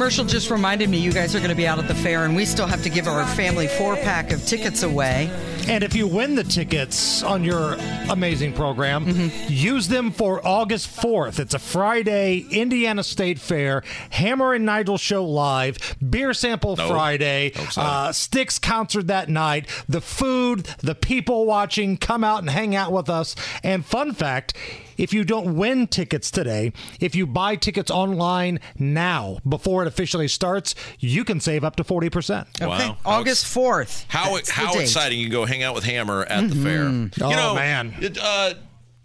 Commercial 0.07 0.25
just 0.25 0.51
reminded 0.53 0.89
me 0.89 0.99
you 0.99 1.13
guys 1.13 1.35
are 1.35 1.39
going 1.41 1.51
to 1.51 1.57
be 1.57 1.67
out 1.67 1.81
at 1.81 1.89
the 1.89 1.95
fair, 1.97 2.27
and 2.27 2.37
we 2.37 2.45
still 2.45 2.69
have 2.69 2.81
to 2.85 2.89
give 2.89 3.09
our 3.09 3.27
family 3.35 3.67
four 3.67 3.97
pack 3.97 4.31
of 4.31 4.41
tickets 4.47 4.85
away. 4.85 5.29
And 5.67 5.83
if 5.83 5.97
you 5.97 6.07
win 6.07 6.37
the 6.37 6.45
tickets 6.45 7.25
on 7.25 7.43
your 7.43 7.73
amazing 8.09 8.53
program, 8.53 9.33
use 9.49 9.89
them 9.89 10.13
for 10.13 10.41
August 10.47 10.97
4th. 10.97 11.41
It's 11.41 11.55
a 11.55 11.59
Friday, 11.59 12.47
Indiana 12.53 13.03
State 13.03 13.41
Fair, 13.41 13.83
Hammer 14.11 14.55
and 14.55 14.65
Nigel 14.65 14.97
Show 14.97 15.25
Live, 15.25 15.97
Beer 16.09 16.33
Sample 16.33 16.77
No. 16.77 16.87
Friday, 16.89 17.51
No, 17.57 17.65
sorry. 17.65 17.89
uh, 18.11 18.13
Styx 18.13 18.61
concert 18.61 19.09
that 19.09 19.29
night, 19.29 19.67
the 19.89 20.01
food, 20.01 20.67
the 20.85 20.95
people 20.95 21.47
watching, 21.47 21.97
come 21.97 22.23
out 22.23 22.39
and 22.43 22.51
hang 22.51 22.77
out 22.77 22.93
with 22.93 23.11
us. 23.11 23.35
And 23.65 23.85
fun 23.85 24.13
fact, 24.13 24.57
if 24.97 25.13
you 25.13 25.25
don't 25.25 25.57
win 25.57 25.87
tickets 25.87 26.31
today, 26.31 26.73
if 27.01 27.15
you 27.15 27.27
buy 27.27 27.57
tickets 27.57 27.91
online 27.91 28.61
now 28.79 29.39
before 29.49 29.83
it 29.83 29.89
officially 29.89 30.29
starts, 30.29 30.75
you 30.99 31.25
can 31.25 31.41
save 31.41 31.65
up 31.65 31.77
to 31.77 31.85
40%. 31.85 32.47
Okay. 32.61 32.67
Wow. 32.67 32.97
August 33.05 33.45
4th. 33.47 34.07
How 34.09 34.35
That's 34.35 34.51
how 34.51 34.79
exciting! 34.79 35.19
You 35.19 35.27
can 35.27 35.33
go 35.33 35.45
hang 35.45 35.63
out 35.63 35.75
with 35.75 35.85
Hammer 35.85 36.25
at 36.25 36.49
the 36.49 36.55
fair. 36.55 36.83
Oh, 37.25 37.31
you 37.31 37.37
know, 37.37 37.55
man. 37.55 37.95
It, 38.01 38.19
uh, 38.21 38.55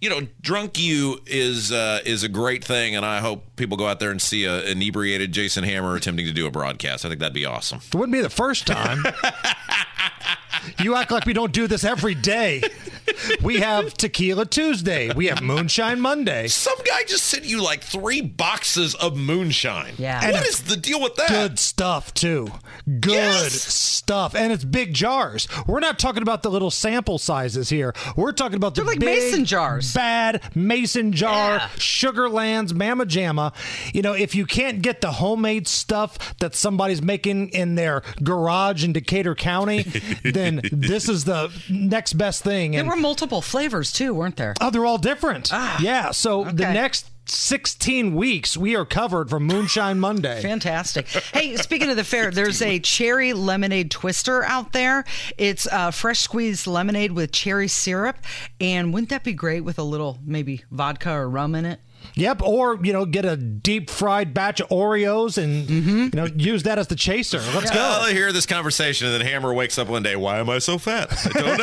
you 0.02 0.10
know, 0.10 0.28
drunk 0.42 0.80
you 0.80 1.20
is 1.28 1.72
uh, 1.72 2.00
is 2.04 2.24
a 2.24 2.30
great 2.30 2.64
thing, 2.66 2.96
and 2.96 3.06
I 3.06 3.20
hope 3.20 3.56
people 3.56 3.78
go 3.78 3.88
out 3.88 4.00
there 4.00 4.10
and 4.10 4.22
see 4.22 4.46
a 4.46 4.64
inebriated 4.64 5.32
Jason 5.32 5.64
Hammer 5.64 5.96
attempting 5.96 6.26
to 6.26 6.34
do 6.34 6.48
a 6.48 6.52
broadcast. 6.52 7.06
I 7.06 7.10
think 7.10 7.20
that'd 7.20 7.36
be 7.36 7.46
awesome. 7.46 7.82
It 7.88 7.96
wouldn't 7.96 8.12
be 8.12 8.22
the 8.22 8.30
first 8.30 8.66
time. 8.66 9.04
you 10.80 10.96
act 10.96 11.12
like 11.12 11.26
we 11.26 11.34
don't 11.34 11.54
do 11.54 11.68
this 11.68 11.84
every 11.84 12.16
day. 12.16 12.64
We 13.42 13.60
have 13.60 13.94
Tequila 13.94 14.46
Tuesday. 14.46 15.14
We 15.14 15.28
have 15.28 15.42
Moonshine 15.42 16.00
Monday. 16.00 16.48
Some 16.48 16.78
guy 16.86 17.04
just 17.08 17.26
sent 17.26 17.44
you 17.46 17.62
like 17.62 17.84
three 17.84 18.22
boxes 18.22 18.96
of 18.96 19.18
moonshine. 19.18 19.94
Yeah. 19.98 20.24
What 20.26 20.36
And 20.36 20.46
is 20.46 20.62
the 20.64 20.78
deal 20.78 21.02
with 21.02 21.16
that? 21.16 21.30
Good 21.30 21.60
stuff, 21.60 22.14
too. 22.14 22.48
Good 23.00 23.12
Yes. 23.14 23.54
stuff. 23.54 24.36
And 24.36 24.52
it's 24.52 24.64
big 24.64 24.94
jars. 24.94 25.48
We're 25.68 25.80
not 25.80 26.00
talking 26.00 26.22
about 26.22 26.44
the 26.44 26.50
little 26.52 26.72
sample 26.72 27.18
sizes 27.18 27.70
here. 27.70 27.94
We're 28.16 28.32
talking 28.32 28.56
about 28.58 28.76
the 28.76 28.82
They're 28.82 28.88
like 28.94 29.00
big, 29.00 29.08
mason 29.10 29.46
jars. 29.46 29.94
Bad 29.94 30.42
mason 30.56 31.12
jar, 31.12 31.56
Yeah. 31.58 31.68
Sugarlands, 31.78 32.74
Mama 32.74 33.06
Jamma. 33.06 33.54
You 33.94 34.02
know, 34.02 34.14
if 34.14 34.36
you 34.36 34.46
can't 34.46 34.82
get 34.82 35.02
the 35.02 35.12
homemade 35.14 35.68
stuff 35.68 36.36
that 36.38 36.56
somebody's 36.56 37.02
making 37.02 37.50
in 37.50 37.76
their 37.76 38.02
garage 38.24 38.84
in 38.84 38.94
Decatur 38.94 39.36
County, 39.36 39.84
then 40.24 40.62
this 40.72 41.08
is 41.08 41.26
the 41.26 41.52
next 41.70 42.14
best 42.14 42.44
thing. 42.44 42.72
There 42.72 42.82
And 42.82 42.90
were 42.90 42.96
multiple 43.02 43.42
flavors 43.42 43.92
too, 43.92 44.14
weren't 44.14 44.38
there? 44.38 44.54
Oh, 44.62 44.70
they're 44.70 44.86
all 44.86 44.98
different. 44.98 45.52
yeah. 45.52 46.12
So 46.12 46.44
the 46.46 46.72
next 46.72 47.10
16 47.26 48.16
weeks, 48.16 48.58
we 48.58 48.76
are 48.76 48.86
covered 48.86 49.30
for 49.30 49.40
Moonshine 49.40 50.00
Monday. 50.00 50.42
Fantastic. 50.44 51.08
Hey, 51.08 51.56
speaking 51.58 51.90
of 51.90 51.96
the 51.96 52.04
fair, 52.04 52.32
there's 52.32 52.62
a 52.62 52.80
cherry 52.80 53.34
lemonade 53.34 53.90
twister 53.92 54.44
out 54.44 54.74
there. 54.74 55.06
It's 55.38 55.68
uh, 55.68 55.92
fresh 55.92 56.20
squeezed 56.20 56.68
lemonade 56.68 57.12
with 57.14 57.32
cherry 57.32 57.68
syrup. 57.68 58.18
And 58.60 58.94
wouldn't 58.94 59.10
that 59.10 59.24
be 59.24 59.34
great 59.34 59.62
with 59.62 59.80
a 59.80 59.84
little 59.84 60.20
maybe 60.26 60.64
vodka 60.72 61.12
or 61.12 61.30
rum 61.30 61.56
in 61.56 61.66
it? 61.66 61.80
Yep, 62.16 62.42
or 62.44 62.80
you 62.84 62.94
know, 62.94 63.06
get 63.06 63.26
a 63.26 63.36
deep 63.38 63.90
fried 63.90 64.34
batch 64.34 64.60
of 64.60 64.70
Oreos 64.70 65.38
and 65.42 65.70
you 65.70 66.10
know 66.14 66.26
use 66.26 66.64
that 66.64 66.78
as 66.80 66.88
the 66.88 66.96
chaser. 66.96 67.40
Let's 67.56 67.72
Well, 67.72 68.02
go. 68.02 68.06
I 68.08 68.12
hear 68.14 68.32
this 68.32 68.46
conversation, 68.46 69.08
and 69.08 69.16
then 69.16 69.26
Hammer 69.26 69.54
wakes 69.54 69.78
up 69.78 69.88
one 69.88 70.04
day. 70.04 70.16
Why 70.16 70.40
am 70.40 70.50
I 70.50 70.60
so 70.60 70.78
fat? 70.78 71.10
I 71.36 71.42
don't 71.42 71.58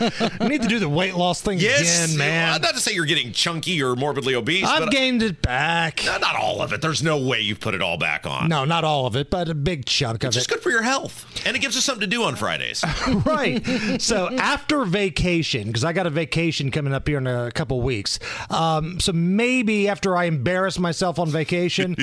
know. 0.00 0.28
We 0.40 0.48
need 0.48 0.62
to 0.62 0.68
do 0.68 0.78
the 0.78 0.88
weight 0.88 1.14
loss 1.14 1.40
thing 1.40 1.58
yes, 1.58 2.04
again, 2.06 2.18
man. 2.18 2.60
Not 2.60 2.74
to 2.74 2.80
say 2.80 2.92
you're 2.94 3.04
getting 3.06 3.32
chunky 3.32 3.82
or 3.82 3.96
morbidly 3.96 4.34
obese, 4.34 4.64
I've 4.66 4.84
but 4.84 4.90
gained 4.92 5.22
it 5.22 5.42
back. 5.42 6.02
not, 6.04 6.20
not 6.20 6.36
all 6.36 6.62
of 6.62 6.72
it. 6.72 6.80
There's 6.80 7.02
no 7.02 7.18
way 7.18 7.40
you've 7.40 7.60
put 7.60 7.74
it 7.74 7.82
all 7.82 7.98
back 7.98 8.26
on. 8.26 8.48
No, 8.48 8.64
not 8.64 8.84
all 8.84 9.06
of 9.06 9.16
it, 9.16 9.30
but 9.30 9.48
a 9.48 9.54
big 9.54 9.84
chunk 9.84 10.22
of 10.22 10.28
it. 10.28 10.28
It's 10.28 10.36
just 10.36 10.48
good 10.48 10.60
for 10.62 10.70
your 10.70 10.82
health, 10.82 11.26
and 11.46 11.56
it 11.56 11.60
gives 11.60 11.76
us 11.76 11.84
something 11.84 12.00
to 12.02 12.06
do 12.06 12.22
on 12.24 12.36
Fridays. 12.36 12.84
right. 13.26 14.00
So 14.00 14.28
after 14.36 14.84
vacation, 14.84 15.66
because 15.66 15.84
I 15.84 15.92
got 15.92 16.06
a 16.06 16.10
vacation 16.10 16.70
coming 16.70 16.92
up 16.92 17.06
here 17.08 17.18
in 17.18 17.26
a 17.26 17.50
couple 17.52 17.80
weeks. 17.80 18.18
Um, 18.50 19.00
so 19.00 19.12
maybe 19.12 19.87
after 19.88 20.16
I 20.16 20.24
embarrass 20.24 20.78
myself 20.78 21.18
on 21.18 21.28
vacation, 21.28 21.96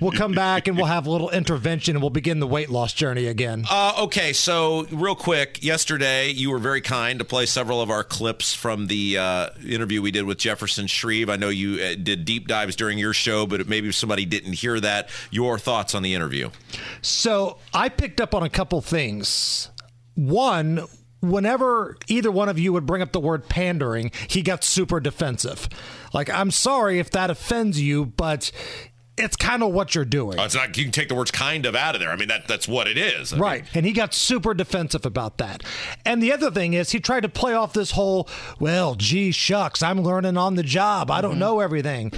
we'll 0.00 0.12
come 0.12 0.32
back 0.32 0.68
and 0.68 0.76
we'll 0.76 0.86
have 0.86 1.06
a 1.06 1.10
little 1.10 1.30
intervention 1.30 1.96
and 1.96 2.02
we'll 2.02 2.10
begin 2.10 2.40
the 2.40 2.46
weight 2.46 2.70
loss 2.70 2.92
journey 2.92 3.26
again. 3.26 3.64
Uh, 3.70 3.94
okay, 3.98 4.32
so 4.32 4.86
real 4.90 5.14
quick, 5.14 5.62
yesterday 5.62 6.30
you 6.30 6.50
were 6.50 6.58
very 6.58 6.80
kind 6.80 7.18
to 7.18 7.24
play 7.24 7.46
several 7.46 7.80
of 7.80 7.90
our 7.90 8.04
clips 8.04 8.54
from 8.54 8.86
the 8.86 9.18
uh, 9.18 9.48
interview 9.66 10.02
we 10.02 10.10
did 10.10 10.24
with 10.24 10.38
Jefferson 10.38 10.86
Shreve. 10.86 11.28
I 11.28 11.36
know 11.36 11.48
you 11.48 11.82
uh, 11.82 11.94
did 12.00 12.24
deep 12.24 12.46
dives 12.46 12.76
during 12.76 12.98
your 12.98 13.12
show, 13.12 13.46
but 13.46 13.68
maybe 13.68 13.90
somebody 13.92 14.24
didn't 14.24 14.54
hear 14.54 14.78
that. 14.80 15.08
Your 15.30 15.58
thoughts 15.58 15.94
on 15.94 16.02
the 16.02 16.14
interview? 16.14 16.50
So 17.02 17.58
I 17.72 17.88
picked 17.88 18.20
up 18.20 18.34
on 18.34 18.42
a 18.42 18.50
couple 18.50 18.80
things. 18.80 19.70
One, 20.14 20.86
whenever 21.20 21.96
either 22.08 22.30
one 22.30 22.48
of 22.48 22.58
you 22.58 22.72
would 22.72 22.86
bring 22.86 23.02
up 23.02 23.12
the 23.12 23.20
word 23.20 23.48
pandering, 23.48 24.10
he 24.28 24.42
got 24.42 24.64
super 24.64 25.00
defensive. 25.00 25.68
Like, 26.12 26.30
I'm 26.30 26.50
sorry 26.50 26.98
if 26.98 27.10
that 27.10 27.30
offends 27.30 27.80
you, 27.80 28.06
but 28.06 28.50
it's 29.16 29.36
kind 29.36 29.62
of 29.62 29.72
what 29.72 29.94
you're 29.94 30.04
doing. 30.04 30.38
Uh, 30.38 30.44
it's 30.44 30.54
not. 30.54 30.76
You 30.76 30.84
can 30.84 30.92
take 30.92 31.08
the 31.08 31.14
words 31.14 31.30
"kind 31.30 31.66
of" 31.66 31.76
out 31.76 31.94
of 31.94 32.00
there. 32.00 32.10
I 32.10 32.16
mean, 32.16 32.28
that 32.28 32.48
that's 32.48 32.66
what 32.66 32.88
it 32.88 32.96
is. 32.96 33.32
I 33.32 33.36
mean, 33.36 33.42
Right. 33.42 33.64
And 33.74 33.84
he 33.84 33.92
got 33.92 34.14
super 34.14 34.54
defensive 34.54 35.04
about 35.04 35.38
that. 35.38 35.62
And 36.04 36.22
the 36.22 36.32
other 36.32 36.50
thing 36.50 36.72
is, 36.72 36.90
he 36.90 37.00
tried 37.00 37.20
to 37.20 37.28
play 37.28 37.52
off 37.54 37.72
this 37.72 37.92
whole, 37.92 38.28
well, 38.58 38.94
gee, 38.94 39.30
shucks, 39.30 39.82
I'm 39.82 40.02
learning 40.02 40.36
on 40.36 40.54
the 40.54 40.62
job. 40.62 41.10
I 41.10 41.20
don't 41.20 41.38
know 41.38 41.60
everything. 41.60 42.12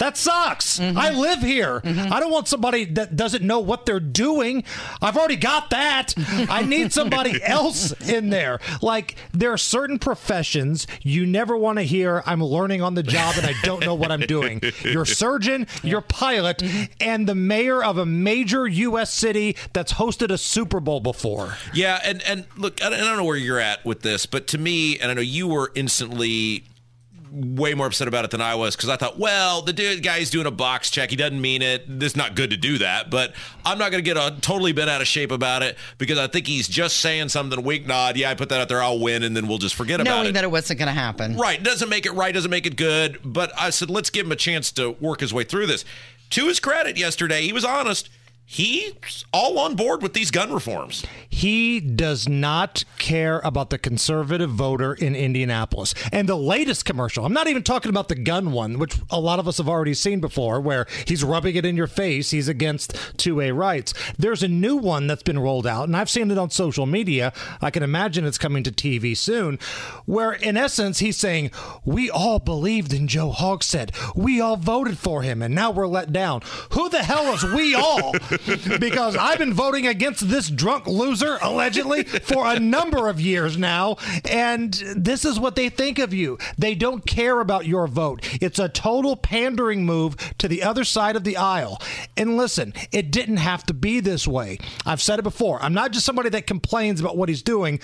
That 0.00 0.16
sucks. 0.16 0.80
I 0.80 0.82
mm-hmm. 0.82 1.18
live 1.18 1.40
here. 1.40 1.80
Mm-hmm. 1.80 2.10
I 2.10 2.20
don't 2.20 2.32
want 2.32 2.48
somebody 2.48 2.86
that 2.86 3.16
doesn't 3.16 3.44
know 3.44 3.60
what 3.60 3.84
they're 3.84 4.00
doing. 4.00 4.64
I've 5.02 5.14
already 5.14 5.36
got 5.36 5.68
that. 5.70 6.14
I 6.48 6.62
need 6.66 6.90
somebody 6.94 7.42
else 7.42 7.92
in 8.08 8.30
there. 8.30 8.60
Like, 8.80 9.16
there 9.32 9.52
are 9.52 9.58
certain 9.58 9.98
professions 9.98 10.86
you 11.02 11.26
never 11.26 11.54
want 11.54 11.80
to 11.80 11.82
hear, 11.82 12.22
I'm 12.24 12.42
learning 12.42 12.80
on 12.80 12.94
the 12.94 13.02
job 13.02 13.34
and 13.36 13.46
I 13.46 13.52
don't 13.62 13.84
know 13.84 13.94
what 13.94 14.10
I'm 14.10 14.20
doing. 14.20 14.62
You're 14.82 15.02
a 15.02 15.06
surgeon, 15.06 15.66
you're 15.82 15.98
a 15.98 16.02
pilot, 16.02 16.58
mm-hmm. 16.58 16.84
and 16.98 17.28
the 17.28 17.34
mayor 17.34 17.84
of 17.84 17.98
a 17.98 18.06
major 18.06 18.66
U.S. 18.66 19.12
city 19.12 19.54
that's 19.74 19.92
hosted 19.92 20.30
a 20.30 20.38
Super 20.38 20.80
Bowl 20.80 21.00
before. 21.00 21.56
Yeah, 21.74 22.00
and 22.02 22.22
and 22.22 22.46
look, 22.56 22.82
I 22.82 22.88
don't 22.88 23.18
know 23.18 23.24
where 23.24 23.36
you're 23.36 23.60
at 23.60 23.84
with 23.84 24.00
this, 24.00 24.24
but 24.24 24.46
to 24.48 24.58
me, 24.58 24.98
and 24.98 25.10
I 25.10 25.14
know 25.14 25.20
you 25.20 25.46
were 25.46 25.70
instantly 25.74 26.64
way 27.30 27.74
more 27.74 27.86
upset 27.86 28.08
about 28.08 28.24
it 28.24 28.30
than 28.30 28.40
I 28.40 28.54
was 28.54 28.76
because 28.76 28.88
I 28.88 28.96
thought, 28.96 29.18
well, 29.18 29.62
the 29.62 29.72
dude 29.72 30.02
guy's 30.02 30.30
doing 30.30 30.46
a 30.46 30.50
box 30.50 30.90
check. 30.90 31.10
He 31.10 31.16
doesn't 31.16 31.40
mean 31.40 31.62
it. 31.62 31.84
It's 31.88 32.16
not 32.16 32.34
good 32.34 32.50
to 32.50 32.56
do 32.56 32.78
that, 32.78 33.10
but 33.10 33.34
I'm 33.64 33.78
not 33.78 33.90
going 33.90 34.02
to 34.02 34.14
get 34.14 34.16
a 34.16 34.36
totally 34.40 34.72
bent 34.72 34.90
out 34.90 35.00
of 35.00 35.06
shape 35.06 35.30
about 35.30 35.62
it 35.62 35.76
because 35.98 36.18
I 36.18 36.26
think 36.26 36.46
he's 36.46 36.68
just 36.68 36.98
saying 36.98 37.28
something. 37.28 37.62
Wink, 37.62 37.86
nod. 37.86 38.16
Yeah, 38.16 38.30
I 38.30 38.34
put 38.34 38.48
that 38.48 38.60
out 38.60 38.68
there. 38.68 38.82
I'll 38.82 38.98
win, 38.98 39.22
and 39.22 39.36
then 39.36 39.48
we'll 39.48 39.58
just 39.58 39.74
forget 39.74 40.00
about 40.00 40.10
it. 40.10 40.22
Knowing 40.22 40.34
that 40.34 40.44
it 40.44 40.50
wasn't 40.50 40.78
going 40.78 40.88
to 40.88 40.92
happen. 40.92 41.36
Right. 41.36 41.62
Doesn't 41.62 41.88
make 41.88 42.06
it 42.06 42.12
right, 42.12 42.34
doesn't 42.34 42.50
make 42.50 42.66
it 42.66 42.76
good. 42.76 43.20
But 43.24 43.52
I 43.58 43.70
said, 43.70 43.90
let's 43.90 44.10
give 44.10 44.26
him 44.26 44.32
a 44.32 44.36
chance 44.36 44.72
to 44.72 44.90
work 45.00 45.20
his 45.20 45.32
way 45.32 45.44
through 45.44 45.66
this. 45.66 45.84
To 46.30 46.46
his 46.46 46.60
credit, 46.60 46.96
yesterday, 46.96 47.42
he 47.42 47.52
was 47.52 47.64
honest. 47.64 48.08
He's 48.52 49.24
all 49.32 49.60
on 49.60 49.76
board 49.76 50.02
with 50.02 50.12
these 50.12 50.32
gun 50.32 50.52
reforms. 50.52 51.06
He 51.28 51.78
does 51.78 52.28
not 52.28 52.82
care 52.98 53.38
about 53.44 53.70
the 53.70 53.78
conservative 53.78 54.50
voter 54.50 54.92
in 54.92 55.14
Indianapolis. 55.14 55.94
And 56.10 56.28
the 56.28 56.34
latest 56.34 56.84
commercial, 56.84 57.24
I'm 57.24 57.32
not 57.32 57.46
even 57.46 57.62
talking 57.62 57.90
about 57.90 58.08
the 58.08 58.16
gun 58.16 58.50
one, 58.50 58.80
which 58.80 58.96
a 59.08 59.20
lot 59.20 59.38
of 59.38 59.46
us 59.46 59.58
have 59.58 59.68
already 59.68 59.94
seen 59.94 60.18
before, 60.18 60.60
where 60.60 60.88
he's 61.06 61.22
rubbing 61.22 61.54
it 61.54 61.64
in 61.64 61.76
your 61.76 61.86
face. 61.86 62.32
He's 62.32 62.48
against 62.48 62.94
2A 63.18 63.56
rights. 63.56 63.94
There's 64.18 64.42
a 64.42 64.48
new 64.48 64.74
one 64.74 65.06
that's 65.06 65.22
been 65.22 65.38
rolled 65.38 65.64
out, 65.64 65.84
and 65.86 65.96
I've 65.96 66.10
seen 66.10 66.32
it 66.32 66.36
on 66.36 66.50
social 66.50 66.86
media. 66.86 67.32
I 67.60 67.70
can 67.70 67.84
imagine 67.84 68.24
it's 68.24 68.36
coming 68.36 68.64
to 68.64 68.72
TV 68.72 69.16
soon, 69.16 69.60
where 70.06 70.32
in 70.32 70.56
essence, 70.56 70.98
he's 70.98 71.16
saying, 71.16 71.52
We 71.84 72.10
all 72.10 72.40
believed 72.40 72.92
in 72.92 73.06
Joe 73.06 73.30
Hogsett. 73.30 73.92
We 74.16 74.40
all 74.40 74.56
voted 74.56 74.98
for 74.98 75.22
him, 75.22 75.40
and 75.40 75.54
now 75.54 75.70
we're 75.70 75.86
let 75.86 76.12
down. 76.12 76.42
Who 76.72 76.88
the 76.88 77.04
hell 77.04 77.32
is 77.32 77.44
we 77.44 77.76
all? 77.76 78.12
because 78.80 79.16
I've 79.16 79.38
been 79.38 79.54
voting 79.54 79.86
against 79.86 80.28
this 80.28 80.48
drunk 80.48 80.86
loser, 80.86 81.38
allegedly, 81.42 82.04
for 82.04 82.46
a 82.46 82.58
number 82.58 83.08
of 83.08 83.20
years 83.20 83.56
now. 83.56 83.96
And 84.28 84.72
this 84.96 85.24
is 85.24 85.38
what 85.38 85.56
they 85.56 85.68
think 85.68 85.98
of 85.98 86.14
you. 86.14 86.38
They 86.56 86.74
don't 86.74 87.06
care 87.06 87.40
about 87.40 87.66
your 87.66 87.86
vote. 87.86 88.20
It's 88.40 88.58
a 88.58 88.68
total 88.68 89.16
pandering 89.16 89.84
move 89.84 90.16
to 90.38 90.48
the 90.48 90.62
other 90.62 90.84
side 90.84 91.16
of 91.16 91.24
the 91.24 91.36
aisle. 91.36 91.80
And 92.16 92.36
listen, 92.36 92.72
it 92.92 93.10
didn't 93.10 93.38
have 93.38 93.64
to 93.66 93.74
be 93.74 94.00
this 94.00 94.26
way. 94.26 94.58
I've 94.86 95.02
said 95.02 95.18
it 95.18 95.22
before. 95.22 95.62
I'm 95.62 95.74
not 95.74 95.92
just 95.92 96.06
somebody 96.06 96.30
that 96.30 96.46
complains 96.46 97.00
about 97.00 97.16
what 97.16 97.28
he's 97.28 97.42
doing. 97.42 97.80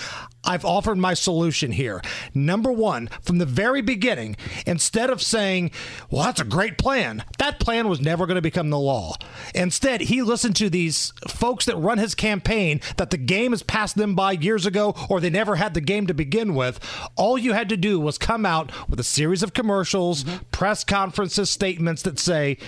I've 0.47 0.65
offered 0.65 0.99
my 0.99 1.15
solution 1.15 1.73
here. 1.73 2.01
Number 2.35 2.71
one, 2.71 3.09
from 3.23 3.39
the 3.39 3.47
very 3.47 3.83
beginning, 3.83 4.37
instead 4.67 5.11
of 5.11 5.23
saying, 5.23 5.73
well, 6.11 6.25
that's 6.25 6.41
a 6.41 6.45
great 6.45 6.79
plan, 6.79 7.25
that 7.39 7.59
plan 7.59 7.89
was 7.89 8.01
never 8.01 8.27
going 8.27 8.37
to 8.37 8.43
become 8.43 8.71
the 8.71 8.79
law. 8.79 9.15
Instead, 9.55 10.03
he 10.03 10.23
listened 10.23 10.57
to 10.57 10.71
these 10.71 11.13
folks 11.29 11.65
that 11.65 11.77
run 11.77 11.99
his 11.99 12.15
campaign 12.15 12.81
that 12.97 13.11
the 13.11 13.17
game 13.17 13.53
has 13.53 13.63
passed 13.63 13.97
them 13.97 14.15
by 14.15 14.33
years 14.33 14.67
ago 14.67 14.95
or 15.09 15.21
they 15.21 15.31
never 15.31 15.57
had 15.57 15.75
the 15.75 15.81
game 15.81 16.07
to 16.07 16.15
begin 16.15 16.55
with. 16.55 16.79
All 17.17 17.37
you 17.37 17.53
had 17.53 17.69
to 17.71 17.77
do 17.77 17.99
was 17.99 18.19
come 18.19 18.47
out 18.47 18.71
with 18.89 19.01
a 19.01 19.05
series 19.05 19.43
of 19.43 19.53
commercials, 19.53 20.25
mm-hmm. 20.25 20.45
press 20.53 20.85
conferences, 20.85 21.51
statements 21.51 22.03
that 22.03 22.19
say, 22.19 22.59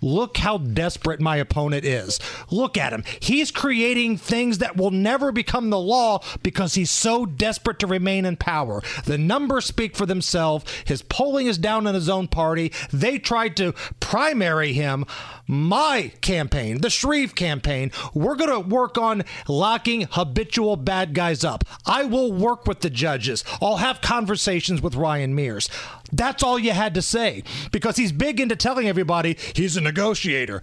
Look 0.00 0.36
how 0.38 0.58
desperate 0.58 1.20
my 1.20 1.36
opponent 1.36 1.84
is. 1.84 2.20
Look 2.50 2.76
at 2.76 2.92
him. 2.92 3.04
He's 3.20 3.50
creating 3.50 4.18
things 4.18 4.58
that 4.58 4.76
will 4.76 4.90
never 4.90 5.32
become 5.32 5.70
the 5.70 5.78
law 5.78 6.20
because 6.42 6.74
he's 6.74 6.90
so 6.90 7.26
desperate 7.26 7.78
to 7.80 7.86
remain 7.86 8.24
in 8.24 8.36
power. 8.36 8.82
The 9.04 9.18
numbers 9.18 9.64
speak 9.64 9.96
for 9.96 10.06
themselves. 10.06 10.64
His 10.84 11.02
polling 11.02 11.46
is 11.46 11.58
down 11.58 11.86
in 11.86 11.94
his 11.94 12.08
own 12.08 12.28
party. 12.28 12.72
They 12.92 13.18
tried 13.18 13.56
to 13.56 13.72
primary 14.00 14.72
him. 14.72 15.04
My 15.46 16.12
campaign, 16.20 16.80
the 16.80 16.90
Shreve 16.90 17.34
campaign, 17.34 17.92
we're 18.14 18.34
going 18.34 18.50
to 18.50 18.68
work 18.68 18.98
on 18.98 19.24
locking 19.48 20.08
habitual 20.10 20.76
bad 20.76 21.14
guys 21.14 21.44
up. 21.44 21.64
I 21.86 22.04
will 22.04 22.32
work 22.32 22.66
with 22.66 22.80
the 22.80 22.90
judges. 22.90 23.44
I'll 23.62 23.76
have 23.76 24.00
conversations 24.00 24.82
with 24.82 24.96
Ryan 24.96 25.34
Mears. 25.34 25.68
That's 26.12 26.42
all 26.42 26.58
you 26.58 26.72
had 26.72 26.94
to 26.94 27.02
say 27.02 27.42
because 27.72 27.96
he's 27.96 28.12
big 28.12 28.40
into 28.40 28.56
telling 28.56 28.88
everybody 28.88 29.36
he's 29.54 29.76
a 29.76 29.80
negotiator. 29.80 30.60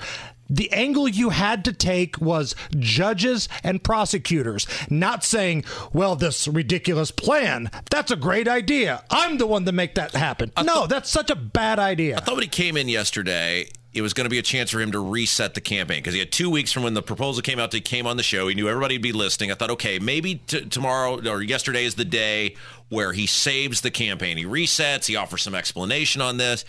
The 0.49 0.71
angle 0.71 1.07
you 1.07 1.29
had 1.29 1.65
to 1.65 1.73
take 1.73 2.19
was 2.21 2.53
judges 2.77 3.47
and 3.63 3.83
prosecutors, 3.83 4.67
not 4.89 5.23
saying, 5.23 5.63
well, 5.93 6.15
this 6.15 6.47
ridiculous 6.47 7.11
plan, 7.11 7.71
that's 7.89 8.11
a 8.11 8.15
great 8.15 8.47
idea. 8.47 9.03
I'm 9.09 9.37
the 9.37 9.47
one 9.47 9.65
to 9.65 9.71
make 9.71 9.95
that 9.95 10.11
happen. 10.11 10.51
no, 10.63 10.85
that's 10.85 11.09
such 11.09 11.29
a 11.29 11.35
bad 11.35 11.79
idea. 11.79 12.17
I 12.17 12.19
thought 12.19 12.35
when 12.35 12.43
he 12.43 12.49
came 12.49 12.77
in 12.77 12.87
yesterday, 12.89 13.69
it 13.93 14.01
was 14.01 14.13
going 14.13 14.25
to 14.25 14.29
be 14.29 14.39
a 14.39 14.43
chance 14.43 14.71
for 14.71 14.79
him 14.79 14.91
to 14.91 14.99
reset 14.99 15.53
the 15.53 15.61
campaign 15.61 15.99
because 15.99 16.13
he 16.13 16.19
had 16.19 16.31
two 16.31 16.49
weeks 16.49 16.71
from 16.71 16.83
when 16.83 16.93
the 16.95 17.01
proposal 17.01 17.41
came 17.41 17.59
out 17.59 17.71
to 17.71 17.77
he 17.77 17.81
came 17.81 18.07
on 18.07 18.17
the 18.17 18.23
show. 18.23 18.47
He 18.47 18.55
knew 18.55 18.67
everybody 18.67 18.95
would 18.95 19.01
be 19.03 19.11
listening. 19.11 19.51
I 19.51 19.55
thought, 19.55 19.69
okay, 19.71 19.99
maybe 19.99 20.35
t- 20.47 20.65
tomorrow 20.65 21.19
or 21.29 21.41
yesterday 21.43 21.85
is 21.85 21.95
the 21.95 22.05
day 22.05 22.55
where 22.89 23.13
he 23.13 23.27
saves 23.27 23.81
the 23.81 23.91
campaign. 23.91 24.37
He 24.37 24.45
resets. 24.45 25.05
He 25.05 25.15
offers 25.15 25.41
some 25.43 25.53
explanation 25.55 26.21
on 26.21 26.37
this. 26.37 26.65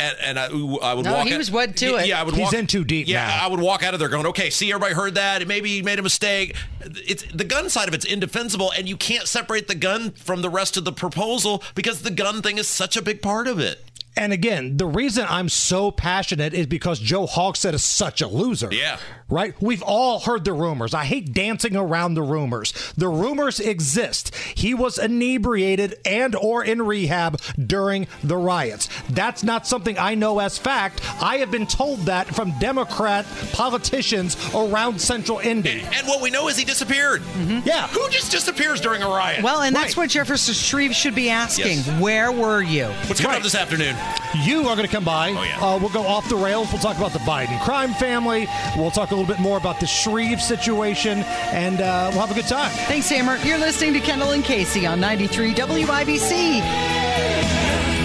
And, 0.00 0.16
and 0.24 0.38
I, 0.38 0.46
I 0.46 0.94
would 0.94 1.04
No, 1.04 1.12
walk. 1.14 1.26
he 1.28 1.34
out- 1.34 1.38
was 1.38 1.50
wed 1.50 1.76
to 1.76 1.90
yeah, 1.90 2.00
it. 2.00 2.06
Yeah, 2.08 2.20
I 2.20 2.24
would 2.24 2.34
He's 2.34 2.44
walk 2.44 2.54
in 2.54 2.66
too 2.66 2.82
deep 2.84 3.06
Yeah, 3.06 3.24
now. 3.26 3.44
I 3.44 3.48
would 3.48 3.60
walk 3.60 3.84
out 3.84 3.94
of 3.94 4.00
there 4.00 4.08
going, 4.08 4.26
okay, 4.26 4.50
see, 4.50 4.70
everybody 4.72 4.94
heard 4.94 5.14
that. 5.14 5.46
Maybe 5.46 5.68
he 5.68 5.82
made 5.82 5.98
a 5.98 6.02
mistake. 6.02 6.56
It's 6.80 7.22
the 7.32 7.44
gun 7.44 7.70
side 7.70 7.86
of 7.86 7.94
it's 7.94 8.04
indefensible, 8.04 8.72
and 8.76 8.88
you 8.88 8.96
can't 8.96 9.28
separate 9.28 9.68
the 9.68 9.74
gun 9.76 10.10
from 10.12 10.42
the 10.42 10.50
rest 10.50 10.76
of 10.76 10.84
the 10.84 10.92
proposal 10.92 11.62
because 11.76 12.02
the 12.02 12.10
gun 12.10 12.42
thing 12.42 12.58
is 12.58 12.66
such 12.66 12.96
a 12.96 13.02
big 13.02 13.22
part 13.22 13.46
of 13.46 13.60
it. 13.60 13.84
And 14.16 14.32
again, 14.32 14.76
the 14.76 14.86
reason 14.86 15.26
I'm 15.28 15.48
so 15.48 15.90
passionate 15.90 16.52
is 16.52 16.66
because 16.66 16.98
Joe 16.98 17.26
Hogsett 17.26 17.72
is 17.72 17.82
such 17.82 18.20
a 18.20 18.28
loser. 18.28 18.68
Yeah. 18.70 18.98
Right? 19.32 19.54
We've 19.62 19.82
all 19.82 20.20
heard 20.20 20.44
the 20.44 20.52
rumors. 20.52 20.92
I 20.92 21.04
hate 21.04 21.32
dancing 21.32 21.74
around 21.74 22.12
the 22.14 22.22
rumors. 22.22 22.72
The 22.98 23.08
rumors 23.08 23.60
exist. 23.60 24.34
He 24.54 24.74
was 24.74 24.98
inebriated 24.98 25.94
and 26.04 26.34
or 26.36 26.62
in 26.62 26.82
rehab 26.82 27.40
during 27.58 28.08
the 28.22 28.36
riots. 28.36 28.90
That's 29.08 29.42
not 29.42 29.66
something 29.66 29.98
I 29.98 30.14
know 30.16 30.38
as 30.38 30.58
fact. 30.58 31.00
I 31.22 31.38
have 31.38 31.50
been 31.50 31.66
told 31.66 32.00
that 32.00 32.26
from 32.26 32.52
Democrat 32.58 33.24
politicians 33.52 34.36
around 34.54 35.00
Central 35.00 35.38
Indy. 35.38 35.82
And 35.94 36.06
what 36.06 36.20
we 36.20 36.28
know 36.30 36.48
is 36.48 36.58
he 36.58 36.64
disappeared. 36.66 37.22
Yeah. 37.64 37.86
Who 37.88 38.06
just 38.10 38.30
disappears 38.30 38.82
during 38.82 39.02
a 39.02 39.08
riot? 39.08 39.42
Well, 39.42 39.62
and 39.62 39.74
that's 39.74 39.96
Right. 39.96 40.04
what 40.04 40.10
Jefferson 40.10 40.52
Shreve 40.52 40.94
should 40.94 41.14
be 41.14 41.30
asking. 41.30 41.78
Yes. 41.78 42.00
Where 42.00 42.30
were 42.32 42.60
you? 42.60 42.86
What's 43.06 43.20
coming 43.22 43.38
up 43.38 43.42
this 43.42 43.54
afternoon? 43.54 43.96
You 44.44 44.68
are 44.68 44.76
going 44.76 44.86
to 44.86 44.92
come 44.94 45.04
by. 45.04 45.30
Oh, 45.30 45.42
yeah. 45.42 45.58
Uh, 45.64 45.78
we'll 45.78 45.88
go 45.90 46.02
off 46.06 46.28
the 46.28 46.36
rails. 46.36 46.68
We'll 46.70 46.82
talk 46.82 46.98
about 46.98 47.12
the 47.12 47.18
Biden 47.20 47.58
crime 47.64 47.94
family. 47.94 48.46
We'll 48.76 48.90
talk 48.90 49.10
a 49.10 49.21
little 49.22 49.36
bit 49.36 49.42
more 49.42 49.56
about 49.56 49.78
the 49.78 49.86
Shreve 49.86 50.42
situation, 50.42 51.20
and 51.52 51.80
uh, 51.80 52.10
we'll 52.12 52.20
have 52.20 52.30
a 52.30 52.34
good 52.34 52.48
time. 52.48 52.70
Thanks, 52.70 53.08
Hammer. 53.08 53.36
You're 53.44 53.58
listening 53.58 53.92
to 53.94 54.00
Kendall 54.00 54.32
and 54.32 54.44
Casey 54.44 54.86
on 54.86 55.00
93 55.00 55.54
WIBC. 55.54 58.01